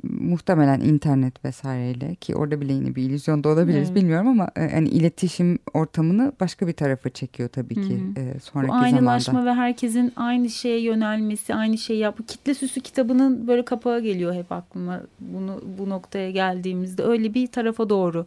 muhtemelen 0.02 0.80
internet 0.80 1.44
vesaireyle 1.44 2.14
ki 2.14 2.36
orada 2.36 2.60
bile 2.60 2.72
yine 2.72 2.94
bir 2.94 3.02
illüzyon 3.02 3.44
da 3.44 3.48
olabiliriz 3.48 3.88
evet. 3.88 4.02
bilmiyorum 4.02 4.28
ama 4.28 4.50
e, 4.56 4.70
hani 4.72 4.88
iletişim 4.88 5.58
ortamını 5.74 6.32
başka 6.40 6.66
bir 6.66 6.72
tarafa 6.72 7.10
çekiyor 7.10 7.48
tabii 7.48 7.74
ki 7.74 7.80
Hı 7.80 8.20
-hı. 8.20 8.36
E, 8.36 8.40
sonraki 8.40 8.68
Bu 8.68 8.74
aynılaşma 8.74 9.32
zamanda. 9.32 9.50
ve 9.50 9.54
herkesin 9.54 10.12
aynı 10.16 10.50
şeye 10.50 10.80
yönelmesi, 10.80 11.54
aynı 11.54 11.78
şeyi 11.78 11.98
yap. 11.98 12.18
Kitle 12.28 12.54
Süsü 12.54 12.80
kitabının 12.80 13.46
böyle 13.46 13.64
kapağı 13.64 14.00
geliyor 14.00 14.34
hep 14.34 14.52
aklıma. 14.52 15.00
Bunu 15.20 15.62
bu 15.78 15.88
noktaya 15.88 16.30
geldiğimizde 16.30 17.02
öyle 17.02 17.34
bir 17.34 17.46
tarafa 17.46 17.88
doğru 17.88 18.26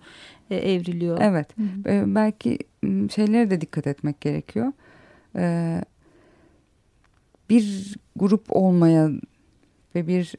e, 0.49 0.55
evriliyor. 0.55 1.17
Evet. 1.21 1.57
Hı 1.57 1.61
-hı. 1.61 2.15
Belki 2.15 2.59
şeylere 3.15 3.49
de 3.49 3.61
dikkat 3.61 3.87
etmek 3.87 4.21
gerekiyor. 4.21 4.71
Bir 7.49 7.95
grup 8.15 8.45
olmaya 8.49 9.09
ve 9.95 10.07
bir 10.07 10.33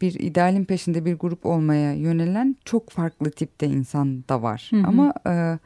bir 0.00 0.14
idealin 0.14 0.64
peşinde 0.64 1.04
bir 1.04 1.14
grup 1.14 1.46
olmaya 1.46 1.92
yönelen 1.92 2.56
çok 2.64 2.90
farklı 2.90 3.30
tipte 3.30 3.66
insan 3.66 4.24
da 4.28 4.42
var. 4.42 4.68
Hı 4.70 4.76
hı. 4.76 4.86
Ama 4.86 5.14
e, 5.26 5.58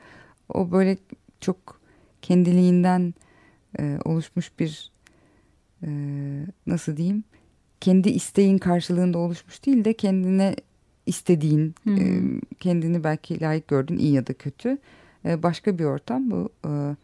o 0.48 0.70
böyle 0.70 0.96
çok 1.40 1.80
kendiliğinden 2.22 3.14
e, 3.78 3.98
oluşmuş 4.04 4.52
bir 4.58 4.92
e, 5.82 5.88
nasıl 6.66 6.96
diyeyim 6.96 7.24
kendi 7.80 8.08
isteğin 8.08 8.58
karşılığında 8.58 9.18
oluşmuş 9.18 9.66
değil 9.66 9.84
de 9.84 9.92
kendine 9.92 10.56
istediğin 11.06 11.74
hı 11.84 11.90
hı. 11.90 12.00
E, 12.00 12.22
kendini 12.60 13.04
belki 13.04 13.40
layık 13.40 13.68
gördüğün 13.68 13.98
iyi 13.98 14.12
ya 14.12 14.26
da 14.26 14.32
kötü 14.32 14.78
e, 15.24 15.42
başka 15.42 15.78
bir 15.78 15.84
ortam 15.84 16.30
bu. 16.30 16.48
E, 16.66 16.96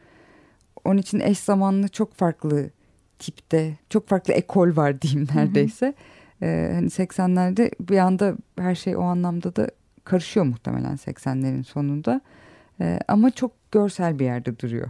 onun 0.84 0.98
için 0.98 1.20
eş 1.20 1.38
zamanlı 1.38 1.88
çok 1.88 2.14
farklı 2.14 2.70
tipte 3.18 3.78
çok 3.90 4.08
farklı 4.08 4.32
ekol 4.32 4.76
var 4.76 5.02
diyeyim 5.02 5.28
neredeyse. 5.34 5.86
Hı 5.86 5.90
hı 5.90 5.94
e, 6.42 6.70
hani 6.74 6.86
80'lerde 6.86 7.70
bir 7.80 7.98
anda 7.98 8.36
her 8.58 8.74
şey 8.74 8.96
o 8.96 9.02
anlamda 9.02 9.56
da 9.56 9.70
karışıyor 10.04 10.46
muhtemelen 10.46 10.96
80'lerin 10.96 11.64
sonunda. 11.64 12.20
E, 12.80 13.00
ama 13.08 13.30
çok 13.30 13.52
görsel 13.72 14.18
bir 14.18 14.24
yerde 14.24 14.58
duruyor. 14.58 14.88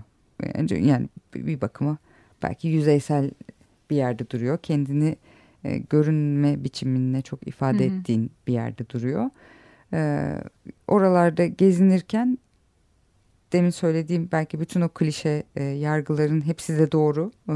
Yani, 0.54 0.86
yani 0.86 1.08
bir 1.34 1.60
bakıma 1.60 1.96
belki 2.42 2.68
yüzeysel 2.68 3.30
bir 3.90 3.96
yerde 3.96 4.30
duruyor. 4.30 4.58
Kendini 4.58 5.16
e, 5.64 5.78
görünme 5.78 6.64
biçimine 6.64 7.22
çok 7.22 7.48
ifade 7.48 7.86
Hı 7.86 7.92
-hı. 7.92 8.00
ettiğin 8.00 8.30
bir 8.46 8.52
yerde 8.52 8.88
duruyor. 8.88 9.30
E, 9.92 10.32
oralarda 10.88 11.46
gezinirken 11.46 12.38
demin 13.52 13.70
söylediğim 13.70 14.28
belki 14.32 14.60
bütün 14.60 14.80
o 14.80 14.88
klişe 14.88 15.42
e, 15.56 15.64
yargıların 15.64 16.46
hepsi 16.46 16.78
de 16.78 16.92
doğru. 16.92 17.32
E, 17.48 17.54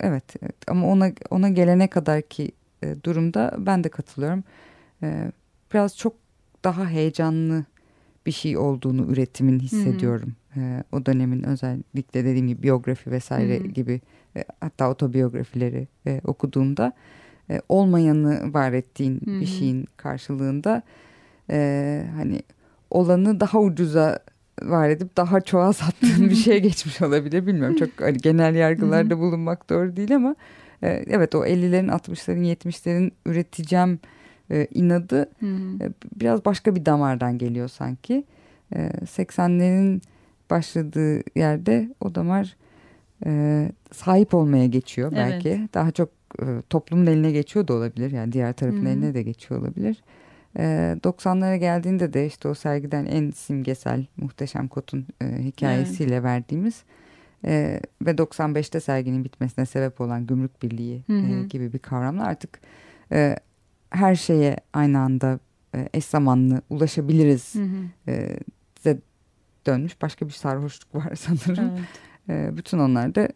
evet. 0.00 0.34
Evet, 0.42 0.56
ama 0.68 0.86
ona 0.86 1.12
ona 1.30 1.48
gelene 1.48 1.88
kadar 1.88 2.22
ki 2.22 2.52
e, 2.82 2.94
durumda 3.04 3.54
ben 3.58 3.84
de 3.84 3.88
katılıyorum. 3.88 4.44
E, 5.02 5.32
biraz 5.72 5.96
çok 5.96 6.14
daha 6.64 6.88
heyecanlı 6.88 7.64
bir 8.26 8.32
şey 8.32 8.56
olduğunu 8.56 9.12
üretimin 9.12 9.60
hissediyorum. 9.60 10.34
Hı 10.54 10.60
hı. 10.60 10.64
E, 10.64 10.84
o 10.92 11.06
dönemin 11.06 11.42
özellikle 11.42 12.24
dediğim 12.24 12.48
gibi 12.48 12.62
biyografi 12.62 13.10
vesaire 13.10 13.58
hı 13.58 13.64
hı. 13.64 13.68
gibi 13.68 14.00
e, 14.36 14.44
hatta 14.60 14.90
otobiyografileri 14.90 15.88
e, 16.06 16.20
okuduğumda 16.24 16.92
e, 17.50 17.60
olmayanı 17.68 18.54
var 18.54 18.72
ettiğin 18.72 19.20
hı 19.24 19.30
hı. 19.30 19.40
bir 19.40 19.46
şeyin 19.46 19.86
karşılığında 19.96 20.82
e, 21.50 22.06
hani 22.16 22.42
olanı 22.90 23.40
daha 23.40 23.60
ucuza 23.60 24.18
var 24.62 24.88
edip 24.88 25.16
daha 25.16 25.40
çoğa 25.40 25.72
sattığın 25.72 26.30
bir 26.30 26.34
şeye 26.34 26.58
geçmiş 26.58 27.02
olabilir. 27.02 27.46
Bilmiyorum 27.46 27.76
çok 27.76 27.88
hani 28.00 28.18
genel 28.18 28.54
yargılarda 28.54 29.18
bulunmak 29.18 29.70
doğru 29.70 29.96
değil 29.96 30.16
ama 30.16 30.36
e, 30.82 31.04
evet 31.06 31.34
o 31.34 31.46
50'lerin 31.46 31.88
60'ların 31.88 32.54
70'lerin 32.54 33.10
üreteceğim 33.26 33.98
e, 34.50 34.66
inadı 34.74 35.30
e, 35.80 35.86
biraz 36.20 36.44
başka 36.44 36.74
bir 36.76 36.86
damardan 36.86 37.38
geliyor 37.38 37.68
sanki. 37.68 38.24
E, 38.74 38.78
80'lerin 39.04 40.00
başladığı 40.50 41.38
yerde 41.38 41.94
o 42.00 42.14
damar 42.14 42.56
e, 43.26 43.72
sahip 43.92 44.34
olmaya 44.34 44.66
geçiyor 44.66 45.12
belki. 45.12 45.48
Evet. 45.48 45.74
Daha 45.74 45.90
çok 45.90 46.08
e, 46.42 46.44
toplumun 46.70 47.06
eline 47.06 47.32
geçiyor 47.32 47.68
da 47.68 47.74
olabilir. 47.74 48.10
Yani 48.10 48.32
diğer 48.32 48.52
tarafın 48.52 48.86
eline 48.86 49.14
de 49.14 49.22
geçiyor 49.22 49.60
olabilir. 49.60 50.02
90'lara 50.56 51.56
geldiğinde 51.56 52.12
de 52.12 52.26
işte 52.26 52.48
o 52.48 52.54
sergiden 52.54 53.06
en 53.06 53.30
simgesel 53.30 54.06
Muhteşem 54.16 54.68
Kot'un 54.68 55.06
e, 55.22 55.44
hikayesiyle 55.44 56.14
evet. 56.14 56.24
verdiğimiz 56.24 56.82
e, 57.44 57.80
ve 58.02 58.10
95'te 58.10 58.80
serginin 58.80 59.24
bitmesine 59.24 59.66
sebep 59.66 60.00
olan 60.00 60.26
Gümrük 60.26 60.62
Birliği 60.62 61.02
E, 61.08 61.46
gibi 61.48 61.72
bir 61.72 61.78
kavramla 61.78 62.24
artık 62.24 62.60
e, 63.12 63.36
her 63.90 64.14
şeye 64.14 64.56
aynı 64.72 64.98
anda 64.98 65.38
e, 65.74 65.88
eş 65.94 66.04
zamanlı 66.04 66.62
ulaşabiliriz 66.70 67.54
hı 67.54 67.62
hı. 67.62 68.10
E, 68.10 68.38
dönmüş 69.66 70.02
başka 70.02 70.26
bir 70.26 70.32
sarhoşluk 70.32 70.94
var 70.94 71.14
sanırım. 71.16 71.70
Evet. 72.28 72.50
E, 72.52 72.56
bütün 72.56 72.78
onlar 72.78 73.14
da 73.14 73.28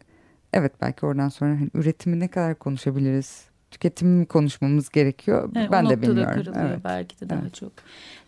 evet 0.53 0.73
belki 0.81 1.05
oradan 1.05 1.29
sonra 1.29 1.51
hani 1.51 1.69
üretimi 1.73 2.19
ne 2.19 2.27
kadar 2.27 2.55
konuşabiliriz 2.55 3.45
tüketim 3.71 4.25
konuşmamız 4.25 4.89
gerekiyor. 4.89 5.49
Evet, 5.55 5.71
ben 5.71 5.89
de 5.89 6.01
bilmiyorum. 6.01 6.53
evet. 6.55 6.79
belki 6.83 7.19
de 7.19 7.29
daha 7.29 7.39
evet. 7.41 7.53
çok. 7.53 7.71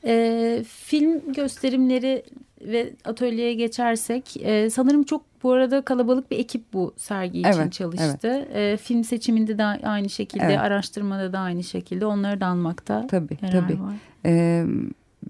Ee, 0.05 0.63
film 0.67 1.33
gösterimleri 1.33 2.23
ve 2.61 2.93
atölyeye 3.05 3.53
geçersek 3.53 4.37
e, 4.37 4.69
sanırım 4.69 5.03
çok 5.03 5.21
bu 5.43 5.51
arada 5.51 5.81
kalabalık 5.81 6.31
bir 6.31 6.39
ekip 6.39 6.73
bu 6.73 6.93
sergi 6.97 7.39
için 7.39 7.49
evet, 7.49 7.73
çalıştı. 7.73 8.47
Evet. 8.53 8.79
E, 8.79 8.83
film 8.83 9.03
seçiminde 9.03 9.57
de 9.57 9.63
aynı 9.63 10.09
şekilde, 10.09 10.43
evet. 10.43 10.59
araştırmada 10.59 11.33
da 11.33 11.39
aynı 11.39 11.63
şekilde 11.63 12.05
onları 12.05 12.41
da 12.41 12.47
almakta 12.47 13.07
tabii, 13.07 13.37
tabii. 13.37 13.81
var. 13.81 13.95
Ee, 14.25 14.65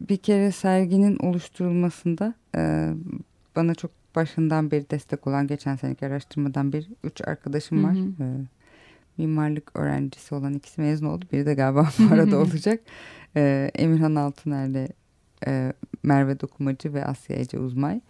bir 0.02 0.18
kere 0.18 0.52
serginin 0.52 1.18
oluşturulmasında 1.18 2.34
e, 2.56 2.90
bana 3.56 3.76
çok 3.76 3.92
başından 4.16 4.72
beri 4.72 4.90
destek 4.90 5.28
olan 5.28 5.48
geçen 5.48 5.76
seneki 5.76 6.06
araştırmadan 6.06 6.74
bir 6.74 6.88
üç 7.04 7.22
arkadaşım 7.28 7.84
var. 7.84 7.96
Hı 7.96 8.00
hı. 8.00 8.24
Ee, 8.24 8.63
mimarlık 9.18 9.72
öğrencisi 9.76 10.36
olan 10.36 10.54
ikisi 10.54 10.82
mezun 10.82 11.06
oldu. 11.06 11.26
Biri 11.32 11.46
de 11.46 11.54
galiba 11.54 11.90
bu 12.00 12.14
arada 12.14 12.38
olacak. 12.42 12.80
Ee, 13.36 13.72
Emirhan 13.76 14.16
Altuner'le 14.16 14.88
e, 15.48 15.74
Merve 16.04 16.40
Dokumacı 16.40 16.94
ve 16.94 17.06
Asya 17.06 17.36
Ece 17.36 17.60
Uzmay. 17.60 18.02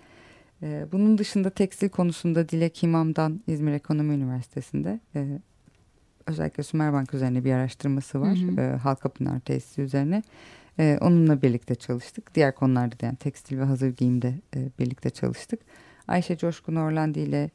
Ee, 0.63 0.85
bunun 0.91 1.17
dışında 1.17 1.49
tekstil 1.49 1.89
konusunda 1.89 2.49
Dilek 2.49 2.83
İmam'dan 2.83 3.41
İzmir 3.47 3.71
Ekonomi 3.71 4.13
Üniversitesi'nde 4.13 4.99
e, 5.15 5.39
özellikle 6.27 6.63
Sümerbank 6.63 7.13
üzerine 7.13 7.43
bir 7.43 7.53
araştırması 7.53 8.21
var. 8.21 8.37
Hı 8.37 8.61
hı. 8.61 8.61
E, 8.61 8.77
Halkapınar 8.77 9.39
tesisi 9.39 9.81
üzerine. 9.81 10.23
E, 10.79 10.97
onunla 11.01 11.41
birlikte 11.41 11.75
çalıştık. 11.75 12.35
Diğer 12.35 12.55
konularda 12.55 12.99
da 12.99 13.05
yani 13.05 13.15
tekstil 13.15 13.59
ve 13.59 13.63
hazır 13.63 13.89
giyimde 13.89 14.33
e, 14.55 14.69
birlikte 14.79 15.09
çalıştık. 15.09 15.59
Ayşe 16.07 16.37
Coşkun 16.37 16.75
Orlandi 16.75 17.19
ile 17.19 17.49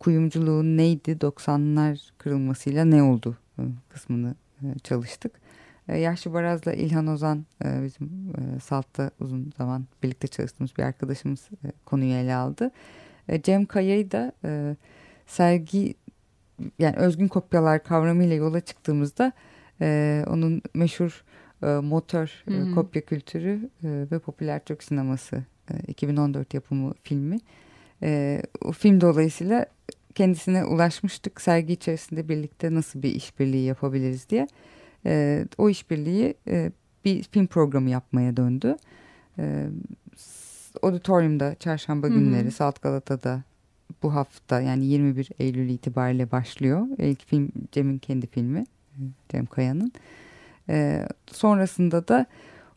kuyumculuğun 0.00 0.76
neydi 0.76 1.10
90'lar 1.10 2.10
kırılmasıyla 2.18 2.84
ne 2.84 3.02
oldu 3.02 3.36
e, 3.58 3.62
kısmını 3.88 4.34
e, 4.62 4.78
çalıştık. 4.78 5.32
Yaşlı 5.88 6.32
Baraz'la 6.32 6.72
İlhan 6.72 7.06
Ozan 7.06 7.44
bizim 7.64 8.32
Salt'ta 8.62 9.10
uzun 9.20 9.52
zaman 9.58 9.84
birlikte 10.02 10.28
çalıştığımız 10.28 10.76
bir 10.78 10.82
arkadaşımız 10.82 11.48
konuyu 11.84 12.14
ele 12.14 12.34
aldı. 12.34 12.70
Cem 13.42 13.66
Kaya'yı 13.66 14.10
da 14.10 14.32
sergi 15.26 15.94
yani 16.78 16.96
özgün 16.96 17.28
kopyalar 17.28 17.84
kavramıyla 17.84 18.36
yola 18.36 18.60
çıktığımızda 18.60 19.32
onun 20.30 20.62
meşhur 20.74 21.24
motor 21.62 22.42
hı 22.44 22.54
hı. 22.54 22.74
kopya 22.74 23.02
kültürü 23.02 23.70
ve 23.84 24.18
popüler 24.18 24.64
Türk 24.64 24.82
sineması 24.82 25.44
2014 25.88 26.54
yapımı 26.54 26.94
filmi 27.02 27.38
e, 28.02 28.42
o 28.64 28.72
film 28.72 29.00
dolayısıyla 29.00 29.66
kendisine 30.14 30.64
ulaşmıştık. 30.64 31.40
Sergi 31.40 31.72
içerisinde 31.72 32.28
birlikte 32.28 32.74
nasıl 32.74 33.02
bir 33.02 33.14
işbirliği 33.14 33.64
yapabiliriz 33.64 34.30
diye. 34.30 34.48
E, 35.06 35.44
o 35.58 35.68
işbirliği 35.68 36.34
e, 36.48 36.72
bir 37.04 37.22
film 37.22 37.46
programı 37.46 37.90
yapmaya 37.90 38.36
döndü. 38.36 38.76
E, 39.38 39.66
auditorium'da 40.82 41.54
çarşamba 41.54 42.06
Hı 42.06 42.10
-hı. 42.10 42.14
günleri 42.14 42.50
Salt 42.50 42.82
Galata'da 42.82 43.42
bu 44.02 44.14
hafta 44.14 44.60
yani 44.60 44.86
21 44.86 45.28
Eylül 45.38 45.68
itibariyle 45.68 46.30
başlıyor. 46.30 46.86
İlk 46.98 47.26
film 47.26 47.52
Cem'in 47.72 47.98
kendi 47.98 48.26
filmi. 48.26 48.66
Cem 49.28 49.46
Kaya'nın. 49.46 49.92
E, 50.68 51.06
sonrasında 51.32 52.08
da 52.08 52.26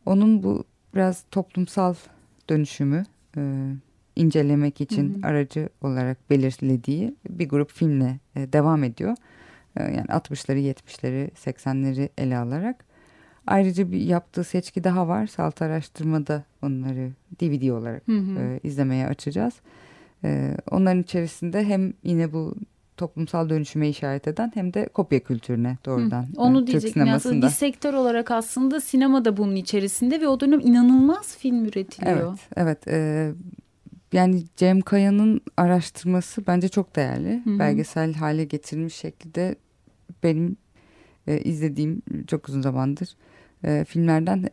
onun 0.05 0.43
bu 0.43 0.63
biraz 0.95 1.23
toplumsal 1.31 1.95
dönüşümü 2.49 3.03
e, 3.37 3.41
incelemek 4.15 4.81
için 4.81 5.13
hı 5.13 5.17
hı. 5.17 5.27
aracı 5.27 5.69
olarak 5.81 6.29
belirlediği 6.29 7.15
bir 7.29 7.49
grup 7.49 7.71
filmle 7.71 8.19
e, 8.35 8.53
devam 8.53 8.83
ediyor. 8.83 9.15
E, 9.77 9.83
yani 9.83 10.05
60'ları, 10.07 10.73
70'leri, 10.73 11.31
80'leri 11.31 12.09
ele 12.17 12.37
alarak. 12.37 12.85
Ayrıca 13.47 13.91
bir 13.91 14.01
yaptığı 14.01 14.43
seçki 14.43 14.83
daha 14.83 15.07
var. 15.07 15.27
Salt 15.27 15.61
araştırmada 15.61 16.43
onları 16.61 17.11
DVD 17.41 17.69
olarak 17.69 18.07
Hı 18.07 18.17
hı. 18.17 18.39
e, 18.39 18.59
izlemeye 18.63 19.07
açacağız. 19.07 19.53
E, 20.23 20.57
onların 20.71 21.01
içerisinde 21.01 21.63
hem 21.63 21.93
yine 22.03 22.33
bu 22.33 22.55
toplumsal 22.97 23.49
dönüşüme 23.49 23.89
işaret 23.89 24.27
eden 24.27 24.51
hem 24.55 24.73
de 24.73 24.89
kopya 24.93 25.19
kültürüne 25.19 25.77
doğrudan. 25.85 26.23
Hı, 26.23 26.27
Onu 26.37 26.65
Türk 26.65 26.75
aslında 26.75 26.91
sinemasında. 26.93 27.45
bir 27.45 27.51
sektör 27.51 27.93
olarak 27.93 28.31
aslında 28.31 28.81
sinema 28.81 29.25
da 29.25 29.37
bunun 29.37 29.55
içerisinde 29.55 30.21
ve 30.21 30.27
o 30.27 30.39
dönem 30.39 30.59
inanılmaz 30.59 31.37
film 31.37 31.65
üretiliyor. 31.65 32.39
Evet, 32.55 32.87
evet. 32.87 32.87
e, 32.87 33.31
yani 34.13 34.43
Cem 34.55 34.81
Kaya'nın 34.81 35.41
araştırması 35.57 36.47
bence 36.47 36.69
çok 36.69 36.95
değerli. 36.95 37.41
Hı 37.43 37.49
hı. 37.49 37.59
Belgesel 37.59 38.13
hale 38.13 38.43
getirilmiş 38.43 38.95
şekilde 38.95 39.55
benim 40.23 40.57
e, 41.27 41.39
izlediğim 41.39 42.01
çok 42.27 42.49
uzun 42.49 42.61
zamandır 42.61 43.15
e, 43.63 43.85
filmlerden 43.87 44.49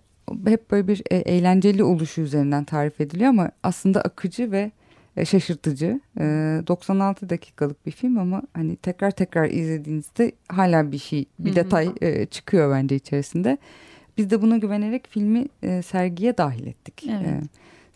hep 0.47 0.71
böyle 0.71 0.89
bir 0.89 1.03
e, 1.11 1.17
eğlenceli 1.17 1.85
oluşu 1.85 2.21
üzerinden 2.21 2.65
tarif 2.65 3.01
ediliyor 3.01 3.31
ama 3.31 3.51
aslında 3.63 4.01
akıcı 4.01 4.51
ve 4.51 4.71
e, 5.17 5.25
şaşırtıcı. 5.25 6.01
E, 6.21 6.25
96 6.67 7.31
dakikalık 7.31 7.87
bir 7.87 7.91
film 7.91 8.19
ama 8.19 8.43
hani 8.55 8.77
tekrar 8.77 9.11
tekrar 9.11 9.51
izlediğinizde 9.51 10.33
hala 10.49 10.93
bir 10.93 10.99
şey, 10.99 11.25
bir 11.39 11.51
Hı 11.51 11.53
hı. 11.53 11.57
detay 11.57 11.91
e, 12.01 12.27
çıkıyor 12.27 12.73
bence 12.73 12.97
içerisinde. 12.97 13.59
Biz 14.19 14.31
de 14.31 14.43
buna 14.43 14.59
güvenerek 14.59 15.07
filmi 15.09 15.47
e, 15.63 15.83
sergiye 15.83 16.39
dahil 16.39 16.67
ettik. 16.67 17.05
Evet. 17.09 17.27
E, 17.27 17.41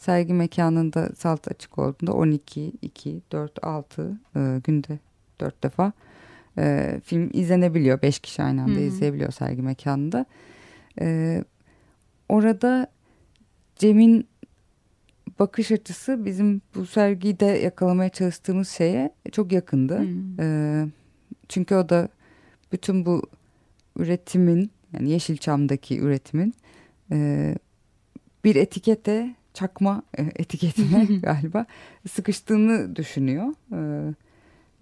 sergi 0.05 0.35
mekanında 0.35 1.09
salt 1.17 1.49
açık 1.49 1.79
olduğunda 1.79 2.13
12, 2.13 2.73
2, 2.83 3.21
4, 3.33 3.65
6 3.65 4.21
e, 4.37 4.61
günde 4.65 4.99
4 5.41 5.63
defa 5.63 5.93
e, 6.59 7.01
film 7.05 7.31
izlenebiliyor. 7.33 8.03
5 8.03 8.19
kişi 8.19 8.43
aynı 8.43 8.63
anda 8.63 8.75
hı. 8.75 8.81
izleyebiliyor 8.81 9.33
sergi 9.33 9.63
mekanında. 9.63 10.27
E, 11.01 11.45
orada 12.29 12.87
Cem'in 13.77 14.29
bakış 15.39 15.73
açısı 15.73 16.25
bizim 16.25 16.63
bu 16.75 16.87
sergide 16.87 17.47
yakalamaya 17.47 18.09
çalıştığımız 18.09 18.69
şeye 18.69 19.15
çok 19.33 19.53
yakındı. 19.53 19.99
Hı. 19.99 20.43
E, 20.43 20.47
çünkü 21.49 21.75
o 21.75 21.89
da 21.89 22.09
bütün 22.73 23.07
bu 23.07 23.23
üretimin 23.97 24.71
yani 24.93 25.11
Yeşilçam'daki 25.11 25.99
üretimin 26.01 26.55
e, 27.13 27.55
bir 28.45 28.57
etikete 28.57 29.35
çakma 29.55 30.03
e, 30.19 30.23
etiketine 30.37 31.05
galiba 31.23 31.67
sıkıştığını 32.11 32.97
düşünüyor. 32.97 33.47
E, 33.73 34.15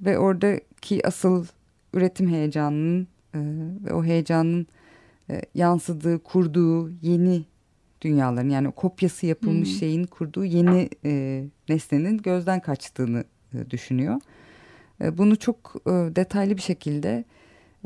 ve 0.01 0.18
oradaki 0.18 1.07
asıl 1.07 1.47
üretim 1.95 2.29
heyecanının 2.29 3.09
e, 3.35 3.39
ve 3.85 3.93
o 3.93 4.05
heyecanın 4.05 4.66
yansıdığı, 5.55 6.18
kurduğu 6.18 6.91
yeni 7.03 7.45
dünyaların 8.03 8.49
yani 8.49 8.70
kopyası 8.70 9.27
yapılmış 9.27 9.68
hı. 9.68 9.79
şeyin 9.79 10.05
kurduğu 10.05 10.45
yeni 10.45 10.89
e, 11.05 11.45
nesnenin 11.68 12.18
gözden 12.18 12.61
kaçtığını 12.61 13.25
e, 13.55 13.70
düşünüyor. 13.70 14.20
E, 15.01 15.18
bunu 15.18 15.37
çok 15.37 15.75
e, 15.87 15.91
detaylı 15.91 16.57
bir 16.57 16.62
şekilde 16.62 17.25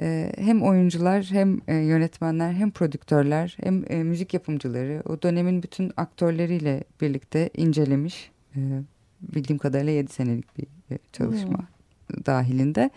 e, 0.01 0.32
hem 0.38 0.62
oyuncular 0.62 1.28
hem 1.30 1.61
e, 1.68 1.74
yönetmenler 1.74 2.53
hem 2.53 2.70
prodüktörler 2.70 3.57
hem 3.62 3.84
e, 3.88 4.03
müzik 4.03 4.34
yapımcıları 4.34 5.03
o 5.09 5.22
dönemin 5.22 5.62
bütün 5.62 5.92
aktörleriyle 5.97 6.84
birlikte 7.01 7.51
incelemiş. 7.57 8.30
E, 8.57 8.61
bildiğim 9.20 9.59
kadarıyla 9.59 9.92
7 9.92 10.12
senelik 10.12 10.59
bir 10.59 10.66
e, 10.94 10.99
çalışma 11.12 11.59
dahilinde. 12.26 12.90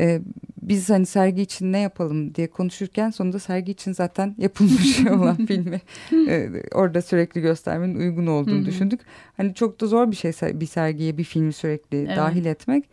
E, 0.00 0.20
biz 0.62 0.90
hani 0.90 1.06
sergi 1.06 1.42
için 1.42 1.72
ne 1.72 1.78
yapalım 1.78 2.34
diye 2.34 2.50
konuşurken 2.50 3.10
sonunda 3.10 3.38
sergi 3.38 3.72
için 3.72 3.92
zaten 3.92 4.34
yapılmış 4.38 5.06
olan 5.10 5.46
filmi 5.46 5.80
e, 6.12 6.48
orada 6.74 7.02
sürekli 7.02 7.40
göstermenin 7.40 7.98
uygun 7.98 8.26
olduğunu 8.26 8.66
düşündük. 8.66 9.00
Hani 9.36 9.54
çok 9.54 9.80
da 9.80 9.86
zor 9.86 10.10
bir 10.10 10.16
şey 10.16 10.32
bir 10.42 10.66
sergiye 10.66 11.18
bir 11.18 11.24
filmi 11.24 11.52
sürekli 11.52 11.98
Evet. 11.98 12.16
dahil 12.16 12.44
etmek. 12.44 12.84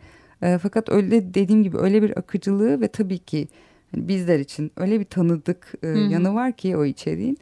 E, 0.42 0.58
fakat 0.58 0.88
öyle 0.88 1.34
dediğim 1.34 1.62
gibi 1.62 1.78
öyle 1.78 2.02
bir 2.02 2.18
akıcılığı 2.18 2.80
ve 2.80 2.88
tabii 2.88 3.18
ki 3.18 3.48
hani 3.94 4.08
bizler 4.08 4.38
için 4.38 4.72
öyle 4.76 5.00
bir 5.00 5.04
tanıdık 5.04 5.72
e, 5.82 5.86
Hı 5.86 5.92
hı. 5.92 5.98
yanı 5.98 6.34
var 6.34 6.52
ki 6.52 6.76
o 6.76 6.84
içeriğin. 6.84 7.38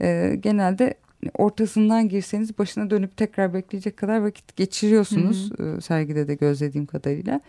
E, 0.00 0.36
genelde 0.40 0.94
ortasından 1.34 2.08
girseniz 2.08 2.58
başına 2.58 2.90
dönüp 2.90 3.16
tekrar 3.16 3.54
bekleyecek 3.54 3.96
kadar 3.96 4.18
vakit 4.18 4.56
geçiriyorsunuz 4.56 5.52
e, 5.60 5.80
sergide 5.80 6.28
de 6.28 6.34
gözlediğim 6.34 6.86
kadarıyla. 6.86 7.40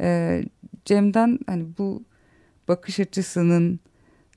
E, 0.00 0.42
Cem'den 0.84 1.38
hani 1.46 1.64
bu 1.78 2.02
bakış 2.68 3.00
açısının 3.00 3.80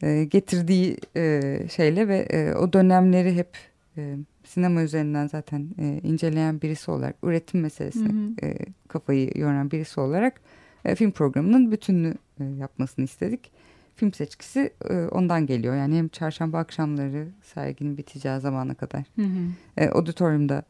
e, 0.04 0.24
getirdiği 0.24 0.98
e, 1.16 1.60
şeyle 1.76 2.08
ve 2.08 2.18
e, 2.18 2.54
o 2.54 2.74
dönemleri 2.74 3.36
hep 3.36 3.50
e, 3.98 4.16
sinema 4.54 4.82
üzerinden 4.82 5.28
zaten 5.28 5.70
e, 5.80 6.00
inceleyen 6.04 6.62
birisi 6.62 6.92
olarak 6.92 7.16
üretim 7.24 7.62
meselesine 7.62 8.10
Hı 8.10 8.46
hı. 8.46 8.48
e, 8.48 8.58
kafayı 8.88 9.32
yoran 9.36 9.72
birisi 9.72 10.00
olarak 10.00 10.42
e, 10.86 10.96
film 10.96 11.12
programının 11.12 11.72
bütününü 11.72 12.14
e, 12.40 12.44
yapmasını 12.44 13.06
istedik. 13.06 13.52
Film 13.96 14.14
seçkisi 14.14 14.74
e, 14.90 14.94
ondan 14.94 15.46
geliyor. 15.46 15.76
Yani 15.76 15.98
hem 15.98 16.08
çarşamba 16.08 16.58
akşamları 16.58 17.28
serginin 17.54 17.98
biteceği 17.98 18.40
zamana 18.40 18.74
kadar 18.74 19.04
Hı 19.16 19.22
hı. 19.22 19.48
e, 19.78 19.90
auditoriumda 19.90 20.64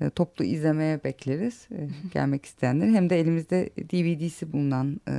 e, 0.00 0.10
toplu 0.10 0.44
izlemeye 0.44 1.04
bekleriz 1.04 1.68
e, 1.70 1.88
gelmek 2.14 2.44
isteyenleri. 2.44 2.92
Hem 2.92 3.10
de 3.10 3.20
elimizde 3.20 3.70
DVD'si 3.76 4.52
bulunan 4.52 5.00
e, 5.08 5.12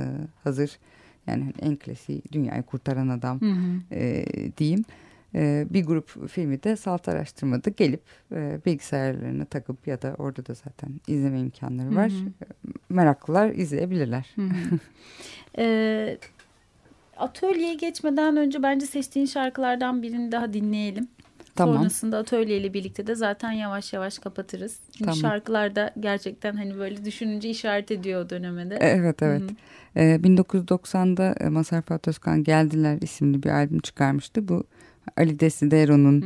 hazır 0.44 0.78
yani 1.26 1.52
en 1.62 1.76
klasiği 1.76 2.22
Dünyayı 2.32 2.62
Kurtaran 2.62 3.08
Adam 3.08 3.40
Hı 3.40 3.46
hı. 3.46 3.94
e, 3.94 4.24
diyeyim. 4.58 4.84
E, 5.34 5.66
bir 5.70 5.84
grup 5.84 6.28
filmi 6.28 6.62
de 6.62 6.76
salt 6.76 7.08
araştırmada 7.08 7.70
gelip 7.70 8.02
e, 8.32 8.60
bilgisayarlarına 8.66 9.44
takıp 9.44 9.86
ya 9.86 10.02
da 10.02 10.14
orada 10.18 10.46
da 10.46 10.54
zaten 10.54 11.00
izleme 11.06 11.40
imkanları 11.40 11.96
var. 11.96 12.10
Hı 12.10 12.14
hı. 12.14 12.72
Meraklılar 12.88 13.50
izleyebilirler. 13.50 14.26
Hı 14.34 14.42
hı. 14.42 14.78
Ee, 15.58 16.18
atölyeye 17.16 17.74
geçmeden 17.74 18.36
önce 18.36 18.62
bence 18.62 18.86
seçtiğin 18.86 19.26
şarkılardan 19.26 20.02
birini 20.02 20.32
daha 20.32 20.52
dinleyelim. 20.52 21.08
Tamam. 21.54 21.76
Sonrasında 21.76 22.18
atölyeyle 22.18 22.74
birlikte 22.74 23.06
de 23.06 23.14
zaten 23.14 23.52
yavaş 23.52 23.92
yavaş 23.92 24.18
kapatırız. 24.18 24.78
Çünkü 24.86 25.04
Tamam. 25.04 25.16
şarkılar 25.16 25.76
da 25.76 25.90
gerçekten 26.00 26.56
hani 26.56 26.78
böyle 26.78 27.04
düşününce 27.04 27.50
işaret 27.50 27.90
ediyor 27.90 28.24
o 28.24 28.30
döneme 28.30 28.70
de. 28.70 28.78
Evet 28.80 29.22
evet. 29.22 29.42
Hı 29.42 29.46
hı. 29.46 29.50
Ee, 29.96 30.20
1990'da 30.22 31.34
e, 31.40 31.48
Mazhar 31.48 31.82
Fuat 31.82 32.08
Özkan 32.08 32.44
Geldiler 32.44 32.98
isimli 33.02 33.42
bir 33.42 33.50
albüm 33.50 33.80
çıkarmıştı. 33.80 34.48
Bu 34.48 34.64
Ali 35.16 35.40
Desidero'nun 35.40 36.24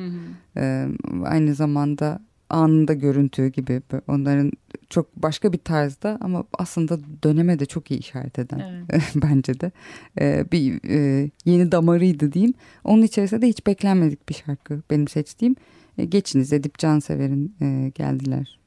e, 0.57 0.89
aynı 1.25 1.55
zamanda 1.55 2.21
anında 2.51 2.93
görüntü 2.95 3.49
gibi 3.49 3.83
onların 4.09 4.53
çok 4.91 5.17
başka 5.17 5.53
bir 5.53 5.59
tarzda 5.59 6.19
ama 6.21 6.45
aslında 6.59 6.99
döneme 7.25 7.59
de 7.59 7.67
çok 7.67 7.91
iyi 7.91 8.01
işaret 8.01 8.39
eden 8.39 8.59
Evet. 8.91 9.03
bence 9.15 9.61
de 9.61 9.73
e, 10.21 10.45
bir 10.53 10.81
e, 10.89 11.31
yeni 11.45 11.73
damarıydı 11.73 12.33
diyeyim. 12.33 12.55
Onun 12.85 13.03
içerisinde 13.03 13.43
de 13.43 13.49
hiç 13.49 13.67
beklenmedik 13.67 14.29
bir 14.29 14.35
şarkı 14.35 14.83
benim 14.91 15.09
seçtiğim. 15.09 15.57
E, 15.99 16.05
Geçiniz 16.05 16.53
Edip 16.53 16.79
Cansever'in 16.79 17.55
e, 17.61 17.93
Geldiler 17.95 18.59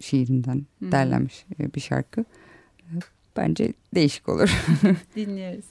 şiirinden 0.00 0.66
Hı 0.82 0.92
derlenmiş 0.92 1.46
e, 1.60 1.74
bir 1.74 1.80
şarkı. 1.80 2.20
E, 2.80 2.88
Bence 3.36 3.72
değişik 3.94 4.28
olur. 4.28 4.50
Dinliyoruz. 5.16 5.64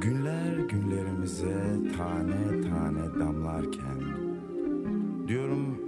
Günler 0.00 0.56
günlerimize 0.56 1.78
tane 1.96 2.60
tane 2.60 3.20
damlarken 3.20 4.00
Diyorum 5.28 5.78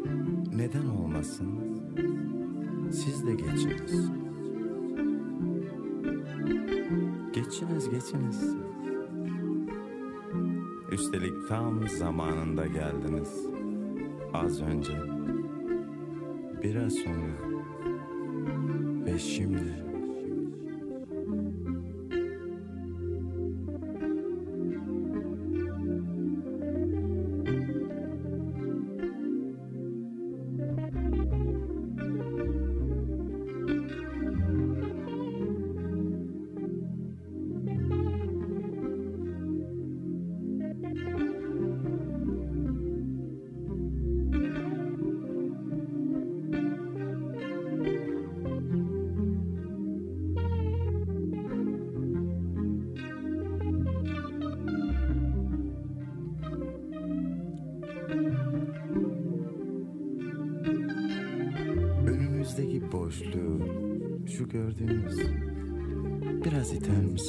neden 0.56 0.86
olmasın? 0.86 1.48
Siz 2.92 3.26
de 3.26 3.34
geçiniz. 3.34 4.10
Geçiniz 7.32 7.90
geçiniz. 7.90 8.56
Üstelik 10.92 11.48
tam 11.48 11.88
zamanında 11.88 12.66
geldiniz. 12.66 13.46
Az 14.34 14.62
önce 14.62 14.92
Biraz 16.62 16.92
sonra 16.92 17.52
Ve 19.06 19.18
şimdi 19.18 19.91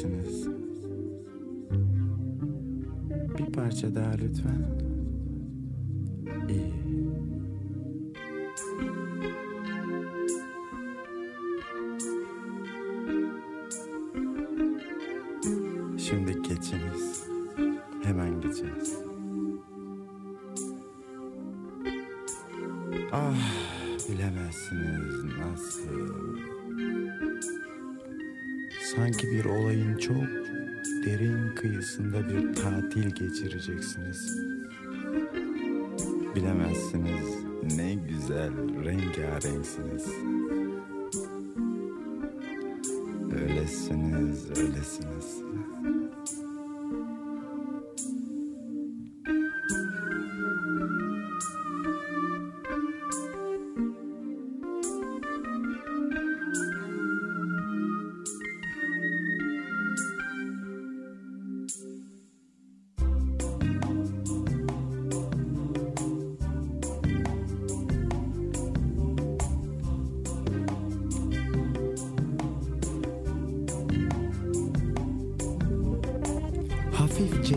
misiniz? 0.08 0.48
Bir 3.40 3.46
parça 3.54 3.96
daha 3.96 4.12
lütfen. 4.12 4.93
Geçireceksiniz. 33.84 34.38
Bilemezsiniz 36.36 37.44
ne 37.78 37.94
güzel 37.94 38.54
rengarenksiniz. 38.86 40.08
Öylesiniz, 43.34 44.50
öylesiniz. 44.50 45.44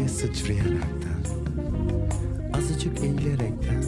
Hafifçe 0.06 0.26
sıçrayaraktan, 0.26 1.22
azıcık 2.52 3.00
eğilerekten, 3.00 3.82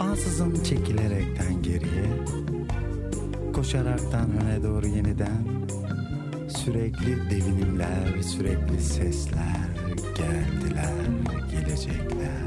ansızın 0.00 0.62
çekilerekten 0.64 1.62
geriye, 1.62 2.06
koşaraktan 3.54 4.30
öne 4.30 4.62
doğru 4.62 4.86
yeniden, 4.86 5.44
sürekli 6.48 7.30
devinimler, 7.30 8.22
sürekli 8.22 8.80
sesler, 8.80 9.68
geldiler, 10.16 10.92
gelecekler, 11.50 12.41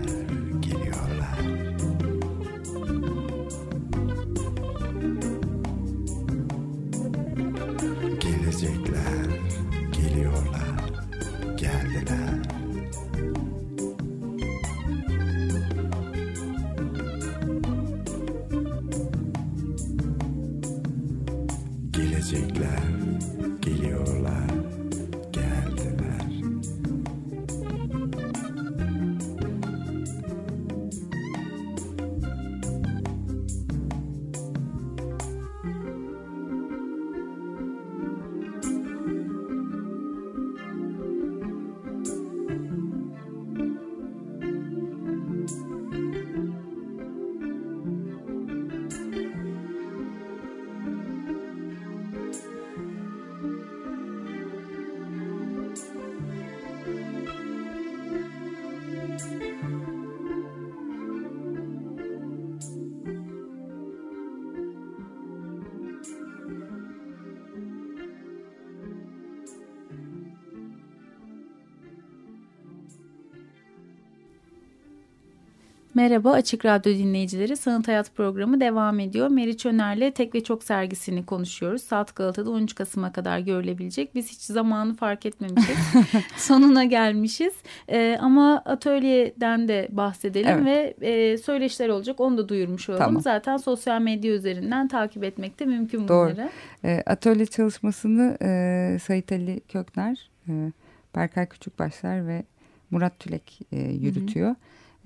Merhaba 75.95 76.31
Açık 76.31 76.65
Radyo 76.65 76.93
dinleyicileri. 76.93 77.57
Sanat 77.57 77.87
Hayat 77.87 78.15
programı 78.15 78.59
devam 78.59 78.99
ediyor. 78.99 79.27
Meriç 79.27 79.65
Öner'le 79.65 80.11
Tek 80.11 80.35
ve 80.35 80.43
Çok 80.43 80.63
sergisini 80.63 81.25
konuşuyoruz. 81.25 81.81
Saat 81.81 82.15
Galata'da 82.15 82.49
13 82.49 82.75
Kasım'a 82.75 83.11
kadar 83.11 83.39
görülebilecek. 83.39 84.15
Biz 84.15 84.31
hiç 84.31 84.39
zamanı 84.41 84.95
fark 84.95 85.25
etmemişiz. 85.25 85.77
Sonuna 86.37 86.83
gelmişiz. 86.83 87.53
Ee, 87.89 88.17
ama 88.21 88.61
atölyeden 88.65 89.67
de 89.67 89.87
bahsedelim 89.91 90.65
ve 90.65 90.93
e, 91.01 91.37
söyleşiler 91.37 91.89
olacak. 91.89 92.19
Onu 92.19 92.37
da 92.37 92.49
duyurmuş 92.49 92.89
olalım. 92.89 93.03
Tamam. 93.05 93.21
Zaten 93.21 93.57
sosyal 93.57 94.01
medya 94.01 94.33
üzerinden 94.33 94.87
takip 94.87 95.23
etmek 95.23 95.59
de 95.59 95.65
mümkün 95.65 96.07
Doğru. 96.07 96.31
bunları. 96.31 96.49
E, 96.83 97.03
atölye 97.05 97.45
çalışmasını 97.45 98.37
e, 98.41 98.97
Sait 98.99 99.31
Ali 99.31 99.59
Kökner, 99.59 100.29
e, 100.49 100.71
Berkay 101.15 101.49
Küçükbaşlar 101.49 102.27
ve 102.27 102.43
Murat 102.91 103.19
Tülek 103.19 103.59
e, 103.71 103.77
yürütüyor. 103.79 104.51
E, 104.51 104.55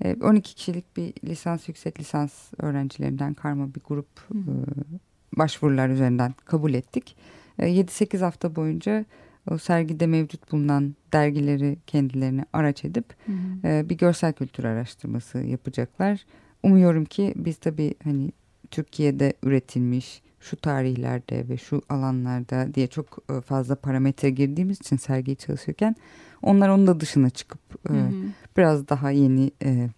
12 0.04 0.54
kişilik 0.54 0.96
bir 0.96 1.12
lisans, 1.24 1.68
yüksek 1.68 2.00
lisans 2.00 2.52
öğrencilerinden 2.58 3.34
karma 3.34 3.74
bir 3.74 3.80
grup 3.88 4.08
e, 4.32 4.42
başvurular 5.38 5.88
üzerinden 5.88 6.34
kabul 6.44 6.74
ettik. 6.74 7.16
E, 7.58 7.66
7-8 7.66 8.18
hafta 8.18 8.56
boyunca 8.56 9.04
o 9.50 9.58
sergide 9.58 10.06
mevcut 10.06 10.52
bulunan 10.52 10.94
dergileri 11.12 11.78
kendilerine 11.86 12.44
araç 12.52 12.84
edip 12.84 13.14
e, 13.64 13.88
bir 13.88 13.98
görsel 13.98 14.32
kültür 14.32 14.64
araştırması 14.64 15.38
yapacaklar. 15.38 16.24
Umuyorum 16.62 17.04
ki 17.04 17.34
biz 17.36 17.56
tabii 17.56 17.94
hani 18.04 18.32
Türkiye'de 18.70 19.34
üretilmiş 19.42 20.22
şu 20.40 20.56
tarihlerde 20.56 21.48
ve 21.48 21.56
şu 21.56 21.82
alanlarda 21.88 22.74
diye 22.74 22.86
çok 22.86 23.18
e, 23.30 23.40
fazla 23.40 23.74
parametre 23.74 24.30
girdiğimiz 24.30 24.80
için 24.80 24.96
sergiyi 24.96 25.36
çalışırken 25.36 25.96
onlar 26.42 26.68
onun 26.68 26.86
da 26.86 27.00
dışına 27.00 27.30
çıkıp 27.30 27.60
e, 27.90 27.92
Hı 27.92 27.98
hı. 27.98 28.12
biraz 28.56 28.88
daha 28.88 29.10
yeni 29.10 29.50
e, 29.64 29.88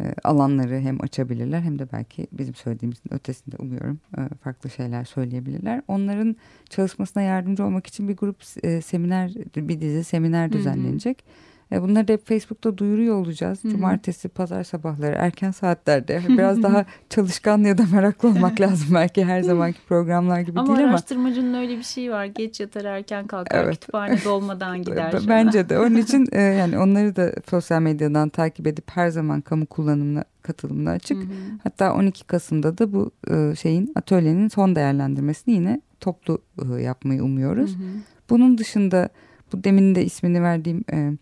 e, 0.00 0.14
alanları 0.24 0.78
hem 0.78 1.02
açabilirler 1.02 1.60
hem 1.60 1.78
de 1.78 1.92
belki 1.92 2.26
bizim 2.32 2.54
söylediğimizin 2.54 3.14
ötesinde 3.14 3.56
umuyorum 3.56 4.00
e, 4.18 4.20
farklı 4.42 4.70
şeyler 4.70 5.04
söyleyebilirler. 5.04 5.82
Onların 5.88 6.36
çalışmasına 6.70 7.22
yardımcı 7.22 7.64
olmak 7.64 7.86
için 7.86 8.08
bir 8.08 8.16
grup 8.16 8.42
e, 8.62 8.80
seminer, 8.80 9.34
bir 9.56 9.80
dizi 9.80 10.04
seminer 10.04 10.48
hı. 10.48 10.52
düzenlenecek. 10.52 11.24
E, 11.72 11.82
bunları 11.82 12.08
da 12.08 12.12
hep 12.12 12.26
Facebook'ta 12.28 12.78
duyuruyor 12.78 13.16
olacağız. 13.16 13.64
Hı 13.64 13.68
hı. 13.68 13.72
Cumartesi, 13.72 14.28
pazar 14.28 14.64
sabahları 14.64 15.14
erken 15.18 15.50
saatlerde 15.50 16.22
biraz 16.28 16.62
daha 16.62 16.84
çalışkan 17.10 17.58
ya 17.58 17.78
da 17.78 17.82
meraklı 17.92 18.28
olmak 18.28 18.60
lazım 18.60 18.88
belki 18.94 19.24
her 19.24 19.42
zamanki 19.42 19.78
programlar 19.88 20.40
gibi 20.40 20.60
Ama 20.60 20.68
değil 20.68 20.78
ama. 20.78 20.90
araştırmacının 20.90 21.54
öyle 21.54 21.78
bir 21.78 21.82
şeyi 21.82 22.10
var. 22.10 22.24
Geç 22.24 22.60
yatar 22.60 22.84
erken 22.84 23.26
kalkar. 23.26 23.64
Evet. 23.64 23.80
Kütüphane 23.80 24.18
dolmadan 24.24 24.82
gider. 24.82 25.14
Bence 25.28 25.68
de 25.68 25.78
onun 25.78 25.96
için 25.96 26.26
e, 26.32 26.40
yani 26.40 26.78
onları 26.78 27.16
da 27.16 27.32
sosyal 27.50 27.82
medyadan 27.82 28.28
takip 28.28 28.66
edip 28.66 28.90
her 28.90 29.08
zaman 29.08 29.40
kamu 29.40 29.66
kullanımına 29.66 30.24
katılımına 30.42 30.90
açık. 30.90 31.16
Hı 31.16 31.22
hı. 31.22 31.26
Hatta 31.62 31.94
12 31.94 32.24
Kasım'da 32.24 32.78
da 32.78 32.92
bu 32.92 33.10
e, 33.30 33.54
şeyin 33.56 33.92
atölyenin 33.94 34.48
son 34.48 34.76
değerlendirmesini 34.76 35.54
yine 35.54 35.80
toplu 36.00 36.42
e, 36.78 36.82
yapmayı 36.82 37.24
umuyoruz. 37.24 37.70
Hı 37.70 37.78
hı. 37.78 37.88
Bunun 38.30 38.58
dışında 38.58 39.08
bu 39.52 39.64
demin 39.64 39.94
de 39.94 40.04
ismini 40.04 40.42
verdiğim 40.42 40.84
e, 40.92 41.12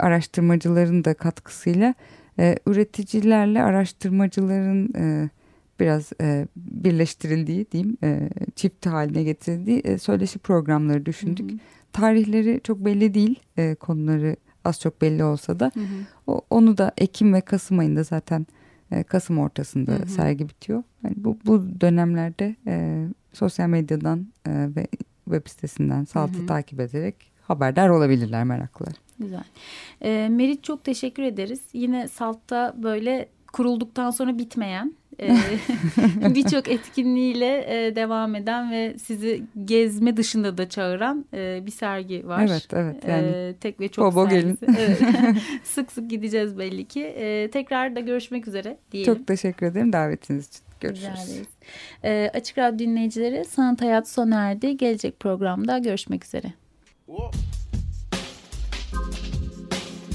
araştırmacıların 0.00 1.04
da 1.04 1.14
katkısıyla 1.14 1.94
e, 2.38 2.56
üreticilerle 2.66 3.62
araştırmacıların 3.62 4.94
e, 4.94 5.30
biraz 5.80 6.12
e, 6.20 6.48
birleştirildiği 6.56 7.66
diyeyim 7.72 7.96
e, 8.04 8.30
çift 8.56 8.86
haline 8.86 9.22
getirildiği 9.22 9.78
e, 9.78 9.98
söyleşi 9.98 10.38
programları 10.38 11.06
düşündük. 11.06 11.50
Hı 11.50 11.54
hı. 11.54 11.58
Tarihleri 11.92 12.60
çok 12.64 12.84
belli 12.84 13.14
değil 13.14 13.40
e, 13.56 13.74
konuları 13.74 14.36
az 14.64 14.80
çok 14.80 15.02
belli 15.02 15.24
olsa 15.24 15.60
da 15.60 15.72
O, 16.26 16.40
onu 16.50 16.78
da 16.78 16.92
Ekim 16.98 17.34
ve 17.34 17.40
Kasım 17.40 17.78
ayında 17.78 18.02
zaten 18.02 18.46
e, 18.90 19.02
Kasım 19.02 19.38
ortasında 19.38 19.92
Hı 19.92 20.02
hı. 20.02 20.06
sergi 20.06 20.48
bitiyor. 20.48 20.82
Yani 21.04 21.14
bu, 21.16 21.38
bu 21.46 21.80
dönemlerde 21.80 22.56
e, 22.66 23.06
sosyal 23.32 23.68
medyadan 23.68 24.26
e, 24.46 24.50
ve 24.76 24.86
web 25.24 25.48
sitesinden 25.48 26.04
Salt'ı 26.04 26.38
Hı 26.38 26.42
hı. 26.42 26.46
takip 26.46 26.80
ederek 26.80 27.32
haberdar 27.42 27.88
olabilirler 27.88 28.44
meraklılar. 28.44 28.94
Güzel. 29.20 29.44
E, 30.02 30.28
Merit 30.30 30.64
çok 30.64 30.84
teşekkür 30.84 31.22
ederiz. 31.22 31.60
Yine 31.72 32.08
Salt'ta 32.08 32.74
böyle 32.76 33.28
kurulduktan 33.52 34.10
sonra 34.10 34.38
bitmeyen 34.38 34.94
e, 35.20 35.36
birçok 36.34 36.68
etkinliğiyle 36.68 37.86
e, 37.86 37.96
devam 37.96 38.34
eden 38.34 38.70
ve 38.70 38.98
sizi 38.98 39.42
gezme 39.64 40.16
dışında 40.16 40.58
da 40.58 40.68
çağıran 40.68 41.24
e, 41.34 41.66
bir 41.66 41.70
sergi 41.70 42.28
var. 42.28 42.46
Evet 42.48 42.66
evet 42.72 42.96
yani 43.08 43.54
tek 43.60 43.80
ve 43.80 43.88
çok 43.88 44.14
bol 44.14 44.28
sergisi. 44.28 44.66
Evet. 44.78 44.98
sık 45.64 45.92
sık 45.92 46.10
gideceğiz 46.10 46.58
belli 46.58 46.84
ki. 46.84 47.14
Tekrar 47.52 47.96
da 47.96 48.00
görüşmek 48.00 48.48
üzere 48.48 48.76
diyelim. 48.92 49.14
çok 49.14 49.26
teşekkür 49.26 49.66
ederim 49.66 49.92
davetiniz 49.92 50.48
için. 50.48 50.60
Görüşürüz. 50.80 51.42
E, 52.04 52.30
Açık 52.34 52.58
Radyo 52.58 52.78
dinleyicileri 52.78 53.44
Sanat 53.44 53.82
Hayat 53.82 54.08
sona 54.08 54.50
erdi. 54.50 54.76
Gelecek 54.76 55.20
programda 55.20 55.78
görüşmek 55.78 56.24
üzere. 56.24 56.52